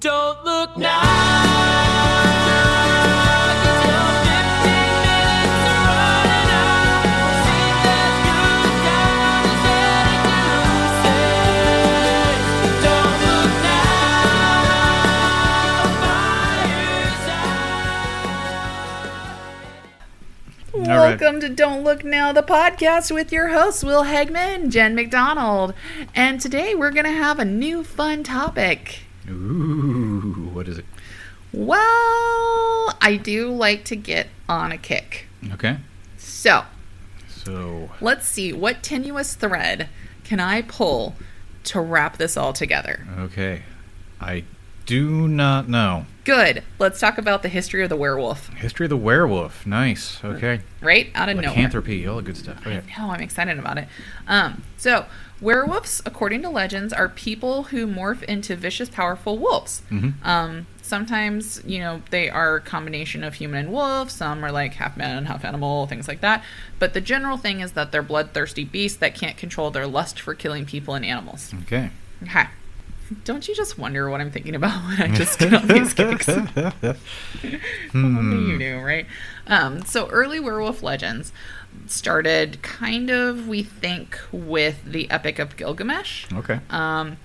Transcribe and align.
Don't 0.00 0.42
look 0.44 0.76
now. 0.78 1.00
'cause 3.62 3.84
your 3.84 4.08
15 4.24 4.96
minutes 5.04 5.64
are 5.68 5.84
running 5.90 6.48
out. 6.56 7.04
See 7.44 7.68
that 7.84 8.12
good 8.24 8.76
God 8.86 9.44
is 9.44 9.60
heading 9.68 10.24
to 10.72 10.88
say, 11.02 11.24
Don't 12.82 13.18
look 13.26 13.52
now. 13.62 14.00
Fireside. 20.72 20.88
All 20.88 20.96
right. 20.96 21.20
Welcome 21.20 21.40
to 21.40 21.48
Don't 21.50 21.84
Look 21.84 22.04
Now, 22.04 22.32
the 22.32 22.42
podcast 22.42 23.10
with 23.12 23.30
your 23.32 23.48
hosts, 23.48 23.84
Will 23.84 24.04
Hegman, 24.04 24.70
Jen 24.70 24.94
McDonald. 24.94 25.74
And 26.14 26.40
today 26.40 26.74
we're 26.74 26.90
going 26.90 27.04
to 27.04 27.10
have 27.12 27.38
a 27.38 27.44
new 27.44 27.84
fun 27.84 28.22
topic. 28.22 29.00
Ooh, 29.28 30.50
what 30.52 30.68
is 30.68 30.78
it? 30.78 30.84
Well, 31.52 32.94
I 33.00 33.18
do 33.22 33.50
like 33.50 33.84
to 33.86 33.96
get 33.96 34.28
on 34.48 34.72
a 34.72 34.78
kick. 34.78 35.26
Okay. 35.52 35.78
So 36.16 36.64
So, 37.28 37.90
let's 38.00 38.26
see 38.26 38.52
what 38.52 38.82
tenuous 38.82 39.34
thread 39.34 39.88
can 40.24 40.40
I 40.40 40.62
pull 40.62 41.16
to 41.64 41.80
wrap 41.80 42.16
this 42.18 42.36
all 42.36 42.52
together. 42.52 43.06
okay. 43.18 43.62
I 44.20 44.44
do 44.86 45.26
not 45.28 45.68
know. 45.68 46.04
Good. 46.24 46.62
Let's 46.78 46.98
talk 47.00 47.16
about 47.18 47.42
the 47.42 47.48
history 47.48 47.82
of 47.82 47.88
the 47.88 47.96
werewolf, 47.96 48.48
History 48.54 48.86
of 48.86 48.90
the 48.90 48.96
werewolf. 48.96 49.66
Nice. 49.66 50.22
Okay. 50.24 50.60
right? 50.80 51.10
Out 51.14 51.28
of 51.28 51.36
nowhere. 51.36 51.50
Lycanthropy. 51.50 52.06
All 52.06 52.16
the 52.16 52.22
good 52.22 52.36
stuff. 52.36 52.58
Okay. 52.66 52.82
No, 52.98 53.10
I'm 53.10 53.20
excited 53.20 53.58
about 53.58 53.78
it. 53.78 53.88
Um, 54.26 54.62
so, 54.76 55.06
werewolves, 55.40 56.02
according 56.04 56.42
to 56.42 56.50
legends, 56.50 56.92
are 56.92 57.08
people 57.08 57.64
who 57.64 57.86
morph 57.86 58.22
into 58.24 58.56
vicious, 58.56 58.88
powerful 58.88 59.38
wolves. 59.38 59.82
Mhm. 59.90 60.14
Um, 60.24 60.66
sometimes, 60.82 61.62
you 61.64 61.78
know, 61.78 62.02
they 62.10 62.28
are 62.28 62.56
a 62.56 62.60
combination 62.60 63.22
of 63.24 63.34
human 63.34 63.60
and 63.66 63.72
wolf. 63.72 64.10
Some 64.10 64.44
are 64.44 64.52
like 64.52 64.74
half 64.74 64.96
man, 64.96 65.16
and 65.16 65.26
half 65.28 65.44
animal, 65.44 65.86
things 65.86 66.08
like 66.08 66.20
that. 66.20 66.44
But 66.78 66.94
the 66.94 67.00
general 67.00 67.36
thing 67.36 67.60
is 67.60 67.72
that 67.72 67.92
they're 67.92 68.02
bloodthirsty 68.02 68.64
beasts 68.64 68.98
that 68.98 69.14
can't 69.14 69.36
control 69.36 69.70
their 69.70 69.86
lust 69.86 70.20
for 70.20 70.34
killing 70.34 70.66
people 70.66 70.94
and 70.94 71.04
animals. 71.04 71.52
Okay. 71.62 71.90
Okay. 72.22 72.46
Don't 73.24 73.48
you 73.48 73.54
just 73.54 73.78
wonder 73.78 74.08
what 74.10 74.20
I'm 74.20 74.30
thinking 74.30 74.54
about 74.54 74.82
when 74.84 75.02
I 75.02 75.14
just 75.14 75.38
get 75.38 75.52
on 75.54 75.66
these 75.66 75.94
kicks? 75.94 76.28
Only 77.94 78.52
you 78.52 78.58
do, 78.58 78.78
right? 78.78 79.06
Um, 79.46 79.82
so 79.84 80.08
early 80.08 80.38
werewolf 80.40 80.82
legends 80.82 81.32
started 81.86 82.62
kind 82.62 83.10
of, 83.10 83.48
we 83.48 83.62
think, 83.62 84.18
with 84.32 84.84
the 84.84 85.10
Epic 85.10 85.38
of 85.38 85.56
Gilgamesh. 85.56 86.26
okay. 86.32 86.60
Um, 86.70 87.16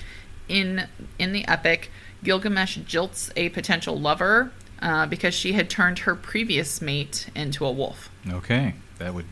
in 0.47 0.88
in 1.17 1.33
the 1.33 1.47
epic, 1.47 1.89
Gilgamesh 2.23 2.77
jilts 2.80 3.31
a 3.36 3.49
potential 3.49 3.99
lover 3.99 4.52
uh, 4.80 5.05
because 5.08 5.33
she 5.33 5.53
had 5.53 5.70
turned 5.70 5.99
her 5.99 6.16
previous 6.16 6.81
mate 6.81 7.30
into 7.36 7.66
a 7.66 7.72
wolf. 7.72 8.09
Okay. 8.30 8.75
That 8.99 9.14
would 9.14 9.25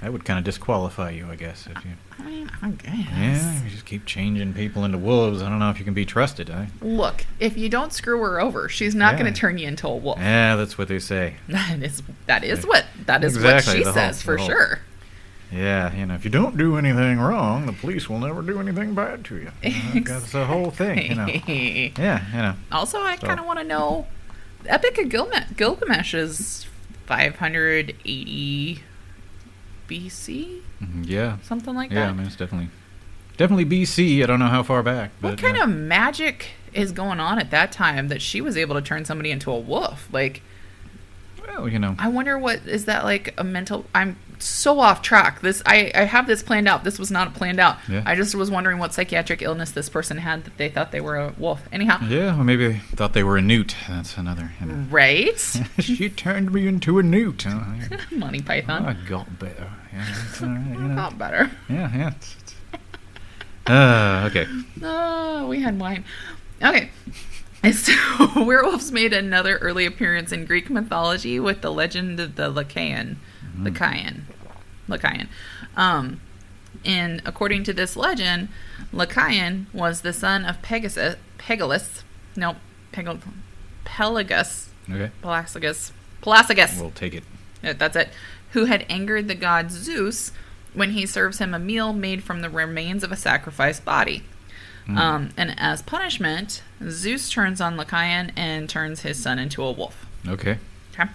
that 0.00 0.12
would 0.12 0.24
kind 0.24 0.38
of 0.38 0.44
disqualify 0.44 1.10
you, 1.10 1.26
I 1.30 1.36
guess. 1.36 1.66
If 1.66 1.84
you, 1.84 1.90
I 2.18 2.22
mean, 2.22 2.50
I 2.62 2.70
guess. 2.70 2.94
yeah, 2.94 3.62
you 3.64 3.70
just 3.70 3.84
keep 3.84 4.06
changing 4.06 4.54
people 4.54 4.84
into 4.84 4.96
wolves. 4.98 5.42
I 5.42 5.48
don't 5.48 5.58
know 5.58 5.70
if 5.70 5.78
you 5.78 5.84
can 5.84 5.94
be 5.94 6.06
trusted. 6.06 6.48
I, 6.50 6.68
Look, 6.80 7.26
if 7.38 7.56
you 7.56 7.68
don't 7.68 7.92
screw 7.92 8.18
her 8.20 8.40
over, 8.40 8.68
she's 8.68 8.94
not 8.94 9.14
Yeah. 9.14 9.20
going 9.20 9.34
to 9.34 9.38
turn 9.40 9.58
you 9.58 9.68
into 9.68 9.86
a 9.88 9.96
wolf. 9.96 10.18
yeah, 10.18 10.56
that's 10.56 10.78
what 10.78 10.88
they 10.88 10.98
say. 10.98 11.34
That 11.48 11.82
is 11.82 12.02
that 12.26 12.44
is 12.44 12.66
what 12.66 12.86
that 13.06 13.22
is 13.24 13.36
Exactly, 13.36 13.72
what 13.72 13.78
she 13.78 13.84
the 13.84 13.92
whole- 13.92 13.94
says 13.94 14.22
for 14.22 14.32
the 14.36 14.38
whole- 14.40 14.48
sure. 14.48 14.78
Yeah, 15.52 15.92
you 15.94 16.06
know, 16.06 16.14
if 16.14 16.24
you 16.24 16.30
don't 16.30 16.56
do 16.56 16.76
anything 16.76 17.18
wrong, 17.18 17.66
the 17.66 17.72
police 17.72 18.08
will 18.08 18.20
never 18.20 18.40
do 18.40 18.60
anything 18.60 18.94
bad 18.94 19.24
to 19.24 19.36
you. 19.36 19.50
you 19.64 20.00
know, 20.00 20.00
that's 20.06 20.30
the 20.30 20.46
whole 20.46 20.70
thing, 20.70 21.06
you 21.10 21.14
know. 21.16 21.26
Yeah, 21.98 22.24
you 22.30 22.38
know. 22.38 22.54
also, 22.70 23.00
I 23.00 23.16
So- 23.16 23.26
kind 23.26 23.40
of 23.40 23.46
want 23.46 23.58
to 23.58 23.64
know. 23.64 24.06
Epic 24.66 24.96
of 24.98 25.08
Gilgamesh 25.56 26.14
is 26.14 26.66
580 27.06 28.82
BC, 29.90 30.60
Mhm, 30.82 31.04
Yeah. 31.06 31.36
something 31.42 31.74
like 31.74 31.90
that? 31.90 31.96
Yeah, 31.96 32.08
I 32.10 32.12
mean, 32.12 32.26
it's 32.26 32.36
definitely 32.36 32.68
definitely 33.36 33.64
BC. 33.64 34.22
I 34.22 34.26
don't 34.26 34.38
know 34.38 34.46
how 34.48 34.62
far 34.62 34.82
back. 34.82 35.10
But 35.20 35.32
what 35.32 35.38
kind 35.40 35.56
yeah. 35.56 35.64
of 35.64 35.70
magic 35.70 36.50
is 36.72 36.92
going 36.92 37.18
on 37.20 37.38
at 37.38 37.50
that 37.50 37.72
time 37.72 38.08
that 38.08 38.22
she 38.22 38.40
was 38.40 38.56
able 38.56 38.74
to 38.76 38.82
turn 38.82 39.04
somebody 39.04 39.30
into 39.30 39.50
a 39.50 39.58
wolf? 39.58 40.08
Like, 40.12 40.42
Well, 41.46 41.68
you 41.68 41.78
know. 41.78 41.96
I 41.98 42.08
wonder 42.08 42.38
what 42.38 42.60
is 42.66 42.84
that 42.84 43.02
like 43.04 43.34
a 43.36 43.42
mental. 43.44 43.84
I'm 43.94 44.16
so 44.42 44.80
off 44.80 45.02
track. 45.02 45.40
This 45.40 45.62
I 45.66 45.90
I 45.94 46.04
have 46.04 46.26
this 46.26 46.42
planned 46.42 46.68
out. 46.68 46.84
This 46.84 46.98
was 46.98 47.10
not 47.10 47.34
planned 47.34 47.60
out. 47.60 47.76
Yeah. 47.88 48.02
I 48.06 48.14
just 48.14 48.34
was 48.34 48.50
wondering 48.50 48.78
what 48.78 48.92
psychiatric 48.94 49.42
illness 49.42 49.70
this 49.70 49.88
person 49.88 50.18
had 50.18 50.44
that 50.44 50.56
they 50.56 50.68
thought 50.68 50.90
they 50.92 51.00
were 51.00 51.16
a 51.16 51.34
wolf. 51.38 51.62
Anyhow, 51.72 51.98
Yeah, 52.08 52.34
well, 52.36 52.44
maybe 52.44 52.68
they 52.68 52.78
thought 52.96 53.12
they 53.12 53.22
were 53.24 53.36
a 53.36 53.42
newt. 53.42 53.76
That's 53.88 54.16
another. 54.16 54.52
You 54.60 54.66
know. 54.66 54.86
right? 54.90 55.38
she 55.78 56.08
turned 56.08 56.52
me 56.52 56.66
into 56.66 56.98
a 56.98 57.02
newt. 57.02 57.46
Oh, 57.46 57.50
I, 57.50 57.98
Monty 58.14 58.40
Python. 58.42 58.84
I 58.86 58.94
got 59.08 59.38
better. 59.38 59.70
Yeah, 59.92 60.06
it's 60.28 60.42
all 60.42 60.48
right, 60.48 60.66
you 60.66 60.74
know. 60.78 60.94
Not 60.94 61.18
better. 61.18 61.50
yeah, 61.68 61.96
yeah. 61.96 62.08
It's, 62.16 62.36
it's... 62.42 62.54
Uh, 63.66 64.28
okay. 64.30 64.46
Oh, 64.82 65.46
we 65.48 65.60
had 65.60 65.78
wine. 65.78 66.04
Okay. 66.62 66.90
So, 67.72 67.92
werewolves 68.36 68.90
made 68.90 69.12
another 69.12 69.58
early 69.58 69.84
appearance 69.84 70.32
in 70.32 70.46
Greek 70.46 70.70
mythology 70.70 71.38
with 71.38 71.60
the 71.60 71.70
legend 71.70 72.18
of 72.18 72.36
the 72.36 72.48
Lycaon. 72.48 73.16
Lycaon. 73.58 74.22
Lycaon. 74.88 75.28
Um, 75.76 76.20
and 76.84 77.22
according 77.24 77.64
to 77.64 77.72
this 77.72 77.96
legend, 77.96 78.48
Lycaon 78.92 79.66
was 79.72 80.00
the 80.02 80.12
son 80.12 80.44
of 80.44 80.62
Pegasus. 80.62 81.16
Pegasus. 81.38 82.04
No, 82.36 82.56
Pegel, 82.92 83.18
Pelagus. 83.84 84.68
Okay. 84.90 85.10
Pelagus. 85.22 85.92
Pelagus. 86.22 86.80
We'll 86.80 86.90
take 86.90 87.14
it. 87.14 87.24
Yeah, 87.62 87.72
That's 87.74 87.96
it. 87.96 88.10
Who 88.52 88.64
had 88.64 88.84
angered 88.88 89.28
the 89.28 89.34
god 89.34 89.70
Zeus 89.70 90.32
when 90.74 90.92
he 90.92 91.06
serves 91.06 91.38
him 91.38 91.54
a 91.54 91.58
meal 91.58 91.92
made 91.92 92.22
from 92.22 92.40
the 92.40 92.50
remains 92.50 93.04
of 93.04 93.12
a 93.12 93.16
sacrificed 93.16 93.84
body. 93.84 94.24
Um, 94.88 95.30
and 95.36 95.54
as 95.56 95.82
punishment, 95.82 96.64
Zeus 96.88 97.30
turns 97.30 97.60
on 97.60 97.76
Lycaon 97.76 98.32
and 98.34 98.68
turns 98.68 99.02
his 99.02 99.22
son 99.22 99.38
into 99.38 99.62
a 99.62 99.70
wolf. 99.70 100.04
Okay. 100.26 100.58
Okay. 100.92 101.08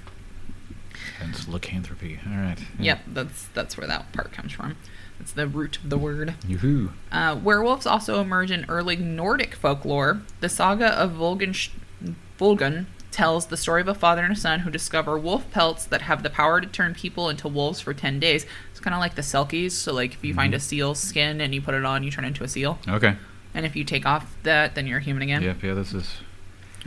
Hence 1.26 1.48
lycanthropy. 1.48 2.20
All 2.26 2.38
right. 2.38 2.58
Yep, 2.80 3.02
that's 3.08 3.48
that's 3.54 3.78
where 3.78 3.88
that 3.88 4.12
part 4.14 4.32
comes 4.32 4.52
from. 4.52 4.76
That's 5.20 5.32
the 5.32 5.48
root 5.48 5.78
of 5.78 5.90
the 5.90 5.98
word. 5.98 6.36
Yoo-hoo. 6.48 6.92
Uh, 7.12 7.40
werewolves 7.42 7.86
also 7.86 8.20
emerge 8.20 8.52
in 8.52 8.66
early 8.68 8.98
Nordic 8.98 9.56
folklore. 9.56 10.22
The 10.42 10.50
saga 10.50 10.88
of 10.88 11.12
Volgun 11.12 12.86
tells 13.12 13.46
the 13.46 13.56
story 13.56 13.80
of 13.80 13.88
a 13.88 13.94
father 13.94 14.24
and 14.24 14.34
a 14.34 14.36
son 14.36 14.60
who 14.60 14.70
discover 14.70 15.18
wolf 15.18 15.50
pelts 15.52 15.86
that 15.86 16.02
have 16.02 16.22
the 16.22 16.30
power 16.30 16.60
to 16.60 16.68
turn 16.68 16.94
people 16.94 17.30
into 17.30 17.48
wolves 17.48 17.80
for 17.80 17.94
10 17.94 18.20
days. 18.20 18.46
It's 18.72 18.82
kind 18.82 18.94
of 18.94 19.00
like 19.00 19.16
the 19.16 19.22
Selkies. 19.22 19.72
So, 19.72 19.94
like, 19.94 20.14
if 20.14 20.24
you 20.24 20.34
find 20.34 20.54
a 20.54 20.60
seal 20.60 20.94
skin 20.96 21.40
and 21.40 21.56
you 21.56 21.62
put 21.62 21.76
it 21.76 21.86
on, 21.86 22.04
you 22.04 22.12
turn 22.12 22.26
into 22.26 22.44
a 22.44 22.48
seal. 22.50 22.78
Okay. 22.90 23.16
And 23.54 23.66
if 23.66 23.74
you 23.78 23.86
take 23.86 24.06
off 24.06 24.36
that, 24.44 24.76
then 24.76 24.86
you're 24.86 25.00
human 25.00 25.24
again. 25.24 25.42
Yep. 25.44 25.64
Yeah. 25.64 25.74
This 25.76 25.94
is 25.94 26.18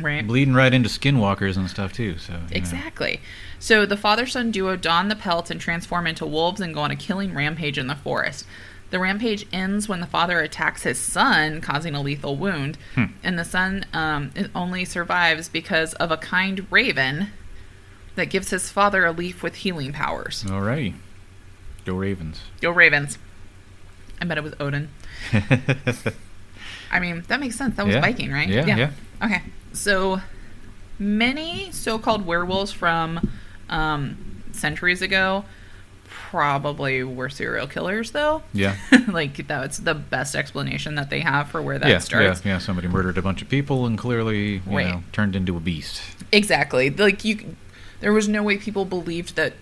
Right? 0.01 0.27
bleeding 0.27 0.55
right 0.55 0.73
into 0.73 0.89
skinwalkers 0.89 1.57
and 1.57 1.69
stuff 1.69 1.93
too. 1.93 2.19
So. 2.19 2.41
Exactly. 2.53 3.21
So 3.59 3.85
the 3.85 3.97
father 3.97 4.27
son 4.27 4.51
duo 4.51 4.77
don 4.77 5.09
the 5.09 5.17
pelts 5.17 5.51
and 5.51 5.61
transform 5.61 6.07
into 6.07 6.25
wolves 6.27 6.61
and 6.61 6.73
go 6.73 6.81
on 6.81 6.91
a 6.91 6.97
killing 6.97 7.35
rampage 7.35 7.79
in 7.79 7.87
the 7.89 7.97
forest. 7.97 8.47
The 8.91 8.99
rampage 8.99 9.47
ends 9.53 9.89
when 9.89 10.01
the 10.01 10.07
father 10.07 10.41
attacks 10.41 10.85
his 10.85 10.99
son, 10.99 11.61
causing 11.61 11.95
a 11.95 12.01
lethal 12.01 12.37
wound, 12.37 12.79
and 13.23 13.39
the 13.39 13.45
son 13.45 13.85
um, 13.93 14.31
only 14.55 14.87
survives 14.87 15.49
because 15.51 15.93
of 15.95 16.11
a 16.11 16.17
kind 16.17 16.67
raven 16.71 17.29
that 18.15 18.31
gives 18.31 18.49
his 18.49 18.71
father 18.71 19.05
a 19.05 19.13
leaf 19.13 19.43
with 19.43 19.57
healing 19.57 19.93
powers. 19.93 20.43
Alrighty. 20.45 20.95
Go 21.85 21.95
Ravens. 21.95 22.41
Go 22.61 22.71
Ravens! 22.71 23.19
I 24.21 24.25
bet 24.25 24.39
it 24.39 24.45
was 24.45 24.55
Odin. 24.59 24.89
I 26.91 27.01
mean, 27.01 27.25
that 27.29 27.41
makes 27.41 27.57
sense. 27.57 27.77
That 27.77 27.87
was 27.87 27.95
Yeah. 27.95 28.01
Viking, 28.01 28.33
right? 28.33 28.49
Yeah, 28.49 28.65
yeah. 28.67 28.91
Okay. 29.23 29.43
So 29.73 30.21
many 30.99 31.71
so-called 31.73 32.27
werewolves 32.27 32.73
from 32.73 33.29
um, 33.69 34.43
centuries 34.53 35.03
ago 35.03 35.45
probably 36.31 37.03
were 37.05 37.29
serial 37.29 37.67
killers, 37.67 38.11
though. 38.11 38.43
yeah. 38.53 38.77
like 39.09 39.47
that's 39.47 39.79
the 39.79 39.95
best 39.95 40.35
explanation 40.35 40.95
that 40.97 41.11
they 41.11 41.21
have 41.21 41.49
for 41.51 41.63
where 41.63 41.79
that 41.79 41.89
yeah, 41.89 41.99
starts. 41.99 42.45
yeah, 42.45 42.53
yeah. 42.55 42.59
Somebody 42.59 42.89
murdered 42.89 43.17
a 43.19 43.23
bunch 43.23 43.41
of 43.43 43.49
people 43.49 43.87
and 43.87 43.97
clearly, 43.97 44.55
you 44.55 44.63
Right. 44.67 44.87
know, 44.89 45.03
turned 45.13 45.37
into 45.37 45.57
a 45.57 45.61
beast. 45.61 46.03
Exactly. 46.33 46.91
Like 46.91 47.25
you, 47.25 47.57
there 48.01 48.13
was 48.13 48.29
no 48.29 48.43
way 48.43 48.57
people 48.59 48.85
believed 48.85 49.37
that 49.37 49.55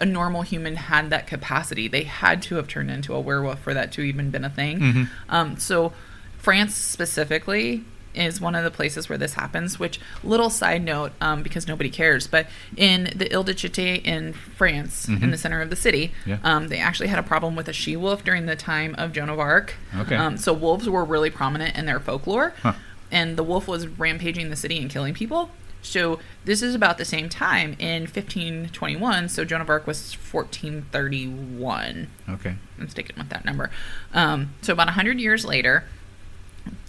a 0.00 0.06
normal 0.06 0.42
human 0.42 0.76
had 0.76 1.10
that 1.10 1.26
capacity. 1.26 1.88
They 1.88 2.04
had 2.04 2.42
to 2.44 2.56
have 2.56 2.68
turned 2.68 2.90
into 2.90 3.14
a 3.14 3.20
werewolf 3.20 3.60
for 3.60 3.72
that 3.74 3.92
to 3.92 4.02
even 4.02 4.30
been 4.30 4.44
a 4.44 4.50
thing. 4.50 4.80
Mhm. 4.80 5.08
Um, 5.28 5.56
so, 5.58 5.92
France 6.38 6.74
specifically 6.74 7.84
is 8.14 8.40
one 8.40 8.54
of 8.54 8.64
the 8.64 8.70
places 8.70 9.08
where 9.08 9.18
this 9.18 9.34
happens. 9.34 9.78
Which 9.78 9.98
little 10.22 10.50
side 10.50 10.82
note, 10.84 11.12
um, 11.20 11.42
because 11.42 11.66
nobody 11.66 11.90
cares, 11.90 12.26
but 12.26 12.46
in 12.76 13.12
the 13.16 13.32
Ile 13.32 13.42
de 13.44 13.54
Cité 13.54 14.04
in 14.04 14.32
France, 14.32 15.08
in 15.08 15.30
the 15.30 15.38
center 15.38 15.60
of 15.60 15.70
the 15.70 15.76
city, 15.76 16.12
Mm-hmm. 16.22 16.30
Yeah. 16.30 16.38
um, 16.44 16.68
they 16.68 16.78
actually 16.78 17.08
had 17.08 17.18
a 17.18 17.22
problem 17.22 17.56
with 17.56 17.68
a 17.68 17.72
she 17.72 17.96
wolf 17.96 18.24
during 18.24 18.46
the 18.46 18.56
time 18.56 18.94
of 18.98 19.12
Joan 19.12 19.28
of 19.28 19.38
Arc. 19.38 19.74
Okay. 19.96 20.16
Um, 20.16 20.36
so 20.36 20.52
wolves 20.52 20.88
were 20.88 21.04
really 21.04 21.30
prominent 21.30 21.76
in 21.76 21.86
their 21.86 22.00
folklore. 22.00 22.54
Huh. 22.62 22.72
and 23.10 23.36
the 23.36 23.42
wolf 23.42 23.68
was 23.68 23.86
rampaging 23.86 24.50
the 24.50 24.56
city 24.56 24.78
and 24.80 24.90
killing 24.90 25.14
people. 25.14 25.50
So 25.84 26.20
this 26.44 26.62
is 26.62 26.74
about 26.76 26.96
the 26.98 27.04
same 27.04 27.28
time 27.28 27.74
in 27.80 28.02
1521. 28.02 29.28
So 29.28 29.44
Joan 29.44 29.60
of 29.60 29.68
Arc 29.68 29.86
was 29.86 30.14
1431. 30.14 32.08
Okay. 32.28 32.54
I'm 32.78 32.88
sticking 32.88 33.16
with 33.16 33.28
that 33.30 33.44
number. 33.44 33.70
Um, 34.12 34.54
so 34.62 34.72
about 34.72 34.86
100 34.88 35.20
years 35.20 35.44
later, 35.44 35.84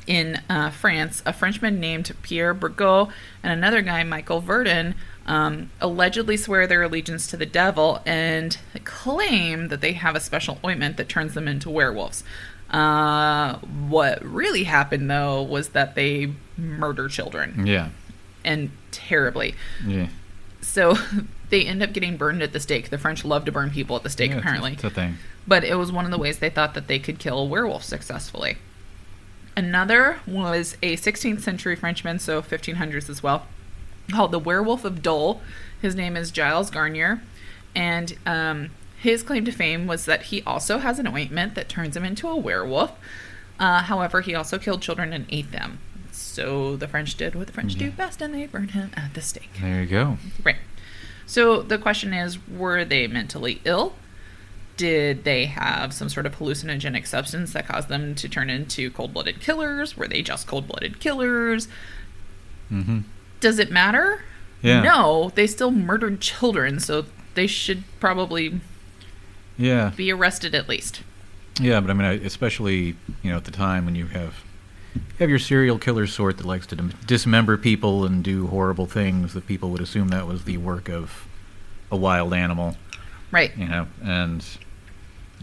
in 0.08 0.42
uh, 0.50 0.70
France, 0.70 1.22
a 1.26 1.34
Frenchman 1.34 1.80
named 1.80 2.12
Pierre 2.24 2.54
Burgot 2.54 3.10
and 3.42 3.54
another 3.54 3.82
guy, 3.82 4.04
Michael 4.04 4.42
Verdun, 4.42 4.96
um, 5.26 5.72
allegedly 5.80 6.36
swear 6.36 6.68
their 6.68 6.84
allegiance 6.84 7.28
to 7.28 7.38
the 7.38 7.46
devil 7.46 8.02
and 8.06 8.58
claim 8.84 9.70
that 9.70 9.80
they 9.82 9.94
have 9.94 10.16
a 10.16 10.20
special 10.20 10.60
ointment 10.66 10.98
that 10.98 11.08
turns 11.08 11.34
them 11.34 11.48
into 11.48 11.70
werewolves. 11.70 12.24
Uh, 12.70 13.60
what 13.60 14.24
really 14.26 14.64
happened, 14.64 15.10
though, 15.10 15.42
was 15.42 15.70
that 15.70 15.96
they 15.96 16.34
murder 16.58 17.08
children 17.08 17.66
Yeah. 17.66 17.90
and 18.44 18.72
terribly. 18.92 19.56
Yeah. 19.86 20.08
So 20.62 20.96
they 21.50 21.66
end 21.66 21.84
up 21.84 21.94
getting 21.94 22.18
burned 22.18 22.42
at 22.42 22.52
the 22.52 22.60
stake. 22.60 22.90
The 22.90 22.98
French 22.98 23.24
love 23.24 23.46
to 23.46 23.52
burn 23.52 23.70
people 23.70 23.96
at 23.96 24.04
the 24.04 24.10
stake, 24.10 24.32
Yeah, 24.32 24.38
it's- 24.38 24.44
apparently 24.46 24.74
It's 24.74 24.84
a 24.84 24.90
thing. 24.90 25.18
but 25.48 25.64
it 25.64 25.76
was 25.76 25.92
one 25.92 26.06
of 26.06 26.12
the 26.12 26.18
ways 26.18 26.40
they 26.40 26.50
thought 26.50 26.74
that 26.74 26.88
they 26.88 27.00
could 27.00 27.20
kill 27.20 27.48
werewolves 27.48 27.86
successfully. 27.86 28.58
Another 29.56 30.20
was 30.26 30.78
a 30.82 30.98
16th 30.98 31.42
century 31.42 31.76
Frenchman, 31.76 32.20
so 32.20 32.42
1500s 32.42 33.10
as 33.10 33.22
well, 33.22 33.48
called 34.12 34.32
the 34.32 34.40
Werewolf 34.40 34.84
of 34.84 35.02
Dole. 35.02 35.42
His 35.82 35.96
name 35.96 36.18
is 36.18 36.32
Gilles 36.32 36.70
Garnier, 36.72 37.22
and 37.76 38.18
um, 38.26 38.72
his 38.98 39.22
claim 39.22 39.46
to 39.46 39.52
fame 39.52 39.86
was 39.86 40.06
that 40.06 40.24
he 40.24 40.42
also 40.44 40.80
has 40.80 40.98
an 40.98 41.08
ointment 41.08 41.56
that 41.56 41.70
turns 41.70 41.96
him 41.96 42.04
into 42.04 42.28
a 42.28 42.36
werewolf. 42.36 42.94
Uh, 43.60 43.84
however, 43.84 44.22
he 44.22 44.34
also 44.34 44.58
killed 44.58 44.82
children 44.82 45.14
and 45.14 45.26
ate 45.30 45.52
them. 45.52 45.80
So 46.12 46.76
the 46.76 46.88
French 46.88 47.16
did 47.16 47.36
what 47.36 47.48
the 47.48 47.54
French 47.54 47.76
do 47.76 47.92
best, 47.92 48.22
and 48.22 48.34
they 48.34 48.48
burned 48.48 48.72
him 48.72 48.92
at 48.96 49.14
the 49.14 49.22
stake. 49.22 49.50
There 49.62 49.82
you 49.82 49.88
go. 49.88 50.18
Right. 50.44 50.58
So 51.26 51.62
the 51.62 51.78
question 51.78 52.14
is 52.14 52.38
were 52.48 52.86
they 52.86 53.08
mentally 53.08 53.62
ill? 53.66 53.94
Did 54.78 55.24
they 55.24 55.46
have 55.46 55.94
some 55.94 56.10
sort 56.10 56.25
of 56.25 56.36
hallucinogenic 56.36 57.06
substance 57.06 57.54
that 57.54 57.68
caused 57.68 57.90
them 57.90 58.16
to 58.16 58.28
turn 58.28 58.50
into 58.50 58.90
cold 58.92 59.14
blooded 59.14 59.40
killers? 59.40 59.96
Were 59.96 60.08
they 60.08 60.22
just 60.22 60.48
cold 60.48 60.68
blooded 60.68 61.00
killers? 61.00 61.68
Mm-hmm. 62.72 63.00
Does 63.40 63.60
it 63.60 63.72
matter? 63.72 64.24
Yeah. 64.62 64.81
No, 64.81 65.31
they 65.36 65.46
still 65.48 65.72
murdered 65.72 66.22
children, 66.22 66.80
so 66.80 67.06
they 67.36 67.48
should 67.48 67.84
probably 68.00 68.62
Yeah. 69.58 69.92
be 69.96 70.12
arrested 70.12 70.56
at 70.56 70.68
least. 70.70 71.02
Yeah, 71.60 71.80
but 71.81 71.92
I 71.92 71.94
mean, 71.94 72.26
especially 72.26 72.96
you 73.22 73.30
know 73.31 73.38
at 73.38 73.44
the 73.44 73.52
time 73.52 73.86
when 73.86 73.94
you 73.96 74.08
have 74.08 74.44
you 74.96 75.02
have 75.19 75.30
your 75.30 75.40
serial 75.40 75.78
killer 75.78 76.08
sort 76.08 76.38
that 76.38 76.46
likes 76.46 76.66
to 76.68 76.76
dismember 77.06 77.58
people 77.58 78.06
and 78.06 78.24
do 78.24 78.48
horrible 78.48 78.86
things, 78.88 79.34
that 79.34 79.46
people 79.46 79.69
would 79.69 79.81
assume 79.81 80.08
that 80.10 80.26
was 80.26 80.46
the 80.46 80.58
work 80.58 80.90
of 80.90 81.28
a 81.92 81.96
wild 81.96 82.34
animal, 82.34 82.76
Right. 83.31 83.56
you 83.58 83.68
know, 83.68 83.88
and 84.04 84.44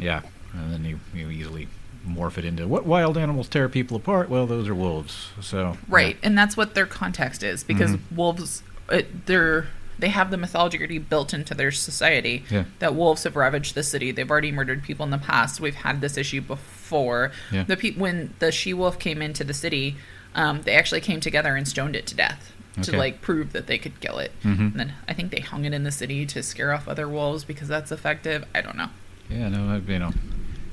yeah, 0.01 0.23
and 0.53 0.73
then 0.73 0.85
you 0.85 0.99
you 1.15 1.31
easily 1.31 1.69
morph 2.09 2.39
it 2.39 2.45
into 2.47 2.67
what 2.67 2.87
wild 2.87 3.19
animals 3.19 3.49
tear 3.49 3.69
people 3.69 3.97
apart? 3.97 4.29
Well, 4.31 4.47
those 4.47 4.67
are 4.69 4.75
wolves. 4.75 5.29
So 5.41 5.77
Right, 5.89 6.17
and 6.23 6.37
that's 6.37 6.57
what 6.57 6.75
their 6.75 6.87
context 6.87 7.43
is 7.43 7.63
because 7.63 7.91
Mhm. 7.93 8.01
wolves, 8.15 8.63
it, 8.91 9.27
they're 9.27 9.67
they 9.99 10.09
have 10.09 10.31
the 10.31 10.39
mythology 10.39 10.79
already 10.79 10.97
built 10.97 11.35
into 11.35 11.53
their 11.53 11.71
society. 11.71 12.43
Yeah. 12.51 12.65
That 12.79 12.95
wolves 12.95 13.25
have 13.25 13.37
ravaged 13.37 13.75
the 13.75 13.83
city. 13.83 14.11
They've 14.13 14.31
already 14.31 14.51
murdered 14.51 14.83
people 14.83 15.05
in 15.05 15.11
the 15.11 15.19
past. 15.19 15.61
We've 15.61 15.75
had 15.75 16.01
this 16.01 16.17
issue 16.17 16.41
before. 16.41 17.33
Yeah. 17.53 17.65
The 17.65 17.77
pe- 17.77 17.93
when 17.93 18.33
the 18.39 18.51
she 18.51 18.73
wolf 18.73 18.99
came 18.99 19.21
into 19.21 19.45
the 19.45 19.53
city, 19.53 19.97
um, 20.35 20.63
they 20.63 20.73
actually 20.73 21.03
came 21.03 21.21
together 21.21 21.55
and 21.55 21.69
stoned 21.69 21.97
it 21.97 22.07
to 22.07 22.15
death 22.15 22.51
to 22.81 22.93
Okay. 22.93 22.97
like 22.99 23.21
prove 23.21 23.53
that 23.53 23.67
they 23.67 23.77
could 23.77 24.01
kill 24.01 24.19
it. 24.19 24.33
Mhm. 24.43 24.59
And 24.59 24.73
then 24.77 24.93
I 25.07 25.13
think 25.13 25.33
they 25.33 25.41
hung 25.41 25.67
it 25.67 25.75
in 25.75 25.85
the 25.85 25.93
city 25.93 26.25
to 26.25 26.43
scare 26.43 26.73
off 26.73 26.89
other 26.89 27.07
wolves 27.07 27.45
because 27.45 27.69
that's 27.69 27.93
effective. 27.93 28.47
I 28.55 28.63
don't 28.63 28.79
know. 28.79 28.89
Yeah, 29.31 29.49
no, 29.49 29.75
I- 29.75 29.91
you 29.93 29.99
know, 29.99 30.13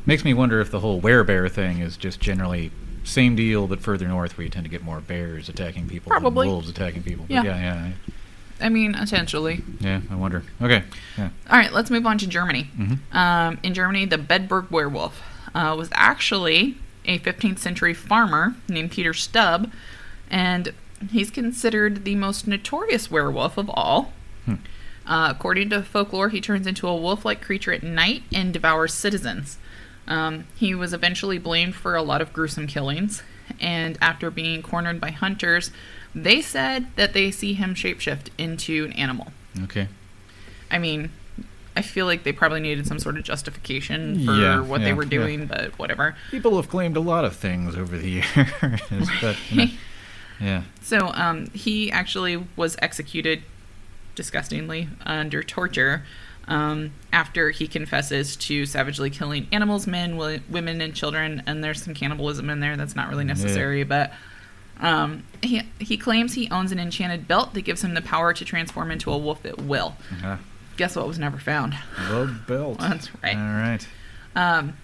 makes 0.06 0.24
me 0.26 0.34
wonder 0.34 0.60
if 0.60 0.72
the 0.72 0.80
whole 0.80 1.02
werebear 1.02 1.50
thing 1.52 1.80
is 1.80 1.98
just 1.98 2.20
generally 2.20 2.72
same 3.04 3.36
deal, 3.36 3.68
but 3.68 3.80
further 3.80 4.08
north, 4.08 4.38
where 4.38 4.44
you 4.44 4.50
tend 4.50 4.66
to 4.66 4.70
get 4.70 4.84
more 4.84 5.00
bears 5.00 5.48
attacking 5.48 5.88
people 5.88 6.10
Probably. 6.10 6.46
than 6.48 6.54
wolves 6.54 6.70
attacking 6.70 7.04
people. 7.04 7.26
But 7.28 7.34
Yeah. 7.36 7.44
yeah, 7.44 7.58
yeah, 7.86 7.90
I 8.60 8.70
mean, 8.70 8.96
essentially. 8.96 9.62
yeah. 9.80 10.02
I 10.10 10.16
wonder. 10.16 10.44
Okay, 10.62 10.84
yeah. 11.18 11.30
All 11.50 11.58
right, 11.58 11.72
let's 11.72 11.90
move 11.90 12.06
on 12.06 12.18
to 12.18 12.28
Germany. 12.28 12.70
Mhm. 12.78 13.16
Um, 13.16 13.60
in 13.64 13.74
Germany, 13.74 14.06
the 14.06 14.18
Bedburg 14.18 14.72
werewolf 14.72 15.22
uh, 15.56 15.74
was 15.78 15.90
actually 15.94 16.76
a 17.06 17.20
15th 17.20 17.60
century 17.60 17.94
farmer 17.94 18.56
named 18.68 18.92
Peter 18.92 19.14
Stubb, 19.14 19.72
and 20.30 20.74
he's 21.12 21.30
considered 21.32 22.04
the 22.04 22.16
most 22.16 22.46
notorious 22.48 23.10
werewolf 23.10 23.58
of 23.58 23.70
all. 23.74 24.12
Uh, 25.08 25.30
according 25.32 25.70
to 25.70 25.82
folklore, 25.82 26.30
he 26.30 26.42
turns 26.42 26.68
into 26.68 26.88
a 26.88 26.96
wolf 26.96 27.24
like 27.24 27.42
creature 27.42 27.72
at 27.72 27.82
night 27.84 28.24
and 28.34 28.52
devours 28.54 28.94
citizens. 28.94 29.58
Um, 30.08 30.46
he 30.56 30.76
was 30.76 30.94
eventually 30.94 31.38
blamed 31.38 31.76
for 31.76 31.96
a 31.96 32.02
lot 32.02 32.22
of 32.22 32.34
gruesome 32.34 32.68
killings, 32.68 33.24
and 33.60 33.98
after 34.02 34.30
being 34.30 34.62
cornered 34.62 35.00
by 35.02 35.12
hunters, 35.12 35.72
they 36.16 36.42
said 36.42 36.88
that 36.96 37.14
they 37.14 37.32
see 37.32 37.54
him 37.54 37.74
shapeshift 37.76 38.30
into 38.38 38.86
an 38.86 38.94
animal. 38.94 39.32
Okay. 39.64 39.88
I 40.72 40.78
mean, 40.78 41.12
I 41.76 41.82
feel 41.82 42.06
like 42.06 42.24
they 42.24 42.32
probably 42.34 42.60
needed 42.60 42.88
some 42.88 43.00
sort 43.00 43.18
of 43.18 43.24
justification 43.24 44.26
for 44.26 44.34
Yeah, 44.34 44.62
what 44.62 44.82
yeah, 44.82 44.88
they 44.88 44.94
were 44.94 45.04
yeah. 45.04 45.10
doing, 45.10 45.46
but 45.46 45.78
whatever. 45.78 46.16
People 46.32 46.56
have 46.58 46.70
claimed 46.70 46.98
a 46.98 47.02
lot 47.02 47.24
of 47.24 47.36
things 47.36 47.76
over 47.78 47.98
the 47.98 48.10
years, 48.90 49.10
but 49.22 49.38
you 49.52 49.58
know, 49.58 49.72
yeah. 50.42 50.64
So 50.82 51.08
um, 51.14 51.48
he 51.52 51.92
actually 51.92 52.44
was 52.56 52.76
executed 52.82 53.44
disgustingly 54.18 54.90
under 55.06 55.42
torture 55.42 56.04
um, 56.50 56.92
after 57.14 57.52
he 57.52 57.68
confesses 57.68 58.36
to 58.38 58.66
savagely 58.66 59.10
killing 59.10 59.48
animals, 59.54 59.88
men, 59.88 60.18
women, 60.18 60.82
and 60.82 60.94
children. 60.94 61.42
And 61.48 61.64
there's 61.64 61.82
some 61.82 61.94
cannibalism 61.94 62.50
in 62.50 62.60
there 62.60 62.76
that's 62.76 62.96
not 62.98 63.08
really 63.10 63.24
necessary, 63.24 63.84
but. 63.86 64.12
Um, 64.80 65.24
he, 65.42 65.64
he 65.80 65.98
claims 65.98 66.36
he 66.36 66.48
owns 66.52 66.72
an 66.72 66.78
enchanted 66.78 67.28
belt 67.28 67.56
that 67.56 67.62
gives 67.62 67.84
him 67.84 67.96
the 67.96 68.02
power 68.02 68.32
to 68.34 68.46
transform 68.46 68.92
into 68.92 69.12
a 69.12 69.18
wolf 69.18 69.44
at 69.44 69.60
will. 69.60 69.96
Uh, 70.24 70.38
Guess 70.78 70.96
what 70.96 71.08
was 71.08 71.18
never 71.18 71.40
found? 71.40 71.74
the 72.10 72.38
belt. 72.48 72.78
That's 72.78 73.10
right. 73.24 73.36
All 73.36 73.42
right. 73.42 73.88
Um, 74.36 74.78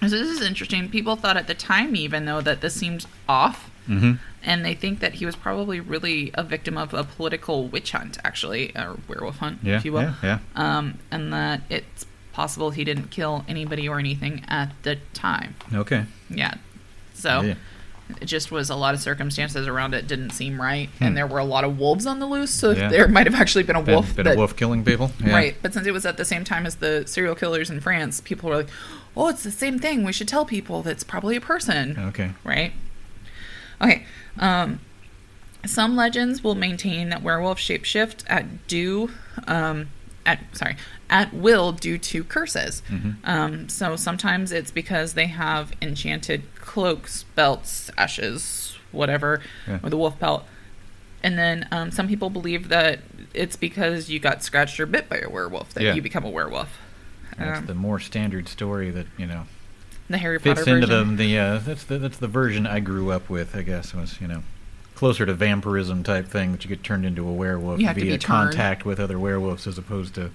so 0.00 0.08
this 0.08 0.28
is 0.30 0.40
interesting. 0.40 0.88
People 0.88 1.16
thought 1.16 1.36
at 1.36 1.46
the 1.46 1.52
time, 1.52 1.94
even 1.94 2.24
though, 2.24 2.40
that 2.40 2.62
this 2.62 2.72
seemed 2.74 3.04
off, 3.28 3.68
Mm-hmm. 3.86 4.12
And 4.44 4.64
they 4.64 4.74
think 4.74 5.00
that 5.00 5.14
he 5.14 5.26
was 5.26 5.36
probably 5.36 5.80
really 5.80 6.30
a 6.34 6.42
victim 6.42 6.76
of 6.76 6.92
a 6.94 7.04
political 7.04 7.68
witch 7.68 7.92
hunt, 7.92 8.18
actually, 8.24 8.74
or 8.76 8.98
werewolf 9.08 9.38
hunt, 9.38 9.58
Yeah. 9.62 9.76
if 9.76 9.84
you 9.84 9.92
will. 9.92 10.00
Yeah. 10.02 10.14
Yeah. 10.22 10.38
Um, 10.56 10.98
and 11.10 11.32
that 11.32 11.62
it's 11.70 12.06
possible 12.32 12.70
he 12.70 12.84
didn't 12.84 13.10
kill 13.10 13.44
anybody 13.46 13.88
or 13.88 13.98
anything 13.98 14.42
at 14.48 14.72
the 14.82 14.96
time. 15.14 15.54
Okay. 15.74 16.04
Yeah. 16.30 16.54
So 17.14 17.42
Yeah. 17.42 17.54
it 18.20 18.24
just 18.26 18.50
was 18.50 18.68
a 18.70 18.74
lot 18.74 18.94
of 18.94 19.00
circumstances 19.00 19.66
around 19.68 19.94
it 19.94 20.06
didn't 20.08 20.30
seem 20.30 20.60
right, 20.60 20.88
Hmm. 20.98 21.04
and 21.04 21.16
there 21.16 21.26
were 21.26 21.38
a 21.38 21.44
lot 21.44 21.62
of 21.64 21.78
wolves 21.78 22.06
on 22.06 22.18
the 22.20 22.26
loose, 22.26 22.50
so 22.50 22.70
Yeah. 22.72 22.88
there 22.88 23.06
might 23.08 23.26
have 23.26 23.38
actually 23.40 23.62
been 23.64 23.76
a 23.76 23.82
Been, 23.82 23.94
wolf 23.94 24.16
been 24.16 24.24
that 24.24 24.34
a 24.34 24.38
wolf 24.38 24.56
killing 24.56 24.82
people. 24.84 25.12
Yeah. 25.24 25.32
Right, 25.32 25.56
but 25.62 25.72
since 25.74 25.86
it 25.86 25.92
was 25.92 26.04
at 26.06 26.16
the 26.16 26.24
same 26.24 26.42
time 26.44 26.66
as 26.66 26.76
the 26.76 27.04
serial 27.06 27.34
killers 27.34 27.70
in 27.70 27.80
France, 27.80 28.20
people 28.20 28.48
were 28.50 28.56
like, 28.56 28.68
"Oh, 29.16 29.28
it's 29.28 29.42
the 29.42 29.50
same 29.50 29.78
thing. 29.78 30.02
We 30.04 30.12
should 30.12 30.28
tell 30.28 30.44
people 30.44 30.82
that's 30.82 31.04
probably 31.04 31.36
a 31.36 31.40
person." 31.40 31.96
Okay. 32.08 32.30
Right? 32.44 32.72
Okay. 33.82 34.04
Um, 34.38 34.80
some 35.64 35.94
legends 35.96 36.42
will 36.42 36.54
maintain 36.54 37.08
that 37.10 37.22
werewolves 37.22 37.62
shapeshift 37.62 38.24
at 38.28 38.66
due, 38.66 39.10
um, 39.46 39.88
at 40.26 40.40
sorry, 40.52 40.76
at 41.10 41.32
will 41.34 41.72
due 41.72 41.98
to 41.98 42.24
curses. 42.24 42.82
Mhm. 42.90 43.16
Um, 43.24 43.68
so 43.68 43.96
sometimes 43.96 44.50
it's 44.52 44.70
because 44.70 45.14
they 45.14 45.26
have 45.26 45.72
enchanted 45.80 46.42
cloaks, 46.56 47.24
belts, 47.34 47.90
ashes, 47.96 48.76
whatever, 48.90 49.40
Yeah. 49.68 49.78
or 49.82 49.90
the 49.90 49.96
wolf 49.96 50.18
pelt. 50.18 50.46
And 51.22 51.38
then 51.38 51.68
um, 51.70 51.90
some 51.92 52.08
people 52.08 52.30
believe 52.30 52.68
that 52.68 53.00
it's 53.32 53.54
because 53.56 54.10
you 54.10 54.18
got 54.18 54.42
scratched 54.42 54.80
or 54.80 54.86
bit 54.86 55.08
by 55.08 55.18
a 55.18 55.30
werewolf 55.30 55.72
that 55.74 55.82
Yeah. 55.84 55.94
you 55.94 56.02
become 56.02 56.24
a 56.24 56.30
werewolf. 56.30 56.78
That's 57.38 57.60
Um, 57.60 57.66
the 57.66 57.74
more 57.74 58.00
standard 58.00 58.48
story 58.48 58.90
that 58.90 59.06
you 59.16 59.26
know 59.26 59.46
the 60.12 60.18
Harry 60.18 60.38
fits 60.38 60.60
Potter 60.60 60.74
into 60.76 60.86
version. 60.86 61.16
the 61.16 61.24
the 61.28 61.38
uh, 61.38 61.58
that's 61.58 61.84
the 61.84 61.98
that's 61.98 62.18
the 62.18 62.28
version 62.28 62.66
I 62.66 62.80
grew 62.80 63.10
up 63.10 63.28
with. 63.28 63.54
I 63.56 63.62
guess 63.62 63.94
was 63.94 64.20
you 64.20 64.28
know 64.28 64.42
closer 64.94 65.26
to 65.26 65.34
vampirism 65.34 66.02
type 66.04 66.28
thing 66.28 66.52
that 66.52 66.64
you 66.64 66.68
get 66.68 66.84
turned 66.84 67.04
into 67.04 67.26
a 67.26 67.32
werewolf 67.32 67.80
You 67.80 67.86
have 67.86 67.96
to 67.96 68.02
via 68.02 68.12
be 68.12 68.18
turned. 68.18 68.50
contact 68.52 68.84
with 68.84 69.00
other 69.00 69.18
werewolves 69.18 69.66
as 69.66 69.76
opposed 69.78 70.14
to 70.14 70.30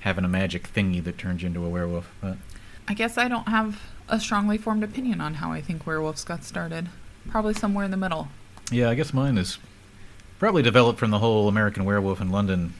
having 0.00 0.24
a 0.24 0.28
magic 0.28 0.72
thingy 0.72 1.02
that 1.04 1.18
turns 1.18 1.42
you 1.42 1.48
into 1.48 1.64
a 1.64 1.68
werewolf. 1.68 2.10
But 2.22 2.36
I 2.86 2.94
guess 2.94 3.18
I 3.18 3.28
don't 3.28 3.48
have 3.48 3.80
a 4.08 4.18
strongly 4.18 4.56
formed 4.56 4.82
opinion 4.84 5.20
on 5.20 5.34
how 5.34 5.52
I 5.52 5.60
think 5.60 5.86
werewolves 5.86 6.24
got 6.24 6.42
started. 6.44 6.88
Probably 7.28 7.52
somewhere 7.52 7.84
in 7.84 7.90
the 7.90 7.96
middle. 7.98 8.28
yeah, 8.70 8.88
I 8.88 8.94
guess 8.94 9.12
mine 9.12 9.36
is 9.36 9.58
probably 10.38 10.62
developed 10.62 10.98
from 10.98 11.10
the 11.10 11.18
whole 11.18 11.46
American 11.48 11.84
Werewolf 11.84 12.20
in 12.22 12.30
London 12.30 12.72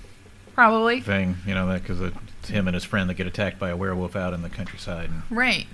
Probably. 0.55 1.01
thing. 1.03 1.37
You 1.47 1.53
know 1.55 1.67
that 1.69 1.83
because 1.83 2.01
it's 2.01 2.49
him 2.49 2.67
and 2.69 2.75
his 2.75 2.85
friend 2.85 3.11
that 3.11 3.15
get 3.15 3.27
attacked 3.27 3.59
by 3.59 3.69
a 3.69 3.77
werewolf 3.77 4.17
out 4.17 4.33
in 4.33 4.41
the 4.43 4.49
countryside, 4.49 5.11
and 5.11 5.23
Right. 5.29 5.67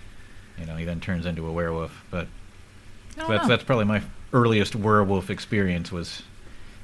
You 0.59 0.67
know 0.67 0.77
he 0.77 0.85
then 0.85 1.01
turns 1.01 1.27
into 1.27 1.47
a 1.47 1.53
werewolf. 1.53 2.05
But 2.11 2.27
that's 3.17 3.29
know. 3.29 3.49
that's 3.49 3.65
probably 3.65 3.85
my 3.85 4.03
earliest 4.33 4.75
werewolf 4.75 5.31
experience 5.31 5.93
was 5.93 6.23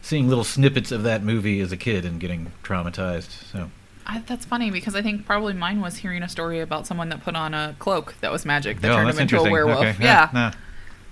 seeing 0.03 0.29
little 0.29 0.45
snippets 0.45 0.93
of 0.93 1.03
that 1.03 1.23
movie 1.23 1.61
as 1.61 1.73
a 1.73 1.77
kid 1.77 2.05
and 2.05 2.21
getting 2.21 2.53
traumatized. 2.63 3.31
So 3.53 3.71
I, 4.07 4.21
that's 4.21 4.45
funny 4.47 4.71
because 4.71 4.95
I 4.95 5.03
think 5.03 5.27
probably 5.27 5.53
mine 5.53 5.81
was 5.81 5.97
hearing 5.97 6.23
a 6.23 6.29
story 6.29 6.61
about 6.61 6.87
someone 6.87 7.09
that 7.11 7.23
put 7.23 7.37
on 7.37 7.53
a 7.55 7.77
cloak 7.79 8.15
that 8.21 8.33
was 8.33 8.45
magic 8.47 8.81
that 8.81 8.91
Oh, 8.91 8.95
turned 8.97 9.11
him 9.11 9.19
into 9.19 9.39
a 9.39 9.51
werewolf. 9.51 9.79
Okay. 9.85 9.97
Yeah, 10.01 10.31
nah. 10.33 10.53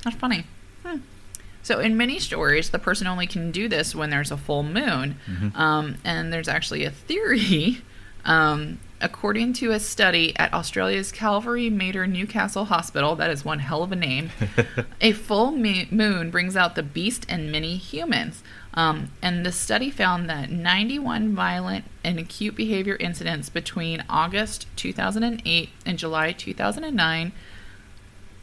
that's 0.04 0.16
funny. 0.16 0.44
Hmm. 0.84 0.98
So 1.62 1.80
in 1.80 1.96
many 1.98 2.18
stories, 2.18 2.70
the 2.70 2.78
person 2.78 3.06
only 3.06 3.26
can 3.26 3.50
do 3.50 3.68
this 3.68 3.94
when 3.94 4.08
there's 4.10 4.30
a 4.30 4.36
full 4.38 4.62
moon, 4.62 5.16
Mhm. 5.30 5.54
um, 5.56 5.96
and 6.04 6.32
there's 6.32 6.48
actually 6.48 6.84
a 6.84 6.90
theory. 6.90 7.82
Um, 8.24 8.78
according 9.00 9.52
to 9.54 9.70
a 9.72 9.80
study 9.80 10.36
at 10.38 10.52
Australia's 10.52 11.12
Calvary 11.12 11.70
Mater 11.70 12.06
Newcastle 12.06 12.66
Hospital, 12.66 13.14
that 13.16 13.30
is 13.30 13.44
one 13.44 13.60
hell 13.60 13.82
of 13.82 13.92
a 13.92 13.96
name. 13.96 14.30
a 15.00 15.12
full 15.12 15.52
mo- 15.52 15.84
moon 15.90 16.30
brings 16.30 16.56
out 16.56 16.74
the 16.74 16.82
beast 16.82 17.24
in 17.30 17.50
many 17.50 17.76
humans. 17.76 18.42
Um, 18.74 19.10
and 19.22 19.44
the 19.44 19.52
study 19.52 19.90
found 19.90 20.28
that 20.30 20.50
91 20.50 21.34
violent 21.34 21.84
and 22.04 22.18
acute 22.18 22.54
behavior 22.54 22.96
incidents 23.00 23.48
between 23.48 24.04
August 24.08 24.66
2008 24.76 25.70
and 25.86 25.98
July 25.98 26.32
2009. 26.32 27.32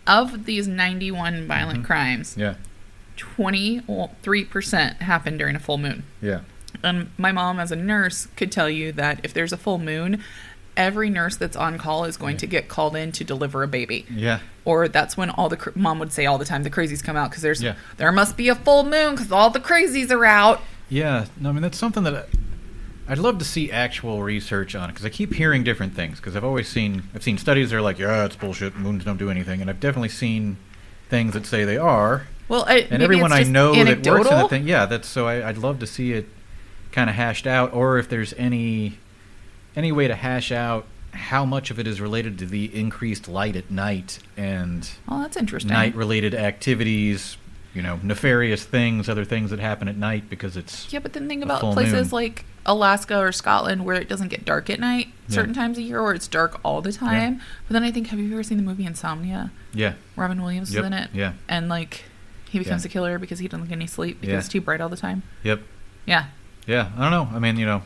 Of 0.07 0.45
these 0.45 0.67
91 0.67 1.47
violent 1.47 1.81
Mhm. 1.81 1.85
crimes, 1.85 2.35
Yeah. 2.37 2.55
23% 3.17 5.01
happened 5.01 5.39
during 5.39 5.55
a 5.55 5.59
full 5.59 5.77
moon. 5.77 6.03
Yeah. 6.21 6.41
And 6.83 7.09
my 7.17 7.31
mom, 7.31 7.59
as 7.59 7.71
a 7.71 7.75
nurse, 7.75 8.27
could 8.35 8.51
tell 8.51 8.69
you 8.69 8.91
that 8.93 9.19
if 9.23 9.33
there's 9.33 9.53
a 9.53 9.57
full 9.57 9.77
moon, 9.77 10.23
every 10.77 11.09
nurse 11.09 11.35
that's 11.37 11.55
on 11.55 11.77
call 11.77 12.03
is 12.05 12.17
going 12.17 12.35
to 12.37 12.45
get 12.47 12.67
called 12.67 12.95
in 12.95 13.11
to 13.13 13.23
deliver 13.23 13.63
a 13.63 13.67
baby 13.67 14.05
Yeah. 14.09 14.39
or 14.65 14.89
that's 14.89 15.15
when 15.15 15.29
all 15.29 15.47
the 15.47 15.55
cr- 15.55 15.69
mom 15.73 15.99
would 15.99 16.11
say 16.11 16.25
all 16.25 16.37
the 16.37 16.43
time 16.43 16.63
the 16.63 16.69
crazies 16.69 17.01
come 17.01 17.15
out 17.15 17.29
because 17.29 17.41
there's 17.41 17.63
Yeah. 17.63 17.75
there 17.95 18.11
must 18.11 18.35
be 18.35 18.49
a 18.49 18.55
full 18.55 18.83
moon 18.83 19.15
because 19.15 19.31
all 19.31 19.49
the 19.49 19.61
crazies 19.61 20.11
are 20.11 20.25
out. 20.25 20.61
Yeah, 20.89 21.27
no, 21.39 21.49
I 21.49 21.51
mean 21.53 21.61
that's 21.61 21.77
something 21.77 22.03
that 22.03 22.13
I, 22.15 22.23
I'd 23.07 23.19
love 23.19 23.37
to 23.39 23.45
see 23.45 23.71
actual 23.71 24.21
research 24.21 24.75
on 24.75 24.89
it 24.89 24.93
because 24.93 25.05
I 25.05 25.09
keep 25.09 25.33
hearing 25.35 25.63
different 25.63 25.93
things. 25.95 26.17
Because 26.19 26.35
I've 26.35 26.43
always 26.43 26.67
seen 26.67 27.03
I've 27.15 27.23
seen 27.23 27.37
studies 27.37 27.69
that 27.69 27.77
are 27.77 27.81
like, 27.81 27.97
yeah, 27.97 28.25
it's 28.25 28.35
bullshit. 28.35 28.75
Moons 28.75 29.05
don't 29.05 29.17
do 29.17 29.29
anything, 29.29 29.61
and 29.61 29.69
I've 29.69 29.79
definitely 29.79 30.09
seen 30.09 30.57
things 31.09 31.33
that 31.35 31.45
say 31.45 31.63
they 31.63 31.77
are. 31.77 32.27
Well, 32.49 32.65
I, 32.67 32.79
And 32.91 33.01
everyone 33.01 33.31
I 33.31 33.43
know 33.43 33.71
that 33.73 33.77
works 33.77 33.79
in 33.79 33.87
anecdotal. 33.87 34.23
that 34.39 34.49
thing, 34.49 34.67
yeah, 34.67 34.85
that's 34.85 35.07
so. 35.07 35.25
I, 35.27 35.47
I'd 35.47 35.57
love 35.57 35.79
to 35.79 35.87
see 35.87 36.11
it 36.11 36.27
kind 36.95 37.09
of 37.09 37.15
hashed 37.15 37.45
out, 37.45 37.73
or 37.73 37.97
if 37.99 38.09
there's 38.09 38.33
any 38.37 38.97
any 39.75 39.91
way 39.91 40.07
to 40.07 40.15
hash 40.15 40.51
out 40.51 40.85
how 41.11 41.45
much 41.45 41.69
of 41.69 41.77
it 41.79 41.85
is 41.87 41.99
related 42.01 42.39
to 42.39 42.45
the 42.45 42.73
increased 42.77 43.27
light 43.27 43.55
at 43.55 43.69
night 43.69 44.19
and 44.37 44.89
Oh, 45.07 45.21
that's 45.21 45.37
interesting. 45.37 45.71
night 45.71 45.93
related 45.95 46.33
activities. 46.33 47.37
You 47.73 47.81
know, 47.81 47.99
nefarious 48.01 48.63
things, 48.63 49.09
other 49.09 49.25
things 49.25 49.49
that 49.49 49.59
happen 49.59 49.89
at 49.89 49.97
night 49.97 50.29
because 50.29 50.55
it's 50.55 50.91
Yeah, 50.93 50.99
but 50.99 51.11
then 51.11 51.27
think 51.27 51.43
about 51.43 51.59
places 51.59 52.13
like 52.13 52.45
Alaska 52.65 53.19
or 53.19 53.33
Scotland 53.33 53.83
where 53.83 53.97
it 53.97 54.07
doesn't 54.07 54.29
get 54.29 54.45
dark 54.45 54.69
at 54.69 54.79
night 54.79 55.09
Yeah. 55.27 55.35
certain 55.35 55.53
times 55.53 55.77
a 55.77 55.81
year, 55.81 55.99
or 55.99 56.13
it's 56.13 56.27
dark 56.29 56.57
all 56.63 56.81
the 56.81 56.93
time. 56.93 57.41
But 57.67 57.73
then 57.73 57.83
I 57.83 57.91
think, 57.91 58.07
have 58.07 58.19
you 58.19 58.31
ever 58.31 58.43
seen 58.43 58.55
the 58.57 58.63
movie 58.63 58.85
Insomnia? 58.85 59.51
yeah, 59.73 59.95
Robin 60.15 60.41
Williams 60.41 60.73
Yep, 60.73 60.79
is 60.83 60.87
in 60.87 60.93
it, 60.93 61.09
yeah. 61.13 61.33
and 61.49 61.67
like 61.67 62.05
he 62.49 62.59
becomes 62.59 62.85
Yeah. 62.85 62.89
a 62.89 62.91
killer 62.93 63.19
because 63.19 63.39
he 63.39 63.49
doesn't 63.49 63.65
get 63.67 63.73
any 63.75 63.87
sleep 63.87 64.21
because 64.21 64.31
Yeah. 64.31 64.39
it's 64.39 64.47
too 64.47 64.61
bright 64.61 64.79
all 64.79 64.87
the 64.89 64.95
time. 64.95 65.23
yep. 65.43 65.61
Yeah, 66.05 66.27
Yeah, 66.67 66.91
I 66.97 67.01
don't 67.01 67.11
know. 67.11 67.35
I 67.35 67.39
mean, 67.39 67.57
you 67.57 67.65
know, 67.65 67.83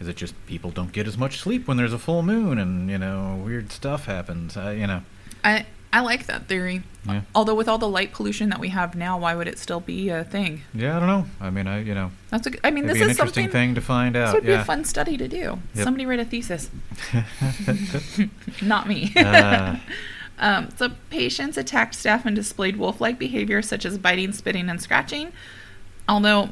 is 0.00 0.08
it 0.08 0.16
just 0.16 0.34
people 0.46 0.70
don't 0.70 0.92
get 0.92 1.06
as 1.06 1.16
much 1.18 1.38
sleep 1.38 1.68
when 1.68 1.76
there's 1.76 1.92
a 1.92 1.98
full 1.98 2.22
moon 2.22 2.58
and 2.58 2.90
you 2.90 2.98
know 2.98 3.40
weird 3.44 3.70
stuff 3.72 4.06
happens? 4.06 4.56
I, 4.56 4.72
you 4.72 4.86
know, 4.86 5.02
I 5.44 5.66
I 5.92 6.00
like 6.00 6.26
that 6.26 6.46
theory. 6.46 6.82
yeah, 7.06 7.22
Although 7.34 7.54
with 7.54 7.68
all 7.68 7.78
the 7.78 7.88
light 7.88 8.12
pollution 8.12 8.48
that 8.50 8.60
we 8.60 8.68
have 8.68 8.94
now, 8.94 9.18
why 9.18 9.34
would 9.34 9.48
it 9.48 9.58
still 9.58 9.80
be 9.80 10.08
a 10.08 10.22
thing? 10.24 10.62
yeah. 10.72 10.96
I 10.96 11.00
don't 11.00 11.08
know. 11.08 11.26
I 11.40 11.50
mean, 11.50 11.66
I 11.66 11.82
you 11.82 11.94
know, 11.94 12.12
That's 12.30 12.46
a. 12.46 12.66
I 12.66 12.70
mean, 12.70 12.86
this 12.86 12.94
be 12.98 13.02
an 13.02 13.10
is 13.10 13.18
interesting 13.18 13.44
something. 13.44 13.52
thing 13.52 13.74
to 13.74 13.80
find 13.80 14.16
out. 14.16 14.26
This 14.26 14.34
would 14.34 14.44
be 14.44 14.52
yeah. 14.52 14.62
a 14.62 14.64
fun 14.64 14.84
study 14.84 15.16
to 15.16 15.28
do. 15.28 15.58
Yep. 15.74 15.84
Somebody 15.84 16.06
write 16.06 16.20
a 16.20 16.24
thesis, 16.24 16.70
not 18.62 18.88
me. 18.88 19.12
Uh. 19.16 19.76
um, 20.38 20.68
so 20.76 20.90
patients 21.10 21.56
attacked 21.58 21.94
staff 21.94 22.24
and 22.24 22.36
displayed 22.36 22.76
wolf-like 22.76 23.18
behavior 23.18 23.60
such 23.60 23.84
as 23.84 23.98
biting, 23.98 24.32
spitting, 24.32 24.68
and 24.68 24.80
scratching. 24.80 25.32
Although, 26.08 26.50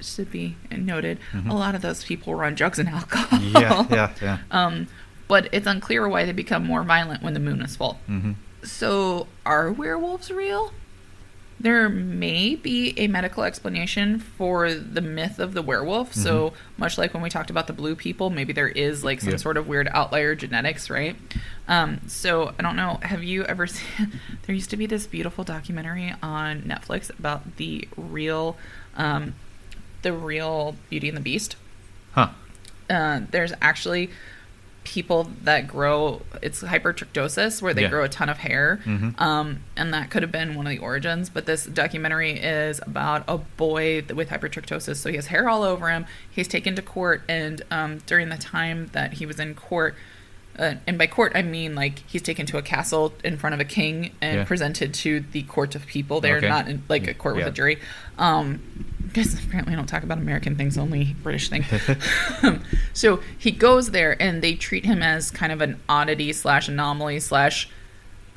should 0.00 0.30
be 0.30 0.56
noted, 0.70 1.18
Mhm. 1.32 1.50
a 1.50 1.54
lot 1.54 1.74
of 1.74 1.82
those 1.82 2.04
people 2.04 2.34
were 2.34 2.44
on 2.44 2.54
drugs 2.54 2.78
and 2.78 2.88
alcohol. 2.98 3.38
yeah, 3.40 3.86
yeah, 3.90 4.10
yeah. 4.22 4.38
Um, 4.50 4.86
but 5.28 5.48
it's 5.52 5.66
unclear 5.66 6.08
why 6.08 6.24
they 6.24 6.32
become 6.32 6.64
more 6.64 6.82
violent 6.84 7.22
when 7.22 7.34
the 7.34 7.40
moon 7.40 7.60
is 7.62 7.74
full. 7.76 7.94
hmm 8.06 8.32
So, 8.62 9.26
are 9.44 9.70
werewolves 9.72 10.30
real? 10.30 10.72
There 11.58 11.88
may 11.88 12.54
be 12.54 12.92
a 12.98 13.06
medical 13.06 13.42
explanation 13.42 14.18
for 14.18 14.74
the 14.74 15.00
myth 15.00 15.38
of 15.38 15.54
the 15.54 15.62
werewolf. 15.62 16.12
So, 16.12 16.52
much 16.76 16.98
like 16.98 17.14
when 17.14 17.22
we 17.22 17.30
talked 17.30 17.48
about 17.48 17.66
the 17.66 17.72
blue 17.72 17.96
people, 17.96 18.28
maybe 18.28 18.52
there 18.52 18.68
is 18.68 19.02
like 19.02 19.22
some 19.22 19.30
Yeah. 19.30 19.36
sort 19.36 19.56
of 19.56 19.66
weird 19.66 19.88
outlier 19.90 20.34
genetics, 20.34 20.90
right? 20.90 21.16
Um, 21.66 22.00
so, 22.06 22.52
I 22.58 22.62
don't 22.62 22.76
know. 22.76 22.98
Have 23.02 23.24
you 23.24 23.44
ever 23.44 23.66
seen? 23.76 24.20
There 24.46 24.54
used 24.54 24.68
to 24.70 24.76
be 24.76 24.84
this 24.84 25.06
beautiful 25.06 25.44
documentary 25.44 26.12
on 26.22 26.60
Netflix 26.62 27.08
about 27.18 27.56
the 27.56 27.88
real, 27.96 28.58
um, 28.96 29.32
the 30.06 30.12
real 30.12 30.76
Beauty 30.88 31.08
and 31.08 31.16
the 31.16 31.20
Beast 31.22 31.56
Huh. 32.12 32.28
uh, 32.88 33.20
there's 33.32 33.52
actually 33.60 34.08
people 34.84 35.28
that 35.42 35.66
grow 35.66 36.22
it's 36.40 36.62
hypertrichosis 36.62 37.60
where 37.60 37.74
they 37.74 37.82
Yeah. 37.82 37.88
grow 37.88 38.04
a 38.04 38.08
ton 38.08 38.28
of 38.28 38.38
hair 38.38 38.78
Mhm. 38.86 39.20
um, 39.20 39.58
and 39.76 39.92
that 39.92 40.10
could 40.10 40.22
have 40.22 40.30
been 40.30 40.54
one 40.54 40.64
of 40.64 40.70
the 40.70 40.78
origins 40.78 41.28
but 41.28 41.44
this 41.44 41.66
documentary 41.66 42.38
is 42.38 42.80
about 42.86 43.24
a 43.26 43.38
boy 43.38 44.04
with 44.14 44.28
hypertrichosis 44.30 44.94
so 44.98 45.10
he 45.10 45.16
has 45.16 45.26
hair 45.26 45.48
all 45.48 45.64
over 45.64 45.90
him 45.90 46.06
he's 46.30 46.46
taken 46.46 46.76
to 46.76 46.82
court 46.82 47.22
and 47.28 47.62
um, 47.72 47.98
during 48.06 48.28
the 48.28 48.36
time 48.36 48.88
that 48.92 49.14
he 49.14 49.26
was 49.26 49.40
in 49.40 49.54
court 49.56 49.96
uh, 50.56 50.74
and 50.86 50.96
by 50.96 51.08
court 51.08 51.32
I 51.34 51.42
mean 51.42 51.74
like 51.74 52.04
he's 52.06 52.22
taken 52.22 52.46
to 52.46 52.56
a 52.56 52.62
castle 52.62 53.12
in 53.24 53.36
front 53.38 53.54
of 53.54 53.60
a 53.60 53.64
king 53.64 54.12
and 54.22 54.36
Yeah. 54.38 54.44
presented 54.44 54.94
to 54.94 55.20
the 55.32 55.42
court 55.42 55.74
of 55.74 55.84
people. 55.86 56.20
They're 56.22 56.36
Okay. 56.38 56.48
not 56.48 56.66
in 56.68 56.82
like 56.88 57.06
a 57.08 57.12
court 57.12 57.36
with 57.36 57.46
a 57.46 57.50
jury. 57.50 57.78
Um, 58.16 58.60
because 59.16 59.34
apparently 59.44 59.72
I 59.72 59.76
don't 59.76 59.86
talk 59.86 60.02
about 60.02 60.18
American 60.18 60.56
things, 60.56 60.76
only 60.78 61.14
British 61.22 61.48
thing. 61.48 61.64
so 62.92 63.20
he 63.36 63.50
goes 63.50 63.90
there 63.90 64.20
and 64.20 64.42
they 64.42 64.54
treat 64.54 64.84
him 64.84 65.02
as 65.02 65.30
kind 65.30 65.52
of 65.52 65.60
an 65.60 65.80
oddity 65.88 66.32
slash 66.32 66.68
anomaly 66.68 67.20
slash. 67.20 67.68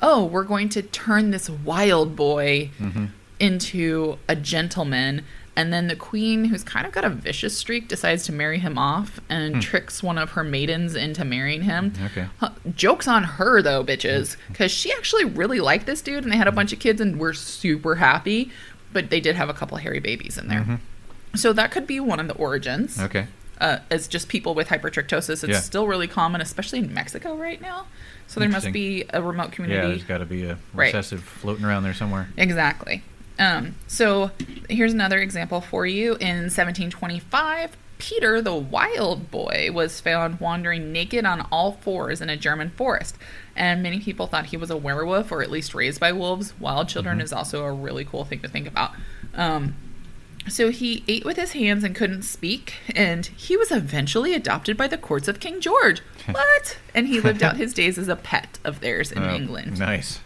Oh, 0.02 0.24
we're 0.24 0.44
going 0.44 0.70
to 0.70 0.82
turn 0.82 1.30
this 1.30 1.48
wild 1.50 2.16
boy 2.16 2.70
hmm 2.78 3.06
into 3.38 4.18
a 4.28 4.36
gentleman. 4.36 5.24
And 5.56 5.72
then 5.72 5.88
the 5.88 5.96
queen, 5.96 6.44
who's 6.44 6.62
kind 6.62 6.86
of 6.86 6.92
got 6.92 7.06
a 7.06 7.08
vicious 7.08 7.56
streak, 7.56 7.88
decides 7.88 8.24
to 8.24 8.32
marry 8.32 8.58
him 8.58 8.76
off 8.76 9.18
and 9.30 9.54
Hmm. 9.54 9.60
tricks 9.60 10.02
one 10.02 10.18
of 10.18 10.32
her 10.32 10.44
maidens 10.44 10.94
into 10.94 11.24
marrying 11.24 11.62
him. 11.62 11.94
Okay. 12.04 12.26
Huh, 12.38 12.50
Joke's 12.74 13.08
on 13.08 13.24
her, 13.24 13.62
though, 13.62 13.82
bitches. 13.82 14.36
Because 14.48 14.70
she 14.70 14.92
actually 14.92 15.24
really 15.24 15.58
liked 15.58 15.86
this 15.86 16.02
dude 16.02 16.22
and 16.22 16.30
they 16.30 16.36
had 16.36 16.48
a 16.48 16.52
bunch 16.52 16.74
of 16.74 16.80
kids 16.80 17.00
and 17.00 17.18
were 17.18 17.32
super 17.32 17.94
happy. 17.94 18.50
But 18.92 19.10
they 19.10 19.20
did 19.20 19.36
have 19.36 19.48
a 19.48 19.54
couple 19.54 19.76
hairy 19.78 20.00
babies 20.00 20.36
in 20.38 20.48
there. 20.48 20.60
Mhm. 20.62 20.78
So 21.38 21.52
that 21.52 21.70
could 21.70 21.86
be 21.86 22.00
one 22.00 22.18
of 22.20 22.26
the 22.28 22.34
origins. 22.34 22.98
Okay. 23.00 23.26
Uh, 23.60 23.78
as 23.90 24.08
just 24.08 24.28
people 24.28 24.54
with 24.54 24.68
hypertrichosis. 24.68 25.44
It's 25.44 25.44
Yeah. 25.44 25.60
still 25.60 25.86
really 25.86 26.08
common, 26.08 26.40
especially 26.40 26.78
in 26.80 26.92
Mexico 26.94 27.36
right 27.36 27.60
now. 27.60 27.86
So 28.26 28.40
there 28.40 28.48
must 28.48 28.72
be 28.72 29.04
a 29.12 29.20
remote 29.22 29.52
community. 29.52 29.80
Yeah, 29.82 29.88
there's 29.88 30.04
got 30.04 30.18
to 30.18 30.24
be 30.26 30.44
a 30.44 30.56
Right. 30.72 30.86
recessive 30.86 31.22
floating 31.22 31.64
around 31.64 31.82
there 31.82 31.92
somewhere. 31.94 32.28
Exactly. 32.36 33.02
Um, 33.38 33.74
so 33.86 34.30
here's 34.68 34.92
another 34.92 35.18
example 35.18 35.60
for 35.60 35.86
you. 35.86 36.14
In 36.20 36.48
1725, 36.50 37.70
Peter 38.00 38.40
the 38.42 38.54
wild 38.54 39.30
boy 39.30 39.68
was 39.72 40.00
found 40.00 40.40
wandering 40.40 40.90
naked 40.92 41.24
on 41.24 41.46
all 41.52 41.72
fours 41.72 42.20
in 42.20 42.28
a 42.30 42.36
German 42.36 42.70
forest. 42.70 43.16
And 43.54 43.82
many 43.82 44.00
people 44.00 44.26
thought 44.26 44.46
he 44.46 44.56
was 44.56 44.70
a 44.70 44.76
werewolf 44.76 45.30
or 45.30 45.42
at 45.42 45.50
least 45.50 45.74
raised 45.74 46.00
by 46.00 46.10
wolves. 46.12 46.54
Wild 46.58 46.88
children 46.88 47.18
Mhm. 47.18 47.22
is 47.22 47.32
also 47.32 47.62
a 47.64 47.72
really 47.72 48.04
cool 48.04 48.24
thing 48.24 48.40
to 48.40 48.48
think 48.48 48.66
about. 48.66 48.92
Um, 49.34 49.74
so 50.48 50.70
he 50.70 51.04
ate 51.06 51.24
with 51.24 51.36
his 51.36 51.52
hands 51.52 51.84
and 51.84 51.94
couldn't 51.94 52.22
speak, 52.22 52.74
and 52.96 53.26
he 53.26 53.56
was 53.56 53.70
eventually 53.70 54.32
adopted 54.34 54.76
by 54.76 54.86
the 54.88 54.96
courts 54.98 55.28
of 55.28 55.38
King 55.38 55.60
George. 55.60 56.00
what? 56.30 56.78
And 56.94 57.06
he 57.06 57.20
lived 57.20 57.42
out 57.42 57.56
his 57.58 57.74
days 57.74 57.98
as 57.98 58.08
a 58.08 58.16
pet 58.16 58.58
of 58.64 58.80
theirs 58.80 59.12
in 59.12 59.22
Oh, 59.22 59.34
England. 59.34 59.78
Nice. 59.78 60.20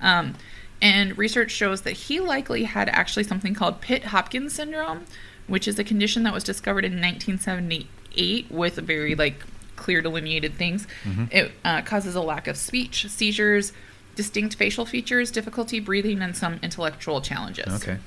Um, 0.00 0.34
and 0.80 1.16
research 1.18 1.50
shows 1.52 1.82
that 1.82 1.92
he 1.92 2.18
likely 2.18 2.64
had 2.64 2.88
actually 2.88 3.24
something 3.24 3.54
called 3.54 3.80
Pitt 3.82 4.06
Hopkins 4.06 4.54
syndrome, 4.54 5.04
which 5.46 5.66
is 5.68 5.78
a 5.78 5.84
condition 5.84 6.22
that 6.22 6.32
was 6.32 6.44
discovered 6.44 6.84
in 6.84 6.92
1978 7.00 8.50
with 8.50 8.76
very 8.76 9.14
like 9.14 9.42
clear 9.76 10.00
delineated 10.00 10.54
things. 10.54 10.86
Mhm. 11.04 11.32
It 11.32 11.52
uh, 11.64 11.82
causes 11.82 12.14
a 12.14 12.20
lack 12.20 12.46
of 12.46 12.56
speech, 12.56 13.06
seizures, 13.08 13.72
distinct 14.14 14.54
facial 14.56 14.84
features, 14.86 15.30
difficulty 15.30 15.80
breathing, 15.80 16.20
and 16.22 16.36
some 16.36 16.58
intellectual 16.62 17.20
challenges. 17.20 17.72
Okay. 17.82 17.98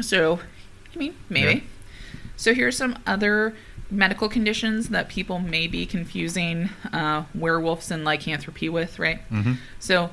So, 0.00 0.40
I 0.94 0.98
mean, 0.98 1.14
maybe. 1.28 1.60
Yeah. 1.60 1.64
So 2.36 2.52
here's 2.52 2.76
some 2.76 2.98
other 3.06 3.54
medical 3.90 4.28
conditions 4.28 4.88
that 4.90 5.08
people 5.08 5.38
may 5.38 5.66
be 5.68 5.86
confusing 5.86 6.68
uh, 6.92 7.22
werewolves 7.34 7.90
and 7.90 8.04
lycanthropy 8.04 8.68
with, 8.68 8.98
right? 8.98 9.20
hmm 9.30 9.54
So 9.78 10.10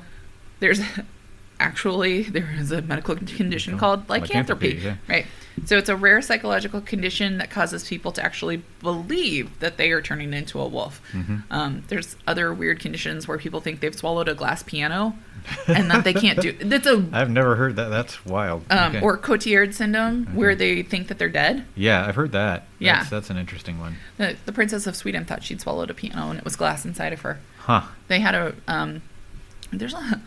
there's 0.60 0.80
actually 1.60 2.22
there 2.22 2.48
is 2.58 2.70
a 2.72 2.80
medical 2.82 3.16
condition 3.16 3.78
called 3.78 4.08
lycanthropy. 4.08 4.74
Lycanthropy, 4.74 4.86
yeah. 5.08 5.12
Right. 5.14 5.26
So 5.66 5.78
it's 5.78 5.88
a 5.88 5.96
rare 5.96 6.20
psychological 6.20 6.80
condition 6.80 7.38
that 7.38 7.48
causes 7.50 7.88
people 7.88 8.12
to 8.12 8.24
actually 8.24 8.62
believe 8.82 9.58
that 9.60 9.76
they 9.76 9.90
are 9.92 10.02
turning 10.02 10.34
into 10.34 10.60
a 10.60 10.66
wolf. 10.66 11.00
Mm-hmm. 11.12 11.36
Um, 11.50 11.84
there's 11.88 12.16
other 12.26 12.52
weird 12.52 12.80
conditions 12.80 13.26
where 13.28 13.38
people 13.38 13.60
think 13.60 13.80
they've 13.80 13.94
swallowed 13.94 14.28
a 14.28 14.34
glass 14.34 14.62
piano 14.62 15.16
and 15.66 15.90
that 15.90 16.04
they 16.04 16.12
can't 16.14 16.40
do. 16.40 16.52
That's 16.60 16.86
a 16.86 17.06
I've 17.12 17.30
never 17.30 17.56
heard 17.56 17.76
that. 17.76 17.88
That's 17.88 18.24
wild. 18.26 18.64
um, 18.70 18.96
Okay. 18.96 19.00
or 19.04 19.16
Cotillard 19.18 19.74
syndrome 19.74 20.26
where 20.34 20.54
they 20.54 20.82
think 20.82 21.08
that 21.08 21.18
they're 21.18 21.28
dead. 21.28 21.64
yeah, 21.76 22.06
I've 22.06 22.16
heard 22.16 22.32
that. 22.32 22.66
Yeah. 22.78 22.98
That's, 22.98 23.10
that's 23.10 23.30
an 23.30 23.36
interesting 23.36 23.78
one. 23.78 23.96
The, 24.18 24.36
the 24.46 24.52
princess 24.52 24.86
of 24.86 24.96
Sweden 24.96 25.24
thought 25.24 25.42
she'd 25.42 25.60
swallowed 25.60 25.88
a 25.90 25.94
piano 25.94 26.30
and 26.30 26.38
it 26.38 26.44
was 26.44 26.56
glass 26.56 26.84
inside 26.84 27.12
of 27.12 27.20
her. 27.22 27.40
Huh. 27.58 27.82
they 28.08 28.20
had 28.20 28.34
a 28.34 28.54
um 28.68 29.00
there's 29.78 29.94
a 29.94 30.20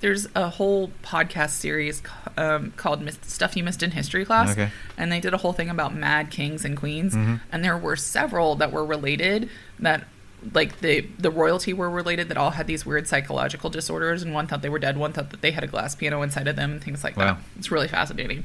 there's 0.00 0.26
a 0.34 0.48
whole 0.50 0.90
podcast 1.04 1.50
series 1.50 2.02
um, 2.36 2.72
called 2.76 3.08
stuff 3.24 3.56
you 3.56 3.62
missed 3.64 3.82
in 3.82 3.92
history 3.92 4.24
class 4.24 4.50
Okay. 4.52 4.70
and 4.96 5.10
they 5.12 5.20
did 5.20 5.32
a 5.34 5.36
whole 5.38 5.52
thing 5.52 5.70
about 5.70 5.94
mad 5.94 6.30
kings 6.30 6.64
and 6.64 6.76
queens 6.76 7.14
Mhm. 7.14 7.40
and 7.52 7.64
there 7.64 7.76
were 7.78 7.96
several 7.96 8.54
that 8.56 8.72
were 8.72 8.84
related 8.84 9.48
that 9.78 10.04
like 10.52 10.80
the 10.80 11.06
the 11.20 11.30
royalty 11.30 11.72
were 11.72 11.88
related 11.88 12.28
that 12.28 12.36
all 12.36 12.50
had 12.50 12.66
these 12.66 12.84
weird 12.84 13.06
psychological 13.06 13.70
disorders 13.70 14.22
and 14.24 14.34
one 14.34 14.48
thought 14.48 14.60
they 14.62 14.68
were 14.68 14.78
dead 14.80 14.96
one 14.96 15.12
thought 15.12 15.30
that 15.30 15.40
they 15.40 15.52
had 15.52 15.62
a 15.62 15.68
glass 15.68 15.94
piano 15.94 16.20
inside 16.22 16.48
of 16.48 16.56
them 16.56 16.72
and 16.72 16.82
things 16.82 17.04
like 17.04 17.16
Wow. 17.16 17.24
that 17.34 17.36
it's 17.56 17.70
really 17.70 17.86
fascinating 17.88 18.42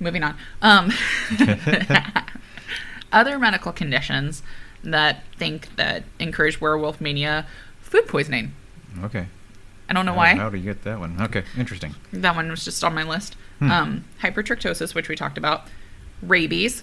moving 0.00 0.22
on 0.22 0.36
um 0.62 0.90
other 3.12 3.38
medical 3.38 3.72
conditions 3.72 4.42
that 4.82 5.22
think 5.36 5.74
that 5.76 6.04
encourage 6.18 6.60
werewolf 6.60 7.00
mania 7.00 7.46
food 7.80 8.06
poisoning 8.08 8.52
Okay. 9.02 9.26
I 9.88 9.92
don't 9.92 10.06
know 10.06 10.12
How- 10.12 10.18
why 10.18 10.34
How 10.36 10.50
do 10.50 10.56
you 10.56 10.64
get 10.64 10.82
that 10.84 10.98
one? 10.98 11.20
Okay, 11.20 11.44
interesting. 11.56 11.94
that 12.12 12.34
one 12.36 12.48
was 12.50 12.64
just 12.64 12.82
on 12.84 12.94
my 12.94 13.02
list 13.04 13.36
Hmm. 13.60 13.70
um 13.70 14.04
hypertrichosis 14.22 14.94
which 14.94 15.08
we 15.08 15.14
talked 15.16 15.38
about 15.38 15.68
rabies 16.22 16.82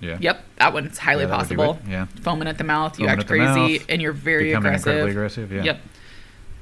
Yeah. 0.00 0.18
yep 0.20 0.44
that 0.56 0.72
one's 0.72 0.98
highly 0.98 1.22
Yeah, 1.22 1.28
that 1.30 1.36
possible 1.36 1.78
yeah. 1.88 2.06
foaming 2.22 2.46
at 2.48 2.58
the 2.58 2.64
mouth 2.64 2.98
you 2.98 3.06
Foaming 3.06 3.18
act 3.20 3.28
crazy 3.28 3.78
mouth, 3.78 3.86
and 3.88 4.00
you're 4.02 4.12
very 4.12 4.48
Becoming 4.48 4.66
aggressive 4.68 4.86
incredibly 4.88 5.10
aggressive. 5.12 5.52
Yeah. 5.52 5.62
Yep. 5.64 5.80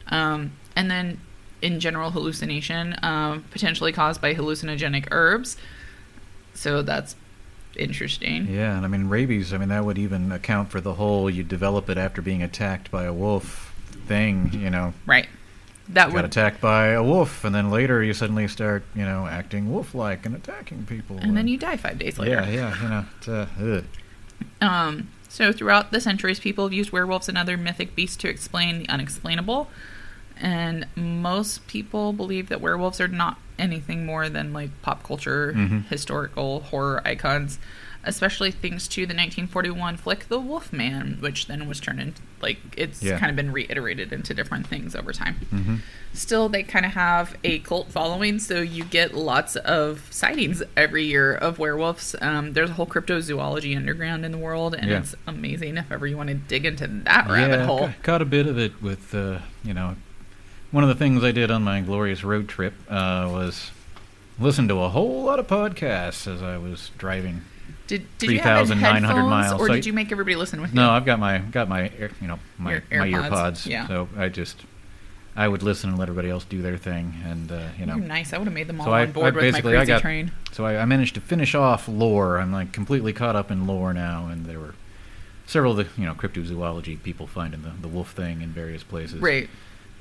Um, 0.08 0.52
and 0.76 0.90
then 0.90 1.18
in 1.62 1.80
general 1.80 2.10
hallucination, 2.10 2.94
um, 3.02 3.42
potentially 3.50 3.90
caused 3.90 4.20
by 4.20 4.34
hallucinogenic 4.34 5.08
herbs. 5.10 5.56
So 6.52 6.82
that's 6.82 7.16
interesting. 7.76 8.46
Yeah, 8.48 8.76
and 8.76 8.84
I 8.84 8.88
mean 8.88 9.08
rabies. 9.08 9.52
I 9.52 9.58
mean 9.58 9.70
that 9.70 9.84
would 9.84 9.98
even 9.98 10.30
account 10.30 10.70
for 10.70 10.80
the 10.80 10.94
whole 10.94 11.28
you 11.30 11.42
develop 11.42 11.88
it 11.90 11.96
after 11.98 12.20
being 12.22 12.42
attacked 12.42 12.90
by 12.90 13.04
a 13.04 13.12
wolf 13.12 13.74
thing. 14.06 14.50
You 14.52 14.70
know, 14.70 14.92
Right. 15.06 15.26
That 15.90 16.06
got 16.06 16.14
would 16.14 16.24
attacked 16.24 16.60
by 16.60 16.88
a 16.88 17.02
wolf, 17.02 17.44
and 17.44 17.54
then 17.54 17.70
later 17.70 18.02
you 18.02 18.14
suddenly 18.14 18.48
start, 18.48 18.84
you 18.94 19.04
know, 19.04 19.26
acting 19.26 19.70
wolf-like 19.72 20.24
and 20.24 20.34
attacking 20.34 20.86
people. 20.86 21.18
and 21.18 21.36
then 21.36 21.46
you 21.46 21.58
die 21.58 21.76
five 21.76 21.98
days 21.98 22.18
later. 22.18 22.32
Yeah, 22.32 22.48
yeah, 22.48 22.82
you 22.82 22.88
know. 22.88 23.04
It's, 23.18 23.28
uh. 23.28 23.82
Um, 24.60 25.08
so 25.28 25.52
throughout 25.52 25.90
the 25.92 26.00
centuries, 26.00 26.40
people 26.40 26.64
have 26.64 26.72
used 26.72 26.90
werewolves 26.90 27.28
and 27.28 27.36
other 27.36 27.56
mythic 27.56 27.94
beasts 27.94 28.16
to 28.18 28.28
explain 28.28 28.78
the 28.78 28.88
unexplainable. 28.88 29.68
And 30.40 30.86
most 30.96 31.66
people 31.66 32.12
believe 32.12 32.48
that 32.48 32.60
werewolves 32.60 33.00
are 33.00 33.08
not 33.08 33.38
anything 33.58 34.04
more 34.04 34.28
than 34.28 34.52
like 34.52 34.70
pop 34.82 35.04
culture, 35.04 35.52
Mhm. 35.56 35.86
historical 35.86 36.60
horror 36.60 37.00
icons, 37.04 37.58
especially 38.06 38.50
thanks 38.50 38.86
to 38.88 39.02
the 39.06 39.14
1941 39.14 39.96
flick 39.96 40.28
The 40.28 40.38
Wolfman, 40.38 41.18
which 41.20 41.46
then 41.46 41.66
was 41.68 41.80
turned 41.80 42.00
into 42.00 42.22
like 42.40 42.58
it's 42.76 43.02
Yeah. 43.02 43.18
kind 43.18 43.30
of 43.30 43.36
been 43.36 43.52
reiterated 43.52 44.12
into 44.12 44.34
different 44.34 44.66
things 44.66 44.94
over 44.94 45.12
time. 45.12 45.36
Mhm. 45.52 45.78
Still, 46.12 46.48
they 46.48 46.62
kind 46.62 46.84
of 46.86 46.92
have 46.92 47.36
a 47.42 47.58
cult 47.60 47.90
following, 47.90 48.38
so 48.38 48.60
you 48.60 48.84
get 48.84 49.14
lots 49.14 49.56
of 49.56 50.06
sightings 50.10 50.62
every 50.76 51.04
year 51.04 51.34
of 51.34 51.58
werewolves. 51.58 52.14
Um, 52.20 52.52
there's 52.52 52.70
a 52.70 52.74
whole 52.74 52.86
cryptozoology 52.86 53.74
underground 53.76 54.24
in 54.24 54.30
the 54.32 54.38
world, 54.38 54.74
and 54.74 54.90
Yeah. 54.90 54.98
it's 54.98 55.14
amazing 55.26 55.76
if 55.78 55.90
ever 55.90 56.06
you 56.06 56.16
want 56.16 56.28
to 56.28 56.34
dig 56.34 56.64
into 56.66 56.86
that 56.86 57.28
rabbit 57.28 57.60
yeah, 57.60 57.66
hole. 57.66 57.86
ca- 57.88 57.94
Caught 58.02 58.22
a 58.22 58.26
bit 58.26 58.46
of 58.46 58.58
it 58.58 58.80
with, 58.82 59.14
uh, 59.14 59.38
you 59.64 59.72
know, 59.74 59.96
one 60.70 60.84
of 60.84 60.88
the 60.88 60.94
things 60.94 61.24
I 61.24 61.32
did 61.32 61.50
on 61.50 61.62
my 61.64 61.80
glorious 61.80 62.22
road 62.24 62.48
trip 62.48 62.74
uh, 62.90 63.28
was 63.32 63.70
listen 64.38 64.68
to 64.68 64.80
a 64.82 64.88
whole 64.90 65.24
lot 65.24 65.38
of 65.38 65.46
podcasts 65.46 66.26
as 66.32 66.42
I 66.42 66.58
was 66.58 66.90
driving. 66.98 67.42
Did, 67.86 68.06
did 68.18 68.30
you 68.30 68.38
have 68.38 68.58
it 68.58 68.72
in 68.72 68.78
3,900 68.78 69.06
headphones, 69.06 69.30
miles, 69.30 69.60
or 69.60 69.66
so 69.66 69.74
did 69.74 69.84
you 69.84 69.92
make 69.92 70.10
everybody 70.10 70.36
listen 70.36 70.60
with 70.62 70.70
you? 70.70 70.76
No, 70.76 70.90
I've 70.90 71.04
got 71.04 71.18
my 71.18 71.38
got 71.38 71.68
my 71.68 71.90
you 72.20 72.26
know 72.28 72.38
my 72.58 72.72
Your 72.72 72.82
my 72.90 73.10
earpods. 73.10 73.66
yeah. 73.66 73.86
So 73.86 74.08
I 74.16 74.28
just 74.30 74.64
I 75.36 75.48
would 75.48 75.62
listen 75.62 75.90
and 75.90 75.98
let 75.98 76.08
everybody 76.08 76.30
else 76.30 76.44
do 76.44 76.62
their 76.62 76.78
thing, 76.78 77.14
and 77.24 77.50
uh, 77.52 77.68
you 77.78 77.84
know. 77.86 77.96
You're 77.96 78.06
nice. 78.06 78.32
I 78.32 78.38
would 78.38 78.46
have 78.46 78.54
made 78.54 78.68
them 78.68 78.80
all 78.80 78.86
So 78.86 78.92
I, 78.92 79.02
on 79.02 79.12
board 79.12 79.34
I 79.34 79.36
with 79.36 79.36
my 79.36 79.50
basically 79.50 79.72
I 79.74 79.78
crazy 79.80 79.88
got 79.88 80.00
train. 80.00 80.32
so 80.52 80.64
I, 80.64 80.78
I 80.78 80.84
managed 80.84 81.14
to 81.16 81.20
finish 81.20 81.54
off 81.54 81.88
lore. 81.88 82.38
I'm 82.38 82.52
like 82.52 82.72
completely 82.72 83.12
caught 83.12 83.36
up 83.36 83.50
in 83.50 83.66
lore 83.66 83.92
now, 83.92 84.28
and 84.28 84.46
there 84.46 84.60
were 84.60 84.74
several 85.46 85.78
of 85.78 85.78
the 85.78 86.00
you 86.00 86.06
know 86.06 86.14
cryptozoology 86.14 87.02
people 87.02 87.26
finding 87.26 87.62
the 87.62 87.72
the 87.82 87.88
wolf 87.88 88.12
thing 88.12 88.40
in 88.42 88.50
various 88.50 88.82
places. 88.82 89.20
Right. 89.20 89.50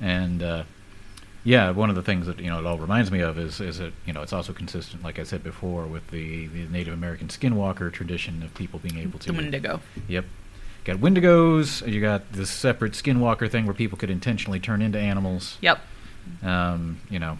And 0.00 0.42
uh, 0.42 0.64
yeah, 1.44 1.70
one 1.70 1.90
of 1.90 1.96
the 1.96 2.02
things 2.02 2.26
that 2.26 2.40
you 2.40 2.48
know 2.48 2.58
it 2.58 2.66
all 2.66 2.78
reminds 2.78 3.10
me 3.10 3.20
of 3.20 3.38
is 3.38 3.60
is 3.60 3.78
that 3.78 3.92
you 4.06 4.12
know 4.14 4.22
it's 4.22 4.32
also 4.32 4.52
consistent, 4.52 5.04
like 5.04 5.18
I 5.18 5.24
said 5.24 5.44
before, 5.44 5.84
with 5.84 6.08
the, 6.08 6.46
the 6.48 6.64
Native 6.68 6.94
American 6.94 7.28
skinwalker 7.28 7.92
tradition 7.92 8.42
of 8.42 8.54
people 8.54 8.78
being 8.78 8.98
able 8.98 9.18
to 9.20 9.26
The 9.26 9.32
Wendigo. 9.34 9.80
Yep. 10.08 10.24
Got 10.84 10.96
Wendigos. 10.96 11.86
You 11.86 12.00
got 12.00 12.32
this 12.32 12.50
separate 12.50 12.92
skinwalker 12.92 13.50
thing 13.50 13.66
where 13.66 13.74
people 13.74 13.98
could 13.98 14.10
intentionally 14.10 14.58
turn 14.58 14.82
into 14.82 14.98
animals. 14.98 15.58
Yep. 15.60 15.80
Um, 16.42 17.00
you 17.10 17.18
know, 17.18 17.38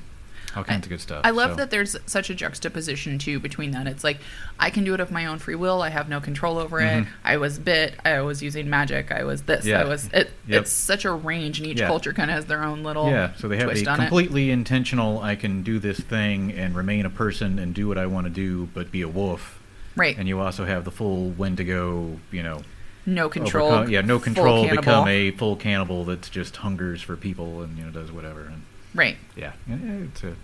all 0.56 0.64
kinds 0.64 0.86
of 0.86 0.90
good 0.90 1.00
stuff. 1.00 1.22
I 1.24 1.30
love 1.30 1.52
So- 1.52 1.56
that 1.56 1.70
there's 1.70 1.96
such 2.06 2.30
a 2.30 2.34
juxtaposition 2.34 3.18
too 3.18 3.38
between 3.40 3.70
that. 3.72 3.86
It's 3.86 4.04
like 4.04 4.18
I 4.58 4.70
can 4.70 4.84
do 4.84 4.94
it 4.94 5.00
of 5.00 5.10
my 5.10 5.26
own 5.26 5.38
free 5.38 5.54
will. 5.54 5.82
I 5.82 5.88
have 5.90 6.08
no 6.08 6.20
control 6.20 6.58
over 6.58 6.80
it. 6.80 7.04
Mhm. 7.04 7.06
I 7.24 7.36
was 7.36 7.58
bit. 7.58 7.94
I 8.04 8.20
was 8.20 8.42
using 8.42 8.68
magic. 8.70 9.10
I 9.12 9.24
was 9.24 9.42
this. 9.42 9.64
Yeah. 9.66 9.80
I 9.80 9.84
was. 9.84 10.06
It, 10.12 10.30
Yep. 10.46 10.62
It's 10.62 10.70
such 10.72 11.04
a 11.04 11.12
range, 11.12 11.58
and 11.58 11.66
each 11.66 11.80
Yeah. 11.80 11.86
culture 11.86 12.12
kind 12.12 12.30
of 12.30 12.34
has 12.36 12.44
their 12.46 12.62
own 12.62 12.82
little 12.82 13.08
Yeah, 13.10 13.30
so 13.36 13.48
they 13.48 13.56
have 13.56 13.72
the 13.74 13.82
completely 13.84 14.50
intentional. 14.50 15.20
I 15.22 15.34
can 15.36 15.62
do 15.62 15.78
this 15.78 15.98
thing 16.00 16.52
and 16.52 16.74
remain 16.74 17.06
a 17.06 17.10
person 17.10 17.58
and 17.58 17.74
do 17.74 17.88
what 17.88 17.96
I 17.98 18.06
want 18.06 18.26
to 18.26 18.30
do, 18.32 18.68
but 18.74 18.90
be 18.92 19.00
a 19.02 19.08
wolf. 19.08 19.58
Right. 19.96 20.16
And 20.18 20.28
you 20.28 20.40
also 20.40 20.64
have 20.64 20.84
the 20.84 20.90
full 20.90 21.30
Wendigo. 21.30 22.18
You 22.30 22.42
know, 22.42 22.62
no 23.06 23.28
control. 23.28 23.70
overcome- 23.72 23.90
yeah, 23.92 24.00
no 24.02 24.18
control. 24.18 24.68
Become 24.68 25.08
a 25.08 25.30
full 25.30 25.56
cannibal 25.56 26.04
that 26.06 26.28
just 26.30 26.56
hungers 26.58 27.00
for 27.00 27.16
people 27.16 27.62
and 27.62 27.78
you 27.78 27.84
know 27.84 27.90
does 27.90 28.10
whatever. 28.12 28.40
And 28.42 28.62
right. 28.94 29.16
yeah, 29.36 29.52
it's 29.68 30.22
a, 30.24 30.34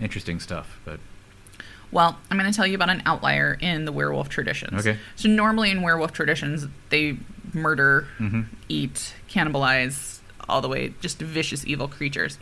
interesting 0.00 0.40
stuff. 0.40 0.78
But 0.84 1.00
Well, 1.92 2.18
I'm 2.30 2.38
going 2.38 2.50
to 2.50 2.56
tell 2.56 2.66
you 2.66 2.74
about 2.74 2.90
an 2.90 3.02
outlier 3.04 3.58
in 3.60 3.84
the 3.84 3.92
werewolf 3.92 4.28
traditions. 4.28 4.86
Okay. 4.86 4.98
So 5.16 5.28
normally 5.28 5.70
in 5.70 5.82
werewolf 5.82 6.12
traditions, 6.12 6.66
they 6.90 7.18
murder, 7.52 8.06
Mhm. 8.18 8.46
eat, 8.68 9.14
cannibalize, 9.28 10.20
all 10.48 10.60
the 10.60 10.68
way 10.68 10.94
just 11.00 11.18
vicious 11.20 11.66
evil 11.66 11.88
creatures. 11.88 12.38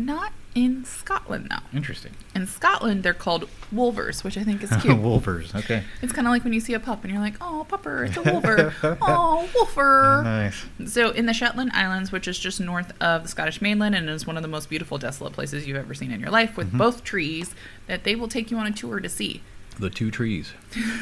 Not 0.00 0.32
in 0.54 0.84
Scotland 0.84 1.48
though. 1.50 1.76
interesting. 1.76 2.12
In 2.34 2.46
Scotland, 2.46 3.02
they're 3.02 3.12
called 3.14 3.48
wolvers, 3.74 4.22
which 4.24 4.38
I 4.38 4.44
think 4.44 4.62
is 4.62 4.70
cute. 4.80 4.96
Wolvers. 4.98 5.54
Okay. 5.54 5.82
It's 6.02 6.12
kind 6.12 6.26
of 6.26 6.30
like 6.32 6.44
when 6.44 6.52
you 6.52 6.60
see 6.60 6.74
a 6.74 6.80
pup 6.80 7.02
and 7.04 7.12
you're 7.12 7.20
like, 7.22 7.34
"Oh, 7.40 7.66
pupper, 7.68 8.06
it's 8.08 8.16
a 8.16 8.22
wolver." 8.22 8.74
oh, 9.02 9.48
wolfer. 9.54 10.22
Nice. 10.24 10.64
So, 10.86 11.10
in 11.10 11.26
the 11.26 11.34
Shetland 11.34 11.72
Islands, 11.74 12.12
which 12.12 12.28
is 12.28 12.38
just 12.38 12.60
north 12.60 12.92
of 13.02 13.22
the 13.24 13.28
Scottish 13.28 13.60
mainland 13.60 13.94
and 13.96 14.08
is 14.08 14.26
one 14.26 14.36
of 14.36 14.42
the 14.42 14.48
most 14.48 14.68
beautiful, 14.70 14.98
desolate 14.98 15.32
places 15.32 15.66
you've 15.66 15.76
ever 15.76 15.94
seen 15.94 16.10
in 16.12 16.20
your 16.20 16.30
life, 16.30 16.56
with 16.56 16.68
Mm-hmm. 16.68 16.78
both 16.78 17.02
trees 17.04 17.54
that 17.88 18.04
they 18.04 18.14
will 18.14 18.28
take 18.28 18.50
you 18.52 18.56
on 18.56 18.66
a 18.66 18.72
tour 18.72 19.00
to 19.00 19.08
see. 19.08 19.42
The 19.80 19.90
two 19.90 20.10
trees. 20.10 20.52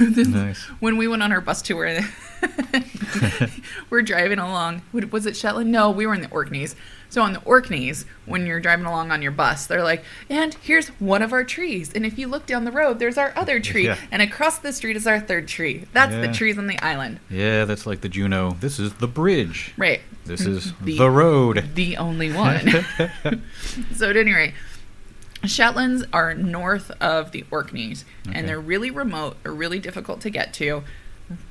nice. 0.00 0.62
When 0.80 0.96
we 0.98 1.08
went 1.08 1.22
on 1.22 1.32
our 1.32 1.40
bus 1.40 1.62
tour, 1.62 1.98
we're 3.90 4.02
driving 4.02 4.38
along. 4.38 4.82
Was 5.10 5.26
it 5.26 5.36
Shetland? 5.36 5.70
No, 5.72 5.90
we 5.90 6.06
were 6.06 6.14
in 6.14 6.20
the 6.22 6.28
Orkneys. 6.28 6.76
So 7.08 7.22
on 7.22 7.32
the 7.32 7.40
Orkneys, 7.40 8.04
when 8.26 8.46
you're 8.46 8.60
driving 8.60 8.84
along 8.86 9.10
on 9.12 9.22
your 9.22 9.30
bus, 9.30 9.66
they're 9.66 9.82
like, 9.84 10.04
"And 10.28 10.54
here's 10.54 10.88
one 11.00 11.22
of 11.22 11.32
our 11.32 11.44
trees. 11.44 11.90
And 11.94 12.04
if 12.04 12.18
you 12.18 12.26
look 12.26 12.46
down 12.46 12.64
the 12.64 12.72
road, 12.72 12.98
there's 12.98 13.16
our 13.16 13.32
other 13.36 13.60
tree. 13.60 13.86
Yeah. 13.86 13.96
And 14.10 14.20
across 14.22 14.58
the 14.58 14.72
street 14.72 14.96
is 14.96 15.06
our 15.06 15.20
third 15.20 15.46
tree. 15.48 15.84
That's 15.92 16.12
the 16.14 16.32
trees 16.32 16.58
on 16.58 16.66
the 16.66 16.78
island, 16.80 17.20
Yeah, 17.30 17.64
that's 17.64 17.86
like 17.86 18.00
the 18.00 18.08
Juno. 18.08 18.56
This 18.60 18.78
is 18.78 18.94
the 18.94 19.08
bridge. 19.08 19.72
right? 19.76 20.00
This 20.24 20.40
is 20.44 20.72
The- 20.82 20.98
the, 20.98 21.10
road. 21.10 21.70
the 21.74 21.96
only 21.96 22.32
one. 22.32 22.84
so 23.94 24.10
at 24.10 24.16
any 24.16 24.32
rate, 24.34 24.54
Shetlands 25.44 26.04
are 26.12 26.34
north 26.34 26.90
of 27.00 27.30
the 27.30 27.44
Orkneys, 27.50 28.04
Okay. 28.26 28.36
and 28.38 28.48
they're 28.48 28.58
really 28.60 28.90
remote, 28.90 29.36
or 29.44 29.52
really 29.54 29.78
difficult 29.78 30.20
to 30.22 30.30
get 30.30 30.52
to, 30.54 30.82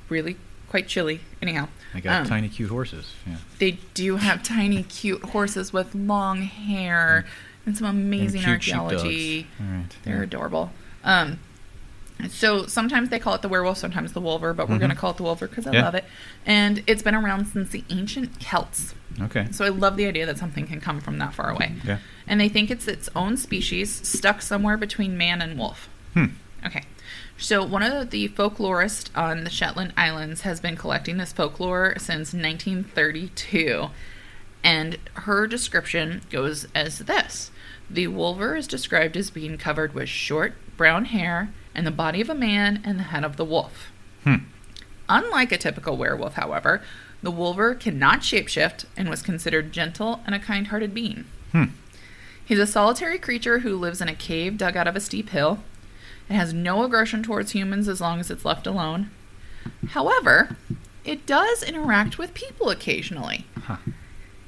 really 0.09 0.35
quite 0.67 0.87
chilly. 0.87 1.21
Anyhow, 1.41 1.67
I 1.93 1.99
got 1.99 2.21
um, 2.21 2.27
tiny, 2.27 2.49
cute 2.49 2.69
horses. 2.69 3.13
Yeah. 3.27 3.37
they 3.59 3.71
do 3.93 4.17
have 4.17 4.43
tiny, 4.43 4.83
cute 4.83 5.23
horses 5.23 5.71
with 5.71 5.93
long 5.95 6.41
hair 6.43 7.25
and 7.65 7.77
some 7.77 7.87
amazing 7.87 8.43
And 8.43 8.51
archaeology. 8.51 9.43
sheepdogs. 9.43 9.61
All 9.61 9.75
right. 9.77 9.95
They're 10.03 10.17
Yeah. 10.17 10.23
adorable. 10.23 10.71
Um, 11.03 11.39
So 12.29 12.65
sometimes 12.65 13.09
they 13.09 13.19
call 13.19 13.35
it 13.35 13.41
the 13.41 13.49
werewolf, 13.49 13.77
sometimes 13.77 14.13
the 14.13 14.21
wolver, 14.21 14.53
but 14.53 14.69
we're 14.69 14.75
Mhm. 14.77 14.79
going 14.79 14.89
to 14.91 14.95
call 14.95 15.11
it 15.11 15.17
the 15.17 15.23
wolver 15.23 15.47
because 15.49 15.67
I 15.67 15.73
Yeah. 15.73 15.81
love 15.83 15.95
it. 15.95 16.05
And 16.45 16.81
it's 16.87 17.03
been 17.03 17.13
around 17.13 17.47
since 17.47 17.69
the 17.71 17.83
ancient 17.89 18.39
Celts. 18.39 18.95
Okay. 19.21 19.47
So 19.51 19.65
I 19.65 19.69
love 19.69 19.97
the 19.97 20.05
idea 20.05 20.25
that 20.25 20.37
something 20.37 20.65
can 20.65 20.79
come 20.79 21.01
from 21.01 21.17
that 21.17 21.33
far 21.33 21.49
away. 21.49 21.73
Yeah. 21.83 21.97
And 22.25 22.39
they 22.39 22.47
think 22.47 22.71
it's 22.71 22.87
its 22.87 23.09
own 23.17 23.35
species 23.35 23.93
stuck 24.07 24.41
somewhere 24.41 24.77
between 24.77 25.17
man 25.17 25.41
and 25.41 25.59
wolf. 25.59 25.89
Hmm. 26.13 26.27
Okay. 26.65 26.83
So 27.37 27.63
one 27.63 27.83
of 27.83 28.11
the 28.11 28.29
folklorists 28.29 29.09
on 29.15 29.43
the 29.43 29.49
Shetland 29.49 29.93
Islands 29.97 30.41
has 30.41 30.59
been 30.59 30.77
collecting 30.77 31.17
this 31.17 31.33
folklore 31.33 31.95
since 31.97 32.33
1932. 32.33 33.87
And 34.63 34.97
her 35.13 35.45
description 35.45 36.21
goes 36.31 36.67
as 36.73 36.99
this. 36.99 37.51
The 37.89 38.07
wolver 38.07 38.55
is 38.55 38.67
described 38.67 39.15
as 39.15 39.29
being 39.29 39.57
covered 39.57 39.93
with 39.93 40.09
short 40.09 40.55
brown 40.77 41.05
hair 41.05 41.53
and 41.75 41.85
the 41.85 41.91
body 41.91 42.21
of 42.21 42.29
a 42.29 42.35
man 42.35 42.81
and 42.83 42.97
the 42.97 43.03
head 43.03 43.23
of 43.23 43.37
the 43.37 43.45
wolf. 43.45 43.91
Hmm. 44.23 44.35
Unlike 45.07 45.51
a 45.51 45.57
typical 45.57 45.97
werewolf, 45.97 46.33
however, 46.33 46.81
the 47.21 47.31
wolver 47.31 47.75
cannot 47.75 48.21
shapeshift 48.21 48.85
and 48.97 49.09
was 49.09 49.21
considered 49.21 49.71
gentle 49.71 50.21
and 50.25 50.33
a 50.33 50.39
kind 50.39 50.67
hearted 50.67 50.93
being. 50.93 51.25
Hmm. 51.51 51.65
He's 52.43 52.59
a 52.59 52.67
solitary 52.67 53.19
creature 53.19 53.59
who 53.59 53.77
lives 53.77 54.01
in 54.01 54.09
a 54.09 54.15
cave 54.15 54.57
dug 54.57 54.77
out 54.77 54.87
of 54.87 54.95
a 54.95 54.99
steep 54.99 55.29
hill. 55.29 55.59
It 56.29 56.33
has 56.33 56.53
no 56.53 56.83
aggression 56.83 57.23
towards 57.23 57.51
humans 57.51 57.87
as 57.87 58.01
long 58.01 58.19
as 58.19 58.31
it's 58.31 58.45
left 58.45 58.65
alone. 58.67 59.11
However, 59.89 60.55
it 61.03 61.25
does 61.25 61.61
interact 61.63 62.17
with 62.17 62.33
people 62.33 62.69
occasionally. 62.69 63.45
Huh. 63.63 63.77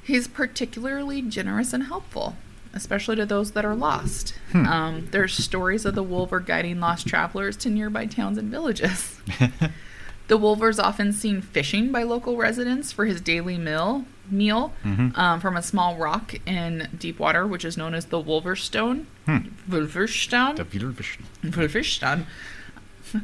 He's 0.02 0.26
particularly 0.26 1.22
generous 1.22 1.72
and 1.72 1.84
helpful, 1.84 2.36
especially 2.72 3.16
to 3.16 3.26
those 3.26 3.52
that 3.52 3.64
are 3.64 3.76
lost. 3.76 4.34
Hmm. 4.52 4.66
Um, 4.66 5.08
there's 5.10 5.34
stories 5.34 5.84
of 5.84 5.94
the 5.94 6.02
wolver 6.02 6.40
guiding 6.40 6.80
lost 6.80 7.06
travelers 7.06 7.56
to 7.58 7.70
nearby 7.70 8.06
towns 8.06 8.38
and 8.38 8.50
villages. 8.50 9.20
The 10.28 10.36
wolver's 10.36 10.78
often 10.78 11.12
seen 11.12 11.40
fishing 11.40 11.90
by 11.90 12.02
local 12.04 12.36
residents 12.36 12.92
for 12.92 13.06
his 13.06 13.20
daily 13.20 13.56
meal, 13.58 14.04
meal 14.30 14.72
Mhm. 14.84 15.16
um, 15.16 15.40
from 15.40 15.56
a 15.56 15.62
small 15.62 15.96
rock 15.96 16.34
in 16.46 16.88
deep 16.98 17.18
water, 17.18 17.46
which 17.46 17.64
is 17.64 17.76
known 17.78 17.94
as 17.94 18.06
the 18.06 18.22
Wolverstone. 18.22 19.04
Hmm. 19.26 19.38
Wolverstone. 19.70 20.56
The 20.56 20.64
Widerfisch- 20.66 21.18
Wolverstone. 21.44 22.26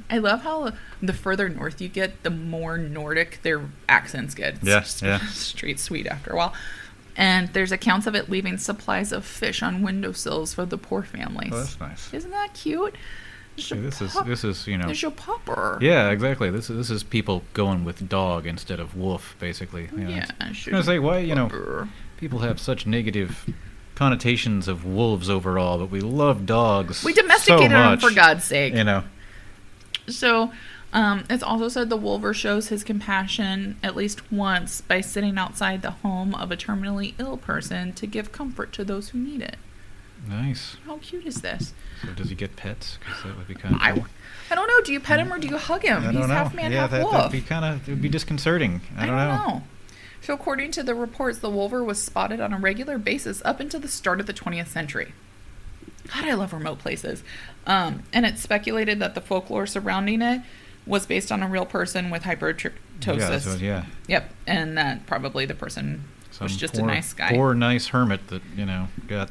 I 0.09 0.17
love 0.17 0.45
how 0.45 0.73
the 1.03 1.13
further 1.13 1.51
north 1.51 1.79
you 1.83 1.89
get, 1.89 2.23
the 2.23 2.31
more 2.31 2.79
Nordic 2.79 3.41
their 3.43 3.61
accents 3.87 4.35
get. 4.35 4.55
It's 4.63 5.03
Yeah, 5.03 5.09
yeah. 5.21 5.27
straight 5.31 5.79
sweet 5.79 6.07
after 6.07 6.31
a 6.31 6.37
while. 6.37 6.55
And 7.17 7.49
there's 7.53 7.71
accounts 7.71 8.07
of 8.07 8.15
it 8.15 8.31
leaving 8.31 8.57
supplies 8.57 9.13
of 9.13 9.25
fish 9.27 9.63
on 9.63 9.83
windowsills 9.83 10.55
for 10.55 10.65
the 10.65 10.79
poor 10.79 11.03
families. 11.03 11.51
Oh, 11.53 11.59
that's 11.59 11.79
nice. 11.79 12.15
Isn't 12.15 12.31
that 12.31 12.55
cute? 12.55 12.95
See, 13.57 13.77
this 13.77 14.01
is 14.01 14.13
pop- 14.13 14.27
this 14.27 14.43
is 14.45 14.67
you 14.67 14.77
know. 14.77 14.87
There's 14.87 15.03
your 15.03 15.11
popper. 15.11 15.79
Yeah, 15.81 16.11
exactly. 16.11 16.51
This 16.51 16.71
is 16.71 16.77
this 16.77 16.91
is 16.91 17.03
people 17.03 17.43
going 17.53 17.85
with 17.85 18.09
dog 18.09 18.47
instead 18.47 18.81
of 18.81 18.97
wolf, 18.97 19.37
basically. 19.39 19.89
You 19.97 20.05
know, 20.05 20.11
Yeah, 20.11 20.27
I 20.41 20.49
was 20.49 20.87
say 20.87 20.99
why 20.99 21.19
you 21.19 21.35
know 21.35 21.89
people 22.17 22.41
have 22.41 22.59
such 22.59 22.87
negative 22.87 23.49
connotations 23.95 24.67
of 24.67 24.85
wolves 24.85 25.31
overall, 25.31 25.79
but 25.79 25.91
we 25.91 26.01
love 26.01 26.47
dogs. 26.47 27.05
We 27.05 27.13
domesticated 27.13 27.71
so 27.71 27.77
much, 27.77 28.01
for 28.01 28.11
God's 28.11 28.45
sake. 28.45 28.75
You 28.75 28.85
know. 28.85 29.05
So, 30.09 30.53
um, 30.93 31.25
it's 31.31 31.43
also 31.43 31.69
said 31.69 31.91
the 31.91 31.97
wolver 31.97 32.35
shows 32.35 32.69
his 32.69 32.85
compassion 32.85 33.77
at 33.83 33.97
least 33.97 34.31
once 34.33 34.81
by 34.81 35.01
sitting 35.01 35.39
outside 35.39 35.83
the 35.83 35.93
home 35.93 36.35
of 36.35 36.51
a 36.51 36.57
terminally 36.57 37.15
ill 37.19 37.37
person 37.37 37.93
to 37.95 38.07
give 38.07 38.33
comfort 38.33 38.73
to 38.75 38.85
those 38.85 39.11
who 39.11 39.19
need 39.19 39.43
it. 39.43 39.57
Nice. 40.29 40.77
How 40.87 40.99
cute 40.99 41.27
is 41.27 41.41
this? 41.43 41.73
So 42.05 42.13
does 42.13 42.29
he 42.29 42.35
get 42.35 42.57
pets? 42.57 42.99
Because 43.01 43.23
that 43.25 43.37
would 43.37 43.49
be 43.49 43.55
kind 43.55 43.75
of 43.75 43.81
I, 43.81 43.93
cool. 43.93 44.07
I 44.51 44.55
don't 44.55 44.69
know. 44.69 44.81
Do 44.83 44.93
you 44.93 45.01
pet 45.01 45.19
him 45.21 45.33
or 45.33 45.39
do 45.39 45.49
you 45.49 45.57
hug 45.57 45.83
him? 45.83 46.03
I 46.03 46.11
He's 46.11 46.21
don't 46.21 46.29
know. 46.29 46.35
half 46.35 46.55
man, 46.55 46.73
yeah, 46.73 46.81
half 46.83 46.91
that, 46.93 47.03
wolf. 47.03 47.13
that'd 47.15 47.33
be 47.33 47.41
kind 47.41 47.65
of 47.65 47.89
it 47.89 47.93
would 47.93 48.03
be 48.03 48.09
disconcerting. 48.09 48.81
I 48.97 49.07
don't, 49.07 49.17
know. 49.17 49.63
So, 50.21 50.33
according 50.35 50.71
to 50.73 50.83
the 50.83 50.95
reports, 50.95 51.39
the 51.39 51.51
wolver 51.51 51.85
was 51.85 52.03
spotted 52.03 52.41
on 52.41 52.53
a 52.53 52.59
regular 52.59 52.97
basis 52.99 53.43
up 53.45 53.61
until 53.61 53.81
the 53.81 53.89
start 53.89 54.21
of 54.21 54.27
the 54.27 54.33
20th 54.33 54.69
century. 54.69 55.13
God, 56.13 56.25
I 56.25 56.35
love 56.35 56.53
remote 56.53 56.79
places. 56.79 57.23
Um, 57.67 58.03
and 58.13 58.27
it's 58.27 58.43
speculated 58.43 58.99
that 59.01 59.15
the 59.15 59.21
folklore 59.21 59.67
surrounding 59.67 60.23
it 60.23 60.43
was 60.87 61.07
based 61.07 61.33
on 61.33 61.43
a 61.43 61.49
real 61.49 61.65
person 61.67 62.11
with 62.11 62.23
hypertrichosis. 62.25 62.73
Yeah, 63.07 63.31
that's 63.31 63.47
what- 63.47 63.61
yeah. 63.61 63.85
Yep, 64.09 64.31
and 64.47 64.77
that 64.77 65.07
probably 65.07 65.47
the 65.47 65.55
person 65.55 66.05
Some 66.31 66.45
was 66.47 66.57
just 66.57 66.75
poor, 66.75 66.85
a 66.85 66.87
nice 66.87 67.13
guy. 67.15 67.31
Poor 67.31 67.55
nice 67.55 67.89
hermit 67.89 68.29
that 68.29 68.43
you 68.57 68.67
know 68.67 68.89
got 69.09 69.31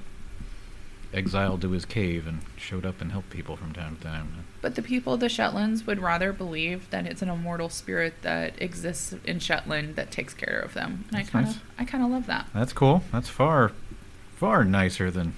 exiled 1.13 1.61
to 1.61 1.71
his 1.71 1.85
cave 1.85 2.27
and 2.27 2.41
showed 2.57 2.85
up 2.85 3.01
and 3.01 3.11
helped 3.11 3.29
people 3.29 3.55
from 3.55 3.73
time 3.73 3.97
to 3.97 4.03
time. 4.03 4.45
But 4.61 4.75
the 4.75 4.81
people 4.81 5.13
of 5.13 5.19
the 5.19 5.29
Shetlands 5.29 5.85
would 5.85 5.99
rather 5.99 6.33
believe 6.33 6.89
that 6.89 7.05
it's 7.05 7.21
an 7.21 7.29
immortal 7.29 7.69
spirit 7.69 8.15
that 8.21 8.61
exists 8.61 9.13
in 9.25 9.39
Shetland 9.39 9.95
that 9.95 10.11
takes 10.11 10.33
care 10.33 10.59
of 10.59 10.73
them. 10.73 11.05
And 11.09 11.19
That's 11.19 11.29
I 11.29 11.31
kind 11.31 11.47
of, 11.47 11.53
nice. 11.53 11.63
I 11.79 11.85
kind 11.85 12.03
of 12.03 12.09
love 12.11 12.25
that. 12.27 12.47
That's 12.53 12.73
cool. 12.73 13.03
That's 13.11 13.29
far, 13.29 13.71
far 14.35 14.63
nicer 14.63 15.11
than 15.11 15.35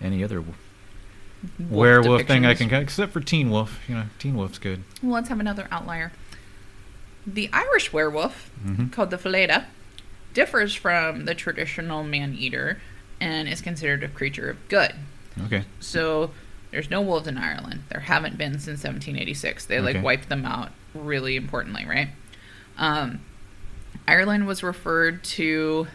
any 0.00 0.22
other 0.24 0.40
Wolf 0.40 0.56
werewolf 1.58 2.26
thing 2.26 2.44
I 2.44 2.54
can, 2.54 2.72
except 2.74 3.12
for 3.12 3.20
Teen 3.20 3.50
Wolf. 3.50 3.80
You 3.88 3.94
know, 3.96 4.04
Teen 4.18 4.36
Wolf's 4.36 4.58
good. 4.58 4.82
Well, 5.02 5.12
let's 5.12 5.28
have 5.28 5.40
another 5.40 5.68
outlier. 5.70 6.12
The 7.26 7.50
Irish 7.52 7.92
werewolf, 7.92 8.50
hmm 8.62 8.86
called 8.88 9.10
the 9.10 9.18
Phileda, 9.18 9.66
differs 10.34 10.74
from 10.74 11.24
the 11.24 11.34
traditional 11.34 12.02
man 12.02 12.34
eater 12.34 12.80
and 13.20 13.48
is 13.48 13.60
considered 13.60 14.02
a 14.02 14.08
creature 14.08 14.50
of 14.50 14.68
good. 14.68 14.92
Okay. 15.46 15.64
So 15.80 16.30
there's 16.70 16.90
no 16.90 17.00
wolves 17.00 17.26
in 17.26 17.36
Ireland. 17.38 17.84
There 17.90 18.00
haven't 18.00 18.38
been 18.38 18.54
since 18.54 18.82
1786. 18.82 19.66
They 19.66 19.80
like 19.80 19.96
Okay. 19.96 20.02
wiped 20.02 20.28
them 20.28 20.44
out 20.44 20.70
really 20.94 21.36
importantly, 21.36 21.84
right? 21.86 22.08
Um, 22.78 23.20
Ireland 24.08 24.46
was 24.46 24.62
referred 24.62 25.22
to 25.24 25.86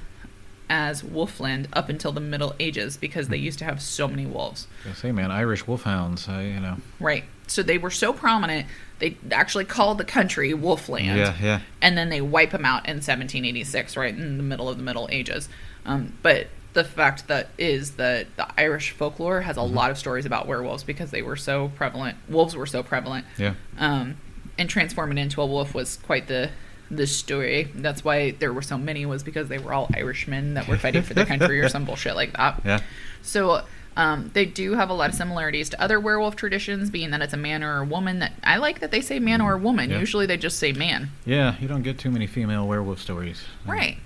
as 0.69 1.03
Wolfland 1.03 1.67
up 1.73 1.89
until 1.89 2.11
the 2.11 2.19
Middle 2.21 2.55
Ages 2.59 2.97
because 2.97 3.27
they 3.27 3.37
used 3.37 3.59
to 3.59 3.65
have 3.65 3.81
so 3.81 4.07
many 4.07 4.25
wolves. 4.25 4.67
I 4.89 4.93
say, 4.93 5.11
man, 5.11 5.31
Irish 5.31 5.67
wolfhounds. 5.67 6.27
I, 6.27 6.43
you 6.43 6.59
know. 6.59 6.77
Right. 6.99 7.23
So 7.47 7.61
they 7.61 7.77
were 7.77 7.91
so 7.91 8.11
prominent, 8.13 8.65
they 8.97 9.15
actually 9.31 9.65
called 9.65 9.99
the 9.99 10.05
country 10.05 10.51
Wolfland. 10.53 11.17
Yeah, 11.17 11.35
yeah. 11.41 11.59
And 11.81 11.95
then 11.97 12.09
they 12.09 12.21
wipe 12.21 12.49
them 12.51 12.65
out 12.65 12.85
in 12.87 12.95
1786, 12.95 13.95
right 13.95 14.15
in 14.15 14.37
the 14.37 14.43
middle 14.43 14.67
of 14.67 14.77
the 14.77 14.83
Middle 14.83 15.07
Ages. 15.11 15.49
Um, 15.85 16.13
but 16.23 16.47
the 16.75 16.83
fact 16.83 17.27
that 17.27 17.49
is 17.57 17.93
that 17.93 18.27
the 18.37 18.47
Irish 18.59 18.91
folklore 18.91 19.41
has 19.41 19.57
a 19.57 19.61
Mm-hmm. 19.61 19.75
lot 19.75 19.89
of 19.91 19.97
stories 19.97 20.25
about 20.27 20.45
werewolves 20.47 20.83
because 20.83 21.09
they 21.09 21.23
were 21.23 21.35
so 21.35 21.69
prevalent. 21.75 22.17
Wolves 22.29 22.55
were 22.55 22.67
so 22.67 22.83
prevalent. 22.83 23.25
Yeah. 23.39 23.55
Um, 23.79 24.17
and 24.59 24.69
transforming 24.69 25.17
into 25.17 25.41
a 25.41 25.45
wolf 25.47 25.73
was 25.73 25.97
quite 25.97 26.27
the 26.27 26.51
the 26.91 27.07
story. 27.07 27.63
That's 27.73 28.03
why 28.03 28.31
there 28.31 28.53
were 28.53 28.61
so 28.61 28.77
many 28.77 29.07
was 29.07 29.23
because 29.23 29.47
they 29.49 29.57
were 29.57 29.73
all 29.73 29.89
Irishmen 29.95 30.53
that 30.53 30.67
were 30.67 30.77
fighting 30.77 31.01
for 31.01 31.15
their 31.15 31.25
country 31.25 31.59
or 31.59 31.67
some 31.67 31.83
bullshit 31.89 32.15
like 32.15 32.33
that. 32.33 32.61
Yeah. 32.63 32.79
So 33.23 33.63
um, 33.97 34.29
they 34.35 34.45
do 34.45 34.73
have 34.75 34.89
a 34.91 34.93
lot 34.93 35.09
of 35.09 35.15
similarities 35.15 35.69
to 35.69 35.81
other 35.81 35.99
werewolf 35.99 36.35
traditions, 36.35 36.91
being 36.91 37.09
that 37.11 37.21
it's 37.21 37.33
a 37.33 37.37
man 37.37 37.63
or 37.63 37.81
a 37.81 37.85
woman. 37.85 38.19
That 38.19 38.33
I 38.43 38.57
like 38.57 38.81
that 38.81 38.91
they 38.91 39.01
say 39.01 39.17
man 39.19 39.41
or 39.41 39.57
woman. 39.57 39.89
Yeah. 39.89 39.99
Usually 39.99 40.25
they 40.27 40.37
just 40.37 40.59
say 40.59 40.73
man. 40.73 41.09
Yeah, 41.25 41.55
you 41.59 41.67
don't 41.67 41.81
get 41.81 41.97
too 41.97 42.11
many 42.11 42.27
female 42.27 42.67
werewolf 42.67 43.01
stories. 43.01 43.43
Right. 43.65 43.97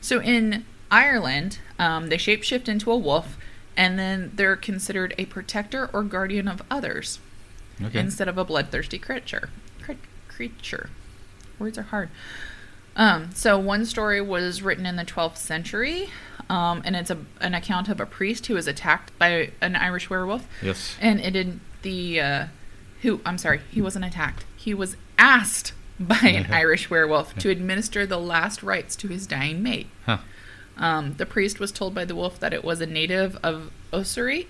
So 0.00 0.20
in 0.22 0.64
Ireland, 0.92 1.58
um, 1.78 2.08
they 2.08 2.18
shapeshift 2.18 2.68
into 2.68 2.92
a 2.92 2.96
wolf, 2.96 3.36
and 3.76 3.98
then 3.98 4.30
they're 4.34 4.54
considered 4.56 5.14
a 5.18 5.24
protector 5.24 5.88
or 5.92 6.02
guardian 6.04 6.46
of 6.46 6.62
others 6.70 7.18
Okay. 7.82 7.98
instead 7.98 8.28
of 8.28 8.36
a 8.38 8.44
bloodthirsty 8.44 8.98
creature. 8.98 9.48
Cre- 9.82 9.92
creature. 10.28 10.90
Words 11.58 11.78
are 11.78 11.82
hard. 11.82 12.10
Um, 12.94 13.30
so 13.34 13.58
one 13.58 13.86
story 13.86 14.20
was 14.20 14.60
written 14.60 14.84
in 14.84 14.96
the 14.96 15.04
12th 15.04 15.38
century, 15.38 16.10
um, 16.50 16.82
and 16.84 16.94
it's 16.94 17.10
a, 17.10 17.16
an 17.40 17.54
account 17.54 17.88
of 17.88 17.98
a 17.98 18.04
priest 18.06 18.46
who 18.46 18.54
was 18.54 18.66
attacked 18.66 19.18
by 19.18 19.50
an 19.62 19.74
Irish 19.74 20.10
werewolf, 20.10 20.46
yes. 20.60 20.94
and 21.00 21.18
it 21.18 21.30
did 21.30 21.60
the 21.80 22.20
uh, 22.20 22.46
who 23.00 23.20
I'm 23.24 23.38
sorry, 23.38 23.62
he 23.70 23.80
wasn't 23.80 24.04
attacked. 24.04 24.44
He 24.54 24.74
was 24.74 24.96
asked 25.18 25.72
by 25.98 26.16
an 26.22 26.46
Irish 26.52 26.90
werewolf 26.90 27.34
to 27.38 27.48
administer 27.48 28.04
the 28.04 28.18
last 28.18 28.62
rites 28.62 28.94
to 28.96 29.08
his 29.08 29.26
dying 29.26 29.62
mate. 29.62 29.86
Huh. 30.04 30.18
Um, 30.76 31.14
the 31.14 31.26
priest 31.26 31.60
was 31.60 31.70
told 31.70 31.94
by 31.94 32.04
the 32.04 32.14
wolf 32.14 32.40
that 32.40 32.52
it 32.52 32.64
was 32.64 32.80
a 32.80 32.86
native 32.86 33.36
of 33.42 33.70
Ossory 33.92 34.46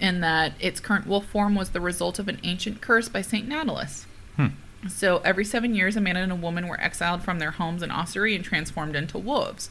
and 0.00 0.22
that 0.22 0.52
its 0.60 0.80
current 0.80 1.06
wolf 1.06 1.26
form 1.26 1.54
was 1.54 1.70
the 1.70 1.80
result 1.80 2.18
of 2.18 2.28
an 2.28 2.38
ancient 2.42 2.80
curse 2.80 3.08
by 3.08 3.20
St. 3.22 3.48
Natalis. 3.48 4.04
Hmm. 4.36 4.48
So 4.88 5.18
every 5.24 5.44
seven 5.44 5.74
years, 5.74 5.96
a 5.96 6.00
man 6.00 6.16
and 6.16 6.30
a 6.30 6.36
woman 6.36 6.68
were 6.68 6.80
exiled 6.80 7.22
from 7.22 7.38
their 7.38 7.50
homes 7.52 7.82
in 7.82 7.90
Ossory 7.90 8.34
and 8.34 8.44
transformed 8.44 8.94
into 8.94 9.18
wolves. 9.18 9.68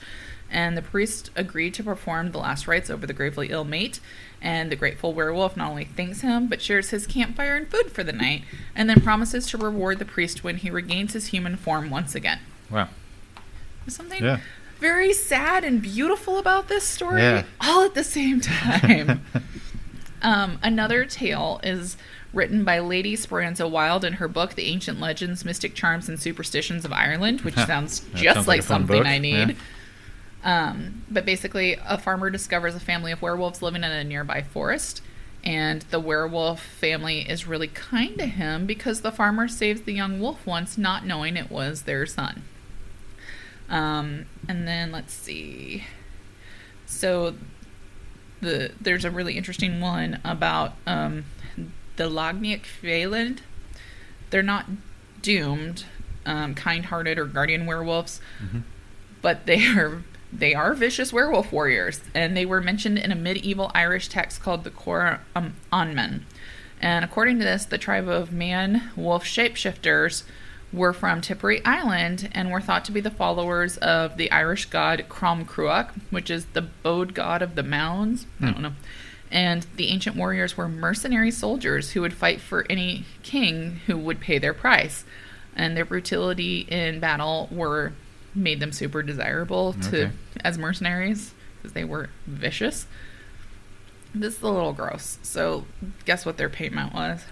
And 0.49 0.77
the 0.77 0.81
priest 0.81 1.29
agreed 1.35 1.73
to 1.75 1.83
perform 1.83 2.31
the 2.31 2.37
last 2.37 2.67
rites 2.67 2.89
over 2.89 3.05
the 3.07 3.13
gravely 3.13 3.49
ill 3.49 3.63
mate. 3.63 3.99
And 4.41 4.71
the 4.71 4.75
grateful 4.75 5.13
werewolf 5.13 5.57
not 5.57 5.69
only 5.69 5.85
thanks 5.85 6.21
him, 6.21 6.47
but 6.47 6.61
shares 6.61 6.91
his 6.91 7.07
campfire 7.07 7.55
and 7.55 7.67
food 7.67 7.91
for 7.91 8.03
the 8.03 8.13
night, 8.13 8.43
and 8.75 8.89
then 8.89 9.01
promises 9.01 9.47
to 9.47 9.57
reward 9.57 9.99
the 9.99 10.05
priest 10.05 10.43
when 10.43 10.57
he 10.57 10.69
regains 10.69 11.13
his 11.13 11.27
human 11.27 11.55
form 11.55 11.89
once 11.89 12.13
again. 12.15 12.39
Wow. 12.69 12.89
Something 13.87 14.23
Yeah. 14.23 14.39
Very 14.79 15.13
sad 15.13 15.63
and 15.63 15.81
beautiful 15.81 16.37
about 16.37 16.67
this 16.67 16.83
story 16.83 17.21
Yeah. 17.21 17.43
all 17.61 17.83
at 17.83 17.93
the 17.95 18.03
same 18.03 18.41
time. 18.41 19.21
Um, 20.19 20.57
another 20.63 21.05
tale 21.05 21.59
is 21.63 21.95
written 22.33 22.63
by 22.63 22.79
Lady 22.79 23.15
Speranza 23.15 23.67
Wilde 23.67 24.03
in 24.03 24.13
her 24.13 24.27
book, 24.27 24.55
The 24.55 24.65
Ancient 24.65 24.99
Legends, 24.99 25.45
Mystic 25.45 25.75
Charms, 25.75 26.09
and 26.09 26.19
Superstitions 26.19 26.85
of 26.85 26.91
Ireland, 26.91 27.41
which 27.41 27.53
sounds 27.67 27.99
just 28.15 28.33
sounds 28.33 28.47
like, 28.47 28.57
like 28.61 28.63
something 28.63 28.97
book, 28.97 29.05
I 29.05 29.19
need. 29.19 29.55
yeah. 30.43 30.69
Um, 30.71 31.03
but 31.09 31.23
basically, 31.23 31.77
a 31.85 31.99
farmer 31.99 32.31
discovers 32.31 32.73
a 32.73 32.79
family 32.79 33.11
of 33.11 33.21
werewolves 33.21 33.61
living 33.61 33.83
in 33.83 33.91
a 33.91 34.03
nearby 34.03 34.41
forest. 34.41 35.03
And 35.43 35.83
the 35.83 35.99
werewolf 35.99 36.63
family 36.63 37.19
is 37.29 37.45
really 37.45 37.67
kind 37.67 38.17
to 38.17 38.25
him 38.25 38.65
because 38.65 39.01
the 39.01 39.11
farmer 39.11 39.47
saves 39.47 39.81
the 39.81 39.93
young 39.93 40.19
wolf 40.19 40.43
once, 40.47 40.79
not 40.79 41.05
knowing 41.05 41.37
it 41.37 41.51
was 41.51 41.83
their 41.83 42.07
son. 42.07 42.43
Um, 43.69 44.25
and 44.47 44.67
then 44.67 44.91
let's 44.91 45.13
see. 45.13 45.85
So 46.85 47.35
the 48.41 48.71
there's 48.79 49.05
a 49.05 49.11
really 49.11 49.37
interesting 49.37 49.81
one 49.81 50.19
about 50.23 50.73
um, 50.85 51.25
the 51.97 52.09
Laignach 52.09 52.63
Fáelad. 52.81 53.39
They're 54.29 54.43
not 54.43 54.65
doomed, 55.21 55.85
um, 56.25 56.53
kind-hearted 56.53 57.17
or 57.17 57.25
guardian 57.25 57.65
werewolves, 57.65 58.21
but 59.21 59.45
they 59.45 59.65
are 59.67 60.03
they 60.31 60.53
are 60.53 60.73
vicious 60.73 61.13
werewolf 61.13 61.51
warriors, 61.51 62.01
and 62.13 62.35
they 62.35 62.45
were 62.45 62.61
mentioned 62.61 62.97
in 62.97 63.11
a 63.11 63.15
medieval 63.15 63.71
Irish 63.73 64.07
text 64.09 64.41
called 64.41 64.63
the 64.63 64.71
Cor 64.71 65.21
um, 65.35 65.55
Onmen. 65.71 66.21
And 66.79 67.03
according 67.03 67.39
to 67.39 67.45
this, 67.45 67.65
the 67.65 67.77
tribe 67.77 68.07
of 68.07 68.31
man 68.31 68.91
wolf 68.95 69.23
shapeshifters 69.25 70.23
were 70.77 70.93
from 70.93 71.21
Tipperary 71.21 71.63
Island 71.65 72.29
and 72.31 72.51
were 72.51 72.61
thought 72.61 72.85
to 72.85 72.91
be 72.91 73.01
the 73.01 73.11
followers 73.11 73.77
of 73.77 74.17
the 74.17 74.31
Irish 74.31 74.65
god 74.65 75.05
Crom 75.09 75.45
Cruach, 75.45 75.89
which 76.09 76.29
is 76.29 76.45
the 76.53 76.61
bowed 76.61 77.13
god 77.13 77.41
of 77.41 77.55
the 77.55 77.63
mounds. 77.63 78.25
I 78.41 78.45
don't 78.45 78.55
hmm. 78.55 78.61
know. 78.61 78.73
And 79.29 79.65
the 79.75 79.89
ancient 79.89 80.15
warriors 80.15 80.55
were 80.55 80.69
mercenary 80.69 81.31
soldiers 81.31 81.91
who 81.91 82.01
would 82.01 82.13
fight 82.13 82.39
for 82.39 82.65
any 82.69 83.05
king 83.23 83.81
who 83.87 83.97
would 83.97 84.21
pay 84.21 84.37
their 84.37 84.53
price. 84.53 85.03
And 85.55 85.75
their 85.75 85.85
brutality 85.85 86.59
in 86.69 86.99
battle 86.99 87.49
were 87.51 87.93
made 88.33 88.59
them 88.59 88.71
super 88.71 89.01
desirable 89.03 89.73
to 89.73 90.05
Okay. 90.05 90.11
as 90.43 90.57
mercenaries 90.57 91.33
because 91.57 91.73
they 91.73 91.83
were 91.83 92.09
vicious. 92.25 92.85
This 94.13 94.37
is 94.37 94.41
a 94.41 94.49
little 94.49 94.73
gross. 94.73 95.17
So, 95.23 95.65
guess 96.05 96.25
what 96.25 96.37
their 96.37 96.49
payment 96.49 96.93
was? 96.93 97.23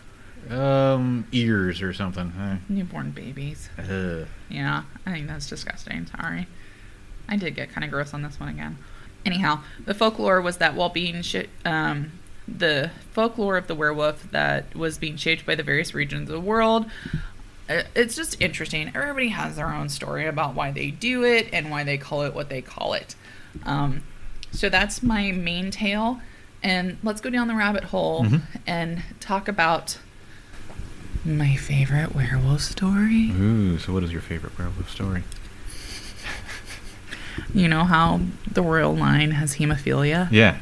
Um, 0.51 1.27
ears 1.31 1.81
or 1.81 1.93
something. 1.93 2.31
huh? 2.31 2.55
Newborn 2.69 3.11
babies. 3.11 3.69
Ugh. 3.77 4.27
Yeah, 4.49 4.83
I 5.05 5.11
think 5.11 5.27
that's 5.27 5.47
disgusting. 5.49 6.05
Sorry. 6.07 6.47
I 7.27 7.37
did 7.37 7.55
get 7.55 7.71
kind 7.71 7.83
of 7.83 7.89
gross 7.91 8.13
on 8.13 8.21
this 8.21 8.39
one 8.39 8.49
again. 8.49 8.77
Anyhow, 9.25 9.61
the 9.83 9.93
folklore 9.95 10.39
was 10.41 10.57
that 10.57 10.75
while 10.75 10.89
being 10.89 11.21
sh- 11.23 11.47
um, 11.65 12.11
the 12.47 12.91
folklore 13.11 13.57
of 13.57 13.65
the 13.65 13.73
werewolf 13.73 14.29
that 14.31 14.75
was 14.75 14.99
being 14.99 15.17
shaped 15.17 15.45
by 15.45 15.55
the 15.55 15.63
various 15.63 15.95
regions 15.95 16.29
of 16.29 16.33
the 16.35 16.39
world. 16.39 16.85
uh, 17.67 17.81
It's 17.95 18.15
just 18.15 18.39
interesting. 18.39 18.91
Everybody 18.93 19.29
has 19.29 19.55
their 19.55 19.73
own 19.73 19.89
story 19.89 20.27
about 20.27 20.53
why 20.53 20.71
they 20.71 20.91
do 20.91 21.23
it 21.23 21.49
and 21.51 21.71
why 21.71 21.83
they 21.83 21.97
call 21.97 22.21
it 22.21 22.35
what 22.35 22.49
they 22.49 22.61
call 22.61 22.93
it. 22.93 23.15
Um, 23.63 24.03
so 24.51 24.69
that's 24.69 25.01
my 25.01 25.31
main 25.31 25.71
tale. 25.71 26.21
And 26.61 26.97
let's 27.01 27.21
go 27.21 27.31
down 27.31 27.47
the 27.47 27.55
rabbit 27.55 27.85
hole 27.85 28.25
Mhm. 28.25 28.41
and 28.67 29.01
talk 29.19 29.47
about 29.47 29.97
my 31.25 31.55
favorite 31.55 32.13
werewolf 32.15 32.61
story. 32.61 33.31
Ooh, 33.31 33.77
so 33.79 33.91
what 33.93 34.03
is 34.03 34.11
your 34.11 34.21
favorite 34.21 34.57
werewolf 34.57 34.89
story? 34.89 35.23
You 37.53 37.67
know 37.67 37.83
how 37.83 38.21
the 38.49 38.61
royal 38.61 38.95
line 38.95 39.31
has 39.31 39.55
hemophilia? 39.55 40.29
Yeah. 40.31 40.57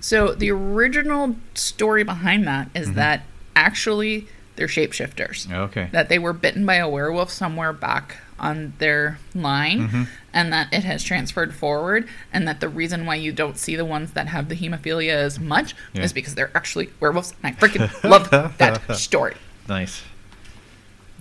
So 0.00 0.32
the 0.32 0.50
original 0.50 1.36
story 1.54 2.04
behind 2.04 2.46
that 2.46 2.70
is 2.74 2.88
Mhm. 2.90 2.94
that 2.94 3.22
actually 3.54 4.26
they're 4.56 4.66
shapeshifters. 4.66 5.50
Okay. 5.52 5.88
That 5.92 6.08
they 6.08 6.18
were 6.18 6.32
bitten 6.32 6.64
by 6.64 6.76
a 6.76 6.88
werewolf 6.88 7.30
somewhere 7.30 7.72
back 7.74 8.16
on 8.38 8.72
their 8.78 9.18
line 9.34 9.88
Mhm. 9.90 10.06
and 10.32 10.52
that 10.54 10.68
it 10.72 10.84
has 10.84 11.02
transferred 11.02 11.54
forward 11.54 12.08
and 12.32 12.48
that 12.48 12.60
the 12.60 12.68
reason 12.68 13.04
why 13.04 13.14
you 13.16 13.32
don't 13.32 13.58
see 13.58 13.76
the 13.76 13.84
ones 13.84 14.12
that 14.12 14.28
have 14.28 14.48
the 14.48 14.54
hemophilia 14.56 15.12
as 15.12 15.38
much 15.38 15.74
Yeah. 15.92 16.02
is 16.02 16.12
because 16.14 16.34
they're 16.34 16.50
actually 16.54 16.90
werewolves 17.00 17.34
and 17.42 17.54
I 17.54 17.58
freaking 17.60 17.90
love 18.08 18.30
that 18.58 18.96
story. 18.96 19.34
Nice. 19.68 20.02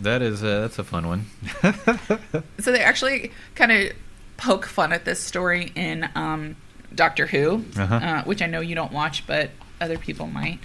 That 0.02 0.22
is 0.22 0.44
uh, 0.44 0.62
that's 0.62 0.78
a 0.80 0.84
fun 0.84 1.08
one. 1.08 1.26
So 2.60 2.72
they 2.72 2.82
actually 2.82 3.32
kind 3.56 3.72
of 3.72 3.92
poke 4.38 4.66
fun 4.66 4.92
at 4.92 5.06
this 5.06 5.20
story 5.22 5.72
in 5.76 6.10
um, 6.16 6.56
Doctor 6.94 7.28
Who, 7.28 7.64
Uh-huh. 7.78 7.96
uh, 7.96 8.24
which 8.24 8.42
I 8.42 8.48
know 8.48 8.60
you 8.62 8.76
don't 8.76 8.92
watch, 8.92 9.26
but 9.28 9.52
other 9.80 9.98
people 9.98 10.28
might. 10.28 10.60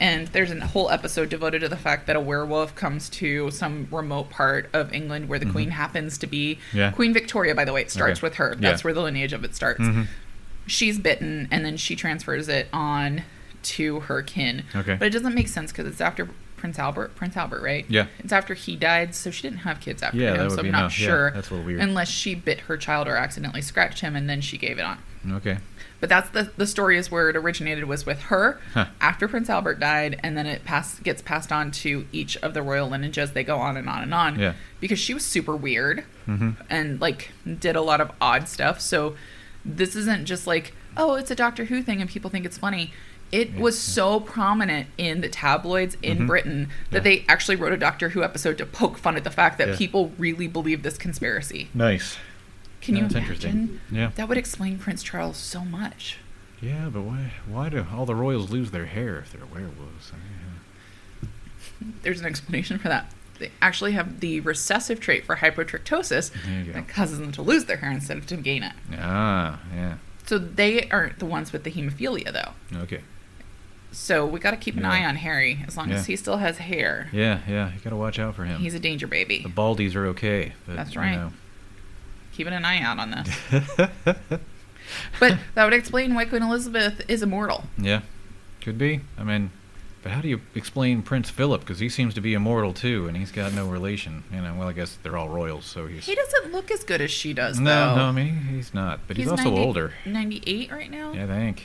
And 0.00 0.28
there's 0.28 0.52
a 0.52 0.64
whole 0.64 0.90
episode 0.90 1.28
devoted 1.28 1.60
to 1.62 1.68
the 1.68 1.76
fact 1.76 2.06
that 2.06 2.14
a 2.14 2.20
werewolf 2.20 2.74
comes 2.76 3.08
to 3.10 3.50
some 3.50 3.88
remote 3.90 4.30
part 4.30 4.70
of 4.72 4.92
England 4.92 5.28
where 5.28 5.40
the 5.40 5.46
queen 5.50 5.70
happens 5.70 6.18
to 6.18 6.26
be. 6.28 6.56
Mm-hmm. 6.68 6.76
Yeah. 6.78 6.90
Queen 6.92 7.12
Victoria, 7.12 7.54
by 7.54 7.64
the 7.64 7.72
way, 7.72 7.80
it 7.80 7.90
starts 7.90 8.20
Okay. 8.20 8.26
with 8.26 8.34
her. 8.36 8.50
Yeah. 8.60 8.70
That's 8.70 8.84
where 8.84 8.94
the 8.94 9.02
lineage 9.02 9.32
of 9.32 9.42
it 9.42 9.56
starts. 9.56 9.80
Mhm. 9.80 10.06
She's 10.66 10.98
bitten, 11.00 11.48
and 11.50 11.64
then 11.64 11.76
she 11.78 11.96
transfers 11.96 12.48
it 12.48 12.68
on 12.72 13.22
to 13.64 14.00
her 14.00 14.22
kin. 14.22 14.62
Okay. 14.76 14.94
But 14.94 15.06
it 15.06 15.10
doesn't 15.10 15.34
make 15.34 15.48
sense 15.48 15.72
because 15.72 15.86
it's 15.88 16.00
after 16.00 16.28
Prince 16.58 16.78
Albert. 16.78 17.14
Prince 17.14 17.36
Albert, 17.36 17.62
right? 17.62 17.86
Yeah. 17.88 18.06
It's 18.18 18.32
after 18.32 18.54
he 18.54 18.76
died, 18.76 19.14
so 19.14 19.30
she 19.30 19.42
didn't 19.42 19.60
have 19.60 19.80
kids 19.80 20.02
after 20.02 20.18
Yeah, 20.18 20.32
that 20.32 20.40
him. 20.40 20.50
So 20.50 20.58
I'm 20.60 20.70
not. 20.70 20.82
Yeah, 20.82 21.06
sure. 21.06 21.30
that's 21.30 21.50
a 21.50 21.54
little 21.54 21.66
weird. 21.66 21.80
Unless 21.80 22.08
she 22.08 22.34
bit 22.34 22.60
her 22.60 22.76
child 22.76 23.08
or 23.08 23.16
accidentally 23.16 23.62
scratched 23.62 24.00
him, 24.00 24.14
and 24.16 24.28
then 24.28 24.40
she 24.40 24.58
gave 24.58 24.78
it 24.78 24.82
on. 24.84 24.98
Okay. 25.30 25.58
But 26.00 26.08
that's 26.08 26.30
the 26.30 26.52
the 26.56 26.66
story 26.66 26.96
is 26.96 27.10
where 27.10 27.28
it 27.28 27.34
originated 27.34 27.84
was 27.84 28.06
with 28.06 28.20
her 28.22 28.60
Huh. 28.72 28.86
after 29.00 29.26
Prince 29.26 29.50
Albert 29.50 29.80
died, 29.80 30.20
and 30.22 30.36
then 30.38 30.46
it 30.46 30.64
pass 30.64 31.00
gets 31.00 31.20
passed 31.22 31.50
on 31.50 31.72
to 31.72 32.06
each 32.12 32.36
of 32.36 32.54
the 32.54 32.62
royal 32.62 32.88
lineages. 32.88 33.32
They 33.32 33.42
go 33.42 33.56
on 33.58 33.76
and 33.76 33.88
on 33.88 34.02
and 34.04 34.14
on. 34.14 34.38
Yeah. 34.38 34.52
Because 34.78 35.00
she 35.00 35.12
was 35.12 35.24
super 35.24 35.56
weird 35.56 36.04
Mhm. 36.28 36.54
and 36.70 37.00
like 37.00 37.32
did 37.58 37.74
a 37.74 37.80
lot 37.82 38.00
of 38.00 38.12
odd 38.20 38.46
stuff. 38.46 38.80
So 38.80 39.16
this 39.64 39.96
isn't 39.96 40.24
just 40.26 40.46
like 40.46 40.72
oh 40.96 41.14
it's 41.16 41.32
a 41.32 41.34
Doctor 41.34 41.64
Who 41.64 41.82
thing 41.82 42.00
and 42.00 42.08
people 42.08 42.30
think 42.30 42.46
it's 42.46 42.58
funny. 42.58 42.92
It 43.30 43.54
was 43.56 43.78
so 43.78 44.20
prominent 44.20 44.86
in 44.96 45.20
the 45.20 45.28
tabloids 45.28 45.96
in 46.02 46.20
Mhm. 46.20 46.26
Britain 46.26 46.68
that 46.90 46.98
Yeah. 46.98 47.02
they 47.18 47.24
actually 47.28 47.56
wrote 47.56 47.72
a 47.72 47.76
Doctor 47.76 48.10
Who 48.10 48.22
episode 48.24 48.56
to 48.58 48.64
poke 48.66 48.96
fun 48.98 49.16
at 49.16 49.24
the 49.24 49.30
fact 49.30 49.58
that 49.58 49.68
Yeah. 49.68 49.76
people 49.76 50.12
really 50.18 50.46
believe 50.46 50.82
this 50.82 50.96
conspiracy. 50.96 51.68
Nice. 51.74 52.16
Can 52.80 52.94
Yeah, 52.94 53.02
you 53.02 53.08
that's 53.08 53.14
imagine? 53.16 53.50
interesting. 53.50 53.80
Yeah. 53.90 54.10
That 54.14 54.28
would 54.28 54.38
explain 54.38 54.78
Prince 54.78 55.02
Charles 55.02 55.36
so 55.36 55.64
much. 55.64 56.16
Yeah, 56.62 56.88
but 56.90 57.02
why 57.02 57.32
why 57.46 57.68
do 57.68 57.86
all 57.92 58.06
the 58.06 58.14
royals 58.14 58.50
lose 58.50 58.70
their 58.70 58.86
hair 58.86 59.18
if 59.18 59.32
they're 59.32 59.44
werewolves? 59.46 60.12
there's 62.02 62.20
an 62.20 62.26
explanation 62.26 62.78
for 62.78 62.88
that. 62.88 63.12
They 63.38 63.50
actually 63.62 63.92
have 63.92 64.20
the 64.20 64.40
recessive 64.40 64.98
trait 65.00 65.24
for 65.24 65.36
hypotrichosis 65.36 66.32
There 66.44 66.58
you 66.60 66.64
go. 66.66 66.72
that 66.72 66.88
causes 66.88 67.18
them 67.20 67.30
to 67.32 67.42
lose 67.42 67.66
their 67.66 67.76
hair 67.76 67.90
instead 67.90 68.16
of 68.16 68.26
to 68.26 68.36
gain 68.36 68.62
it. 68.64 68.72
Ah, 68.98 69.60
yeah. 69.74 69.94
So 70.26 70.38
they 70.38 70.88
aren't 70.90 71.18
the 71.20 71.24
ones 71.26 71.52
with 71.52 71.62
the 71.64 71.70
hemophilia, 71.70 72.32
though. 72.32 72.78
Okay. 72.80 73.00
So 73.90 74.26
we 74.26 74.38
got 74.38 74.50
to 74.52 74.56
keep 74.56 74.76
an 74.76 74.82
Yeah. 74.82 74.92
eye 74.92 75.04
on 75.04 75.16
Harry 75.16 75.64
as 75.66 75.76
long 75.76 75.88
Yeah. 75.90 75.96
as 75.96 76.06
he 76.06 76.16
still 76.16 76.36
has 76.38 76.58
hair. 76.58 77.08
Yeah, 77.12 77.40
yeah. 77.48 77.72
You 77.72 77.80
gotta 77.82 77.96
watch 77.96 78.18
out 78.18 78.34
for 78.34 78.44
him. 78.44 78.60
He's 78.60 78.74
a 78.74 78.78
danger 78.78 79.06
baby. 79.06 79.40
the 79.42 79.48
baldies 79.48 79.94
are 79.94 80.06
okay. 80.08 80.52
But, 80.66 80.76
That's 80.76 80.94
you 80.94 81.00
right. 81.00 81.12
know. 81.16 81.32
Keeping 82.34 82.52
an 82.52 82.64
eye 82.64 82.80
out 82.82 82.98
on 82.98 83.10
this. 83.10 84.38
But 85.20 85.38
that 85.54 85.64
would 85.64 85.74
explain 85.74 86.14
why 86.14 86.24
Queen 86.24 86.42
Elizabeth 86.42 87.02
is 87.10 87.22
immortal. 87.22 87.64
yeah, 87.76 88.00
could 88.62 88.78
be. 88.78 89.00
I 89.18 89.24
mean, 89.24 89.50
but 90.02 90.12
how 90.12 90.22
do 90.22 90.28
you 90.28 90.40
explain 90.54 91.02
Prince 91.02 91.28
Philip? 91.28 91.60
Because 91.60 91.78
he 91.78 91.90
seems 91.90 92.14
to 92.14 92.22
be 92.22 92.32
immortal 92.32 92.72
too, 92.72 93.06
and 93.06 93.14
he's 93.16 93.30
got 93.30 93.52
no 93.52 93.68
relation. 93.68 94.24
You 94.32 94.40
know, 94.40 94.54
well, 94.58 94.68
I 94.68 94.72
guess 94.72 94.96
they're 95.02 95.18
all 95.18 95.28
royals, 95.28 95.66
so 95.66 95.86
he's. 95.86 96.06
He 96.06 96.14
doesn't 96.14 96.52
look 96.52 96.70
as 96.70 96.84
good 96.84 97.02
as 97.02 97.10
she 97.10 97.34
does, 97.34 97.60
no, 97.60 97.90
though. 97.90 97.96
no, 97.96 98.04
I 98.04 98.12
mean 98.12 98.34
he's 98.50 98.72
not, 98.72 99.00
but 99.06 99.18
he's, 99.18 99.28
also 99.28 99.44
90 99.50 99.60
older. 99.60 99.92
98 100.06 100.70
right 100.72 100.90
now? 100.90 101.12
Yeah, 101.12 101.24
I 101.24 101.26
think. 101.26 101.64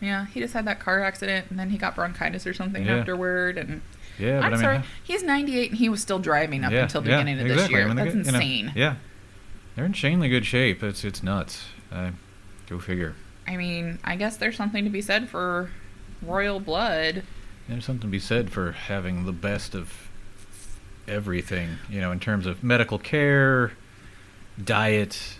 Yeah, 0.00 0.26
he 0.26 0.40
just 0.40 0.52
had 0.54 0.66
that 0.66 0.78
car 0.80 1.02
accident 1.02 1.46
and 1.50 1.58
then 1.58 1.70
he 1.70 1.78
got 1.78 1.94
bronchitis 1.94 2.46
or 2.46 2.52
something 2.54 2.84
Yeah. 2.84 2.96
afterward. 2.96 3.56
And 3.58 3.80
Yeah, 4.18 4.38
I'm 4.38 4.44
I 4.44 4.50
mean, 4.50 4.60
sorry, 4.60 4.80
he's 5.02 5.22
98 5.22 5.70
and 5.70 5.78
he 5.78 5.88
was 5.88 6.00
still 6.02 6.18
driving 6.18 6.64
up 6.64 6.72
yeah, 6.72 6.82
until 6.82 7.00
the 7.02 7.10
yeah, 7.10 7.16
beginning 7.22 7.40
of 7.40 7.48
this 7.56 7.70
year. 7.70 7.82
I 7.82 7.86
mean, 7.86 7.96
they 7.96 8.02
That's 8.04 8.14
get- 8.16 8.26
you 8.26 8.32
know, 8.32 8.38
insane. 8.38 8.72
yeah, 8.74 8.94
they're 9.74 9.84
in 9.84 9.90
insanely 9.92 10.28
good 10.28 10.44
shape. 10.46 10.82
It's 10.82 11.04
it's 11.04 11.22
nuts. 11.22 11.66
Uh, 11.92 12.10
go 12.68 12.78
figure. 12.78 13.14
I 13.48 13.56
mean, 13.56 13.98
I 14.04 14.16
guess 14.16 14.36
there's 14.36 14.56
something 14.56 14.84
to 14.84 14.90
be 14.90 15.00
said 15.02 15.28
for 15.28 15.70
royal 16.22 16.60
blood. 16.60 17.22
There's 17.68 17.84
something 17.84 18.00
to 18.02 18.06
be 18.06 18.18
said 18.18 18.50
for 18.50 18.72
having 18.72 19.24
the 19.26 19.32
best 19.32 19.74
of 19.74 20.08
everything, 21.08 21.78
you 21.88 22.00
know, 22.00 22.10
in 22.12 22.20
terms 22.20 22.46
of 22.46 22.62
medical 22.64 22.98
care, 22.98 23.72
diet, 24.62 25.36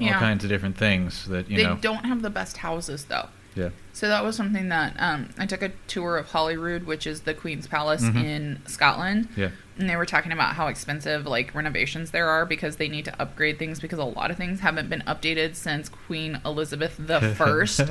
all 0.00 0.08
kinds 0.10 0.44
of 0.44 0.50
different 0.50 0.76
things 0.76 1.26
that, 1.28 1.50
you 1.50 1.56
they 1.58 1.64
know. 1.64 1.76
don't 1.80 2.04
have 2.06 2.22
the 2.22 2.30
best 2.30 2.58
houses 2.58 3.04
though. 3.06 3.28
Yeah. 3.54 3.68
So 3.92 4.08
that 4.08 4.24
was 4.24 4.36
something 4.36 4.68
that 4.70 4.94
um, 4.98 5.28
I 5.38 5.44
took 5.46 5.62
a 5.62 5.70
tour 5.86 6.16
of 6.16 6.28
Holyrood, 6.30 6.86
which 6.86 7.06
is 7.06 7.20
the 7.22 7.34
Queen's 7.34 7.66
Palace 7.66 8.02
Mhm. 8.02 8.24
in 8.24 8.58
Scotland, 8.66 9.28
Yeah. 9.36 9.50
and 9.78 9.88
they 9.90 9.96
were 9.96 10.06
talking 10.06 10.32
about 10.32 10.54
how 10.54 10.68
expensive 10.68 11.26
like 11.26 11.54
renovations 11.54 12.10
there 12.12 12.28
are 12.28 12.46
because 12.46 12.76
they 12.76 12.88
need 12.88 13.04
to 13.04 13.20
upgrade 13.20 13.58
things 13.58 13.80
because 13.80 13.98
a 13.98 14.04
lot 14.04 14.30
of 14.30 14.36
things 14.38 14.60
haven't 14.60 14.88
been 14.88 15.02
updated 15.06 15.54
since 15.56 15.88
Queen 15.90 16.40
Elizabeth 16.46 16.96
the 16.98 17.20
First 17.36 17.82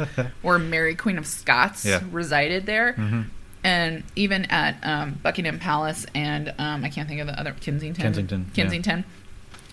or 0.42 0.58
Mary 0.58 0.96
Queen 0.96 1.18
of 1.20 1.28
Scots 1.28 1.86
Yeah. 1.86 2.02
resided 2.12 2.66
there. 2.66 2.94
Mhm. 2.94 3.26
And 3.64 4.04
even 4.16 4.46
at 4.46 4.78
um, 4.82 5.20
Buckingham 5.22 5.60
Palace 5.60 6.08
and 6.16 6.52
um, 6.58 6.84
I 6.84 6.90
can't 6.90 7.08
think 7.08 7.22
of 7.22 7.28
the 7.28 7.40
other 7.40 7.54
Kensington. 7.60 8.02
Kensington, 8.04 8.48
yeah. 8.56 8.64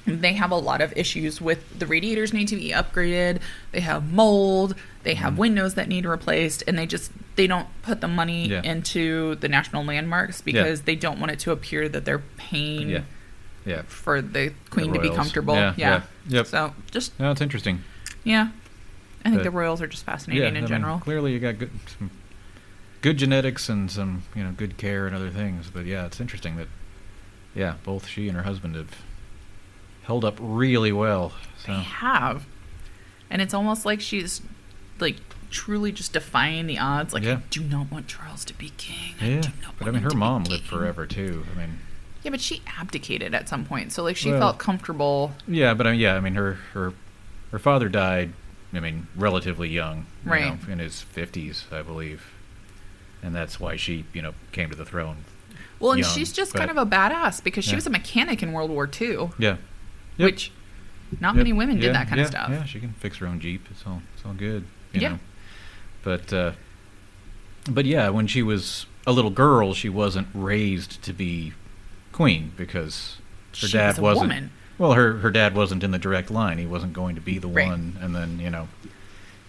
They 0.08 0.32
have 0.32 0.50
a 0.50 0.56
lot 0.56 0.80
of 0.80 0.92
issues 0.96 1.40
with 1.40 1.78
the 1.78 1.86
radiators 1.86 2.32
need 2.32 2.48
to 2.48 2.56
be 2.56 2.70
upgraded. 2.70 3.40
They 3.72 3.80
have 3.80 4.10
mold. 4.12 4.74
They 5.02 5.14
have 5.14 5.32
Mm-hmm. 5.34 5.40
windows 5.40 5.74
that 5.74 5.86
need 5.88 6.04
replaced, 6.06 6.64
and 6.66 6.78
they 6.78 6.86
just 6.86 7.12
they 7.36 7.46
don't 7.46 7.68
put 7.82 8.00
the 8.00 8.08
money 8.08 8.48
Yeah. 8.48 8.62
into 8.62 9.36
the 9.36 9.48
national 9.48 9.84
landmarks 9.84 10.40
because 10.40 10.82
they 10.82 10.96
don't 10.96 11.20
want 11.20 11.30
it 11.32 11.38
to 11.40 11.52
appear 11.52 11.88
that 11.88 12.04
they're 12.04 12.22
paying 12.36 12.88
Yeah. 12.90 13.00
Yeah. 13.64 13.82
for 13.86 14.20
the 14.22 14.52
queen 14.70 14.92
to 14.92 14.98
be 15.00 15.08
royals. 15.08 15.16
comfortable. 15.16 15.54
Yeah, 15.54 15.74
Yeah. 15.76 15.88
yeah. 16.26 16.36
Yep. 16.38 16.46
So 16.46 16.74
just 16.90 17.18
No, 17.20 17.30
it's 17.30 17.40
interesting. 17.40 17.84
yeah, 18.24 18.48
I 19.24 19.28
think 19.30 19.36
But- 19.36 19.44
the 19.44 19.50
royals 19.50 19.80
are 19.82 19.86
just 19.86 20.04
fascinating 20.04 20.44
in 20.48 20.56
I 20.56 20.60
mean, 20.60 20.66
general. 20.68 20.98
clearly, 21.00 21.32
you 21.32 21.38
got 21.38 21.58
good 21.58 21.70
some 21.98 22.10
good 23.02 23.16
genetics 23.18 23.68
and 23.68 23.90
some 23.90 24.22
you 24.34 24.42
know 24.42 24.50
good 24.52 24.76
care 24.78 25.06
and 25.06 25.14
other 25.14 25.30
things. 25.30 25.68
But 25.72 25.86
yeah, 25.86 26.06
it's 26.06 26.20
interesting 26.20 26.56
that 26.56 26.66
yeah, 27.54 27.74
both 27.84 28.06
she 28.08 28.26
and 28.28 28.36
her 28.36 28.42
husband 28.44 28.74
have 28.74 28.90
held 30.08 30.24
up 30.24 30.38
really 30.40 30.90
well. 30.90 31.32
So 31.64 31.72
They 31.74 31.82
have, 31.82 32.46
and 33.30 33.40
it's 33.42 33.52
almost 33.54 33.84
like 33.84 34.00
she's 34.00 34.40
like 34.98 35.16
truly 35.50 35.92
just 35.92 36.14
defying 36.14 36.66
the 36.66 36.78
odds. 36.78 37.12
Like 37.14 37.22
Yeah. 37.22 37.34
I 37.34 37.42
do 37.50 37.60
not 37.62 37.92
want 37.92 38.08
Charles 38.08 38.44
to 38.46 38.54
be 38.54 38.70
king. 38.70 39.14
I 39.20 39.26
yeah, 39.26 39.40
do 39.42 39.48
not 39.62 39.74
but 39.78 39.86
I 39.86 39.90
mean, 39.92 40.02
her 40.02 40.10
mom 40.10 40.44
lived 40.44 40.64
king." 40.68 40.78
forever 40.78 41.06
too. 41.06 41.44
I 41.54 41.58
mean, 41.58 41.78
Yeah, 42.24 42.30
but 42.32 42.40
she 42.40 42.62
abdicated 42.78 43.34
at 43.34 43.48
some 43.48 43.64
point, 43.66 43.92
so 43.92 44.02
like 44.02 44.16
she 44.16 44.30
Well- 44.30 44.40
felt 44.40 44.58
comfortable. 44.58 45.34
yeah, 45.46 45.74
but 45.74 45.86
I 45.86 45.92
mean, 45.92 46.00
yeah, 46.00 46.14
I 46.16 46.20
mean, 46.20 46.34
her 46.34 46.54
her 46.72 46.94
her 47.52 47.58
father 47.58 47.88
died. 47.90 48.32
I 48.74 48.80
mean, 48.80 49.06
relatively 49.16 49.68
young, 49.68 50.06
you 50.24 50.30
Right. 50.32 50.66
know, 50.66 50.72
in 50.72 50.78
his 50.78 51.02
fifties, 51.02 51.64
I 51.70 51.82
believe, 51.82 52.30
and 53.22 53.34
that's 53.34 53.60
why 53.60 53.76
she 53.76 54.04
you 54.14 54.22
know 54.22 54.32
came 54.52 54.70
to 54.70 54.76
the 54.76 54.84
throne. 54.86 55.18
Well, 55.80 55.92
and 55.92 56.00
young, 56.00 56.10
she's 56.10 56.32
just 56.32 56.52
but- 56.54 56.58
kind 56.60 56.70
of 56.70 56.76
a 56.78 56.84
badass 56.86 57.42
because 57.44 57.64
she 57.64 57.70
Yeah. 57.72 57.76
was 57.76 57.86
a 57.86 57.90
mechanic 57.90 58.42
in 58.42 58.52
World 58.52 58.70
War 58.70 58.88
II, 59.00 59.30
Yeah. 59.38 59.56
Yep. 60.18 60.26
which 60.26 60.52
not 61.20 61.28
Yep. 61.30 61.36
many 61.36 61.52
women 61.54 61.76
Yeah, 61.76 61.82
did 61.82 61.94
that 61.94 62.08
kind 62.08 62.18
yeah, 62.18 62.24
of 62.24 62.30
stuff. 62.30 62.50
Yeah, 62.50 62.64
she 62.64 62.78
can 62.80 62.92
fix 62.92 63.16
her 63.18 63.26
own 63.26 63.40
Jeep. 63.40 63.66
It's 63.70 63.84
all 63.86 64.02
it's 64.14 64.24
all 64.26 64.34
good. 64.34 64.64
You 64.92 65.00
Yeah. 65.00 65.08
know. 65.10 65.18
But 66.02 66.32
uh 66.32 66.52
but 67.70 67.84
yeah, 67.86 68.08
when 68.10 68.26
she 68.26 68.42
was 68.42 68.86
a 69.06 69.12
little 69.12 69.30
girl, 69.30 69.74
she 69.74 69.88
wasn't 69.88 70.28
raised 70.34 71.02
to 71.02 71.12
be 71.12 71.52
queen 72.12 72.52
because 72.56 73.16
her 73.60 73.66
She 73.68 73.72
dad 73.72 73.98
was 73.98 74.18
woman. 74.18 74.50
Well, 74.76 74.92
her 74.92 75.18
her 75.18 75.30
dad 75.30 75.54
wasn't 75.54 75.82
in 75.82 75.90
the 75.90 75.98
direct 75.98 76.30
line. 76.30 76.58
He 76.58 76.66
wasn't 76.66 76.92
going 76.92 77.14
to 77.14 77.20
be 77.20 77.38
the 77.38 77.48
Right. 77.48 77.66
one 77.68 77.96
and 78.00 78.14
then, 78.14 78.38
you 78.38 78.50
know, 78.50 78.68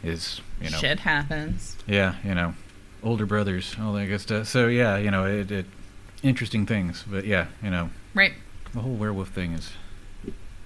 his, 0.01 0.41
you 0.61 0.69
know, 0.69 0.77
Shit 0.77 0.99
happens. 1.01 1.75
yeah, 1.87 2.15
you 2.23 2.33
know, 2.33 2.55
older 3.03 3.25
brothers, 3.25 3.75
all 3.79 3.93
that 3.93 4.07
good 4.07 4.21
stuff. 4.21 4.47
So 4.47 4.67
yeah, 4.67 4.97
you 4.97 5.11
know, 5.11 5.25
it, 5.25 5.51
it 5.51 5.65
interesting 6.23 6.65
things, 6.65 7.03
but 7.09 7.25
yeah, 7.25 7.47
you 7.63 7.69
know, 7.69 7.89
Right. 8.13 8.33
the 8.73 8.79
whole 8.79 8.95
werewolf 8.95 9.29
thing 9.29 9.53
is 9.53 9.71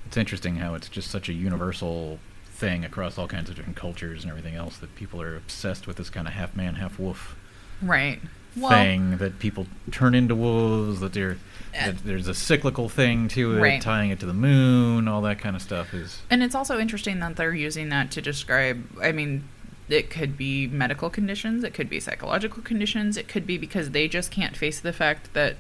it's 0.05 0.17
interesting 0.17 0.55
how 0.57 0.75
it's 0.75 0.89
just 0.89 1.09
such 1.09 1.29
a 1.29 1.33
universal 1.33 2.19
thing 2.45 2.85
across 2.85 3.17
all 3.17 3.27
kinds 3.27 3.49
of 3.49 3.55
different 3.55 3.75
cultures 3.77 4.23
and 4.23 4.29
everything 4.31 4.55
else 4.55 4.77
that 4.77 4.95
people 4.95 5.21
are 5.21 5.35
obsessed 5.35 5.87
with 5.87 5.97
this 5.97 6.09
kind 6.09 6.27
of 6.27 6.33
half 6.33 6.55
man 6.55 6.75
half 6.75 6.99
wolf 6.99 7.35
Right. 7.81 8.21
Well, 8.55 8.69
thing 8.69 9.17
that 9.17 9.39
people 9.39 9.65
turn 9.91 10.13
into 10.13 10.35
wolves 10.35 10.99
that, 10.99 11.13
they're, 11.13 11.37
Uh, 11.77 11.87
that 11.87 12.05
there's 12.05 12.27
a 12.27 12.35
cyclical 12.35 12.87
thing 12.87 13.27
to 13.29 13.57
it 13.57 13.59
Right. 13.61 13.81
tying 13.81 14.11
it 14.11 14.19
to 14.19 14.25
the 14.27 14.33
moon 14.33 15.07
all 15.07 15.21
that 15.23 15.39
kind 15.39 15.55
of 15.55 15.61
stuff 15.61 15.93
is 15.93 16.21
And 16.29 16.43
it's 16.43 16.53
also 16.55 16.79
interesting 16.79 17.19
that 17.19 17.35
they're 17.35 17.55
using 17.55 17.89
that 17.89 18.11
to 18.11 18.21
describe, 18.21 18.85
I 19.01 19.11
mean, 19.11 19.43
it 19.89 20.09
could 20.11 20.37
be 20.37 20.67
medical 20.67 21.09
conditions, 21.09 21.63
it 21.63 21.73
could 21.73 21.89
be 21.89 21.99
psychological 21.99 22.61
conditions, 22.63 23.17
it 23.17 23.27
could 23.27 23.45
be 23.47 23.57
because 23.57 23.89
they 23.91 24.07
just 24.07 24.29
can't 24.31 24.55
face 24.55 24.79
the 24.79 24.93
fact 24.93 25.33
that, 25.33 25.55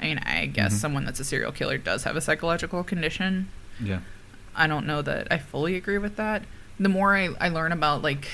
I 0.00 0.04
mean, 0.04 0.18
I 0.18 0.46
guess 0.46 0.74
Mhm. 0.74 0.78
someone 0.78 1.04
that's 1.04 1.20
a 1.20 1.24
serial 1.24 1.52
killer 1.52 1.78
does 1.78 2.04
have 2.04 2.16
a 2.16 2.20
psychological 2.20 2.82
condition. 2.84 3.48
yeah 3.80 4.00
I 4.56 4.66
don't 4.68 4.86
know 4.86 5.02
that 5.02 5.26
I 5.32 5.38
fully 5.38 5.74
agree 5.74 5.98
with 5.98 6.14
that. 6.16 6.42
The 6.78 6.88
more 6.88 7.16
I, 7.16 7.30
I 7.40 7.48
learn 7.48 7.72
about, 7.72 8.02
like, 8.02 8.28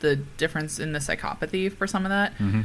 the 0.00 0.16
difference 0.16 0.78
in 0.78 0.92
the 0.92 0.98
psychopathy 1.00 1.70
for 1.72 1.86
some 1.86 2.04
of 2.06 2.10
that, 2.10 2.32
hmm 2.34 2.62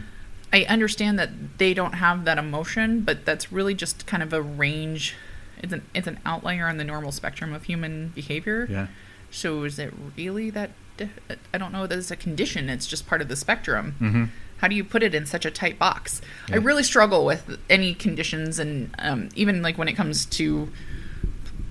I 0.54 0.63
understand 0.65 1.19
that 1.19 1.58
they 1.58 1.74
don't 1.74 1.95
have 1.95 2.24
that 2.26 2.38
emotion, 2.38 3.02
but 3.02 3.26
that's 3.26 3.52
really 3.52 3.74
just 3.74 4.06
kind 4.06 4.24
of 4.24 4.32
a 4.32 4.41
range. 4.41 5.13
It's 5.62 5.74
an 5.74 5.82
it's 5.93 6.08
an 6.08 6.19
outlier 6.26 6.67
on 6.67 6.78
the 6.78 6.86
normal 6.86 7.12
spectrum 7.12 7.52
of 7.54 7.63
human 7.63 8.10
behavior. 8.15 8.65
yeah 8.69 8.88
So 9.32 9.63
is 9.63 9.78
it 9.80 9.93
really 10.15 10.50
that? 10.52 10.71
Di- 10.98 11.10
I 11.54 11.58
don't 11.58 11.74
know 11.74 11.88
that 11.88 11.98
it's 11.98 12.12
a 12.12 12.15
condition. 12.15 12.69
It's 12.69 12.88
just 12.88 13.06
part 13.08 13.21
of 13.21 13.28
the 13.28 13.36
spectrum. 13.36 13.95
hmm 14.00 14.24
How 14.58 14.68
do 14.68 14.76
you 14.76 14.84
put 14.84 15.04
it 15.04 15.13
in 15.13 15.26
such 15.26 15.46
a 15.46 15.52
tight 15.52 15.78
box? 15.78 16.22
I 16.52 16.56
really 16.56 16.84
struggle 16.84 17.26
with 17.26 17.60
any 17.70 17.94
conditions, 17.94 18.58
and 18.60 18.94
um, 19.00 19.30
even 19.36 19.62
like 19.62 19.78
when 19.78 19.88
it 19.88 19.94
comes 19.94 20.26
to 20.28 20.70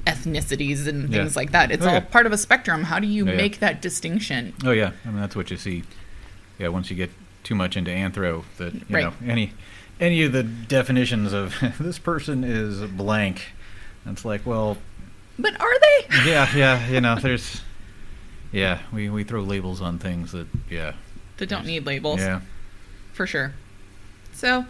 ethnicities 0.07 0.87
and 0.87 1.09
Yeah. 1.11 1.20
things 1.20 1.35
like 1.37 1.53
that. 1.53 1.70
It's 1.70 1.85
Oh, 1.85 1.88
all 1.88 1.94
yeah. 1.94 2.01
part 2.01 2.27
of 2.27 2.33
a 2.33 2.38
spectrum. 2.38 2.85
How 2.85 2.99
do 2.99 3.07
you 3.07 3.25
Yeah, 3.25 3.31
yeah. 3.33 3.37
make 3.38 3.59
that 3.61 3.81
distinction? 3.81 4.53
oh 4.64 4.70
yeah 4.70 4.90
i 5.05 5.09
mean 5.09 5.20
that's 5.20 5.35
what 5.35 5.51
you 5.51 5.57
see 5.57 5.83
yeah 6.59 6.68
once 6.68 6.90
you 6.90 6.97
get 6.97 7.11
too 7.42 7.55
much 7.55 7.77
into 7.77 7.90
anthro 7.90 8.44
that 8.59 8.75
you 8.75 8.81
Right. 8.90 9.05
know 9.05 9.14
any 9.27 9.53
any 9.99 10.23
of 10.25 10.33
the 10.33 10.42
definitions 10.42 11.33
of 11.33 11.55
this 11.81 11.99
person 11.99 12.44
is 12.44 12.83
blank 12.83 13.47
it's 14.07 14.25
like 14.27 14.44
well 14.44 14.77
But 15.38 15.59
are 15.61 15.81
they? 15.81 16.16
yeah, 16.31 16.55
yeah, 16.55 16.88
you 16.90 17.01
know, 17.01 17.14
there's, 17.20 17.62
yeah, 18.53 18.81
we 18.92 19.09
we 19.09 19.25
throw 19.25 19.40
labels 19.42 19.81
on 19.81 19.99
things 19.99 20.33
that, 20.33 20.47
yeah, 20.70 20.92
That 21.38 21.49
don't 21.49 21.64
need 21.66 21.87
labels. 21.87 22.20
yeah, 22.20 22.40
for 23.14 23.27
sure. 23.27 23.53
So 24.35 24.66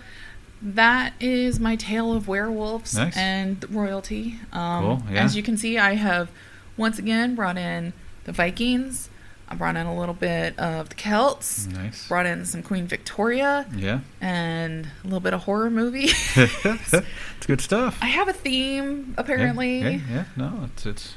that 0.62 1.14
is 1.20 1.58
my 1.58 1.74
tale 1.76 2.12
of 2.12 2.28
werewolves 2.28 2.94
Nice. 2.96 3.16
and 3.16 3.64
royalty. 3.74 4.38
Um, 4.52 4.84
Cool, 4.84 5.02
yeah. 5.12 5.24
As 5.24 5.34
you 5.36 5.42
can 5.42 5.56
see, 5.56 5.76
I 5.78 5.94
have 5.94 6.30
once 6.76 6.98
again 6.98 7.34
brought 7.34 7.58
in 7.58 7.92
the 8.24 8.32
Vikings. 8.32 9.10
I 9.46 9.56
brought 9.56 9.76
in 9.76 9.86
a 9.86 9.94
little 9.96 10.14
bit 10.14 10.58
of 10.58 10.88
the 10.88 10.94
Celts. 10.94 11.66
nice, 11.66 12.08
Brought 12.08 12.24
in 12.24 12.46
some 12.46 12.62
Queen 12.62 12.86
Victoria 12.86 13.66
yeah, 13.76 14.00
and 14.20 14.86
a 15.02 15.04
little 15.04 15.20
bit 15.20 15.34
of 15.34 15.42
horror 15.42 15.68
movie. 15.70 16.08
it's 16.36 17.46
good 17.46 17.60
stuff. 17.60 17.98
I 18.00 18.06
have 18.06 18.26
a 18.28 18.32
theme 18.32 19.08
Yeah, 19.08 19.14
apparently. 19.20 19.78
yeah, 19.80 20.00
yeah, 20.10 20.24
no, 20.36 20.60
it's 20.64 20.86
it's 20.86 21.14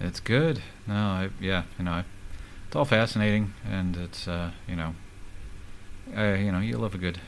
it's 0.00 0.20
good. 0.20 0.60
No, 0.86 0.94
I, 0.94 1.30
yeah, 1.40 1.62
you 1.78 1.86
know, 1.86 1.92
I, 1.92 2.04
it's 2.66 2.76
all 2.76 2.84
fascinating, 2.84 3.54
and 3.68 3.96
it's 3.96 4.28
uh, 4.28 4.50
you 4.68 4.76
know, 4.76 4.94
uh, 6.16 6.34
you 6.34 6.52
know, 6.52 6.60
you 6.60 6.76
love 6.76 6.94
a 6.94 6.98
good, 6.98 7.18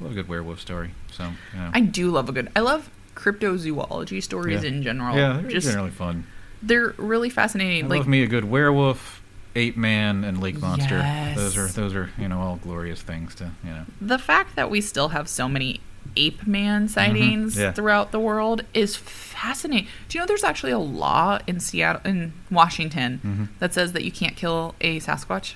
love 0.00 0.12
a 0.12 0.14
good 0.14 0.28
werewolf 0.28 0.60
story. 0.60 0.90
So, 1.12 1.24
you 1.54 1.58
know, 1.58 1.70
I 1.72 1.80
do 1.80 2.10
love 2.10 2.28
a 2.28 2.32
good. 2.32 2.50
I 2.54 2.60
love 2.60 2.90
cryptozoology 3.14 4.22
stories 4.22 4.62
Yeah. 4.62 4.68
in 4.70 4.82
general. 4.82 5.16
yeah, 5.16 5.38
they're 5.40 5.50
just 5.50 5.66
generally 5.68 5.90
fun. 5.90 6.26
they're 6.62 6.94
really 6.98 7.30
fascinating. 7.30 7.84
I 7.86 7.88
like 7.88 7.98
love 8.00 8.08
me 8.08 8.22
a 8.22 8.26
good 8.26 8.44
werewolf, 8.44 9.22
ape 9.56 9.76
man, 9.76 10.24
and 10.24 10.40
lake 10.40 10.60
monster. 10.60 10.98
Those 11.36 11.56
are 11.56 11.66
those 11.68 11.94
are 11.94 12.10
you 12.18 12.28
know 12.28 12.40
all 12.40 12.56
glorious 12.56 13.02
things 13.02 13.34
to 13.36 13.50
you 13.64 13.70
know. 13.70 13.84
the 14.00 14.18
fact 14.18 14.56
that 14.56 14.70
we 14.70 14.80
still 14.80 15.08
have 15.08 15.28
so 15.28 15.48
many 15.48 15.80
ape 16.16 16.46
man 16.46 16.88
sightings 16.88 17.52
Mm-hmm. 17.54 17.60
yeah. 17.62 17.72
throughout 17.72 18.10
the 18.10 18.18
world 18.20 18.62
is 18.74 18.96
fascinating. 18.96 19.86
Do 20.08 20.16
you 20.18 20.22
know 20.22 20.26
there's 20.26 20.44
actually 20.44 20.72
a 20.72 20.78
law 20.78 21.38
in 21.46 21.60
Seattle 21.60 22.00
in 22.04 22.32
Washington 22.50 23.20
Mhm. 23.24 23.58
that 23.60 23.74
says 23.74 23.92
that 23.92 24.04
you 24.04 24.10
can't 24.10 24.34
kill 24.36 24.74
a 24.80 24.98
Sasquatch? 25.00 25.54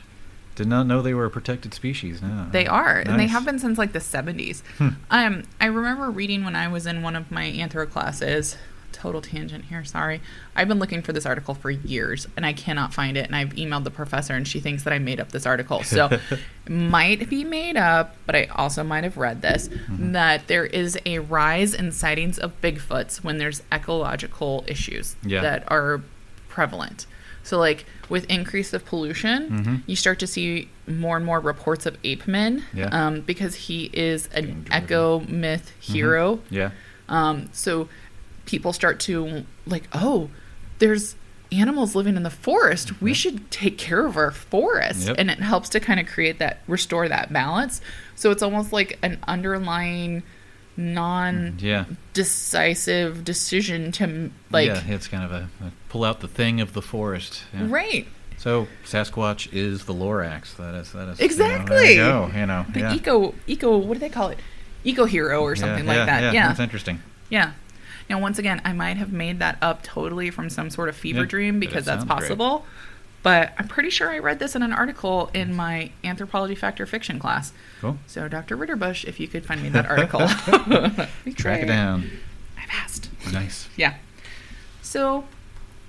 Did 0.57 0.69
not 0.69 0.87
know 0.87 1.03
they 1.03 1.15
were 1.15 1.25
a 1.25 1.31
protected 1.31 1.75
species. 1.75 2.23
No. 2.23 2.47
They 2.51 2.67
are, 2.67 2.99
and 2.99 3.19
they 3.19 3.27
have 3.27 3.45
been 3.45 3.59
since 3.59 3.77
like 3.79 3.93
the 3.93 3.99
70s. 3.99 4.63
Hmm. 4.79 4.89
Um, 5.11 5.43
I 5.61 5.67
remember 5.67 6.11
reading 6.11 6.45
when 6.45 6.55
I 6.55 6.69
was 6.69 6.87
in 6.87 7.03
one 7.03 7.17
of 7.17 7.31
my 7.31 7.45
anthro 7.45 7.91
classes. 7.91 8.57
Total 8.93 9.21
tangent 9.21 9.65
here, 9.65 9.83
sorry. 9.85 10.21
I've 10.55 10.69
been 10.69 10.79
looking 10.79 11.03
for 11.03 11.13
this 11.13 11.27
article 11.27 11.53
for 11.55 11.69
years 11.69 12.29
and 12.37 12.47
I 12.47 12.53
cannot 12.53 12.95
find 12.95 13.17
it. 13.17 13.27
And 13.27 13.35
I've 13.35 13.49
emailed 13.55 13.83
the 13.83 13.91
professor 13.91 14.35
and 14.35 14.47
she 14.47 14.61
thinks 14.61 14.85
that 14.85 14.93
I 14.93 15.01
made 15.01 15.19
up 15.19 15.33
this 15.33 15.45
article. 15.47 15.83
So 15.83 16.07
it 16.07 16.21
might 16.71 17.29
be 17.29 17.43
made 17.43 17.77
up, 17.77 18.15
but 18.25 18.37
I 18.37 18.45
also 18.55 18.85
might 18.85 19.03
have 19.03 19.17
read 19.17 19.43
this 19.43 19.67
Mm-hmm. 19.69 20.13
that 20.13 20.47
there 20.47 20.65
is 20.65 20.97
a 21.05 21.19
rise 21.19 21.75
in 21.75 21.91
sightings 21.91 22.39
of 22.39 22.59
Bigfoots 22.63 23.25
when 23.25 23.39
there's 23.39 23.63
ecological 23.73 24.65
issues 24.69 25.17
Yeah. 25.25 25.41
that 25.43 25.65
are 25.71 26.01
prevalent. 26.49 27.07
So, 27.45 27.59
like 27.59 27.85
with 28.09 28.25
increase 28.31 28.73
of 28.73 28.85
pollution, 28.85 29.49
Mhm. 29.51 29.83
you 29.87 29.95
start 29.97 30.19
to 30.19 30.27
see 30.27 30.69
more 30.89 31.17
and 31.17 31.25
more 31.25 31.39
reports 31.41 31.87
of 31.87 31.97
ape 32.03 32.27
men 32.27 32.65
Yeah. 32.75 32.89
um, 32.91 33.21
because 33.21 33.55
he 33.55 33.91
is 33.93 34.29
an 34.35 34.67
eco 34.75 35.21
myth 35.29 35.71
hero. 35.79 36.41
Yeah. 36.51 36.71
Um, 37.09 37.49
so 37.53 37.89
people 38.47 38.73
start 38.73 38.99
to 39.01 39.45
like, 39.67 39.85
oh, 39.93 40.31
there's 40.79 41.17
animals 41.53 41.95
living 41.95 42.17
in 42.17 42.23
the 42.25 42.31
forest. 42.31 43.01
We 43.01 43.15
should 43.15 43.51
take 43.51 43.79
care 43.79 44.05
of 44.07 44.17
our 44.17 44.31
forest, 44.33 45.07
Yep. 45.07 45.17
and 45.19 45.31
it 45.31 45.39
helps 45.41 45.69
to 45.71 45.81
kind 45.81 46.01
of 46.01 46.07
create 46.07 46.39
that 46.41 46.61
restore 46.67 47.09
that 47.09 47.33
balance. 47.33 47.81
So 48.17 48.31
it's 48.31 48.43
almost 48.43 48.73
like 48.73 48.99
an 49.03 49.19
underlying 49.29 50.23
non 50.77 51.53
mm, 51.53 51.63
Yeah. 51.63 51.85
decisive 52.13 53.25
decision 53.25 53.93
to 53.93 54.31
like 54.51 54.67
yeah, 54.69 54.83
it's 54.89 55.09
kind 55.09 55.25
of 55.25 55.33
a, 55.33 55.49
a 55.65 55.73
pull 55.89 56.05
out 56.05 56.21
the 56.21 56.29
thing 56.29 56.61
of 56.61 56.73
the 56.73 56.83
forest. 56.83 57.43
Yeah. 57.53 57.67
right 57.69 58.07
So 58.39 58.67
Sasquatch 58.85 59.53
is 59.53 59.85
the 59.85 59.95
Lorax. 59.95 60.57
That 60.57 60.75
is 60.75 60.93
that 60.93 61.09
is 61.09 61.21
Exactly. 61.21 61.95
You 61.95 61.97
know, 61.99 62.29
there 62.29 62.29
you 62.29 62.33
go. 62.33 62.39
You 62.41 62.47
know, 62.47 62.67
the 62.73 62.81
yeah. 62.81 62.95
eco 62.95 63.35
eco 63.47 63.79
what 63.79 63.95
do 63.95 64.01
they 64.01 64.09
call 64.09 64.29
it 64.31 64.39
eco 64.85 65.05
hero 65.05 65.43
or 65.43 65.57
something 65.57 65.87
like 65.87 65.97
that 65.97 66.23
Yeah, 66.23 66.33
yeah 66.33 66.49
that's 66.49 66.61
interesting. 66.61 67.01
yeah 67.31 67.53
now 68.11 68.21
once 68.21 68.39
again 68.39 68.61
i 68.67 68.73
might 68.75 68.99
have 68.99 69.11
made 69.11 69.39
that 69.39 69.57
up 69.63 69.83
totally 69.83 70.29
from 70.29 70.51
some 70.51 70.69
sort 70.69 70.91
of 70.91 70.97
fever 70.97 71.25
dream 71.25 71.59
because 71.59 71.87
that's 71.87 72.05
possible 72.05 72.59
great. 72.59 72.69
But 73.25 73.53
i'm 73.59 73.67
pretty 73.67 73.91
sure 73.91 74.11
i 74.11 74.19
read 74.19 74.39
this 74.39 74.55
in 74.55 74.63
an 74.63 74.73
article 74.73 75.29
in 75.35 75.53
my 75.55 75.91
anthropology 76.05 76.55
factor 76.55 76.87
fiction 76.87 77.19
class 77.19 77.53
Cool. 77.81 77.99
so 78.07 78.29
dr 78.29 78.57
ritterbush 78.57 79.05
if 79.05 79.19
you 79.19 79.27
could 79.27 79.45
find 79.45 79.61
me 79.61 79.69
that 79.71 79.87
article 79.87 80.21
Track 81.35 81.63
it 81.63 81.67
down. 81.67 82.09
i've 82.57 82.71
asked 82.73 83.11
Nice. 83.33 83.69
yeah 83.77 83.95
so 84.83 85.25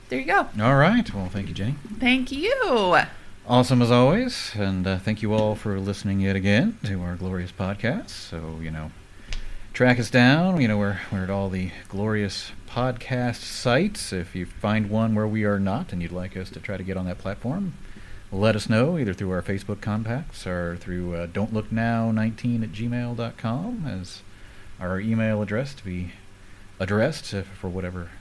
there 0.09 0.19
you 0.19 0.25
go 0.25 0.47
All 0.61 0.75
right. 0.75 1.11
Well, 1.13 1.29
thank 1.29 1.47
you, 1.47 1.53
Jenny. 1.53 1.75
thank 1.99 2.31
you 2.31 2.97
Awesome 3.47 3.79
as 3.83 3.91
always, 3.91 4.53
and 4.55 4.88
uh, 4.88 4.97
thank 4.97 5.21
you 5.21 5.31
all 5.33 5.53
for 5.55 5.79
listening 5.79 6.19
yet 6.19 6.36
again 6.36 6.79
to 6.86 6.99
our 7.03 7.15
glorious 7.15 7.51
podcast. 7.51 8.09
So 8.09 8.57
you 8.59 8.71
know, 8.71 8.89
track 9.76 9.99
us 9.99 10.09
down. 10.09 10.61
You 10.61 10.69
know, 10.69 10.78
we're 10.78 11.01
we're 11.11 11.26
at 11.26 11.30
all 11.30 11.49
the 11.49 11.69
glorious 11.89 12.53
podcast 12.69 13.41
sites. 13.41 14.13
If 14.13 14.34
you 14.34 14.45
find 14.45 14.89
one 14.89 15.13
where 15.13 15.28
we 15.28 15.43
are 15.43 15.59
not, 15.59 15.91
and 15.91 16.01
you'd 16.01 16.13
like 16.13 16.38
us 16.38 16.49
to 16.51 16.61
try 16.61 16.78
to 16.78 16.84
get 16.84 16.95
on 16.95 17.05
that 17.07 17.17
platform, 17.17 17.73
let 18.32 18.55
us 18.55 18.69
know 18.69 18.97
either 18.97 19.13
through 19.13 19.32
our 19.32 19.41
Facebook 19.41 19.82
contacts 19.82 20.47
or 20.47 20.78
through 20.78 21.15
uh, 21.15 21.26
don't 21.26 21.53
look 21.53 21.73
now 21.73 22.09
19 22.09 22.63
at 22.63 22.71
gmail.com 22.71 23.86
as 23.86 24.21
our 24.80 24.97
email 25.01 25.41
address 25.41 25.73
to 25.73 25.84
be 25.84 26.13
addressed 26.80 27.36
for 27.59 27.67
whatever 27.67 28.11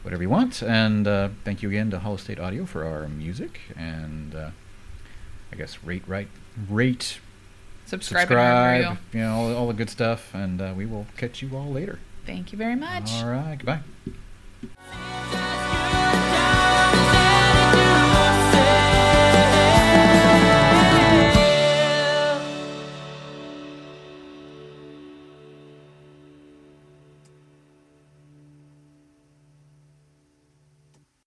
whatever 0.00 0.22
you 0.22 0.30
want. 0.30 0.62
And 0.62 1.06
uh, 1.06 1.28
thank 1.44 1.62
you 1.62 1.68
again 1.68 1.90
to 1.90 1.98
Hollow 1.98 2.16
State 2.16 2.40
Audio 2.40 2.64
for 2.64 2.86
our 2.86 3.06
music. 3.06 3.60
And 3.76 4.34
uh, 4.34 4.50
I 5.52 5.56
guess 5.56 5.84
rate, 5.84 6.04
right, 6.06 6.28
rate, 6.70 7.20
subscribe, 7.86 8.28
subscribe 8.28 8.98
you 9.12 9.20
know, 9.20 9.34
all, 9.34 9.54
all, 9.54 9.66
the 9.68 9.74
good 9.74 9.90
stuff, 9.90 10.34
and 10.34 10.60
uh, 10.60 10.74
we 10.76 10.86
will 10.86 11.06
catch 11.16 11.42
you 11.42 11.56
all 11.56 11.70
later. 11.70 11.98
Thank 12.26 12.52
you 12.52 12.58
very 12.58 12.76
much. 12.76 13.10
All 13.14 13.30
right, 13.30 13.56
goodbye. 13.56 13.80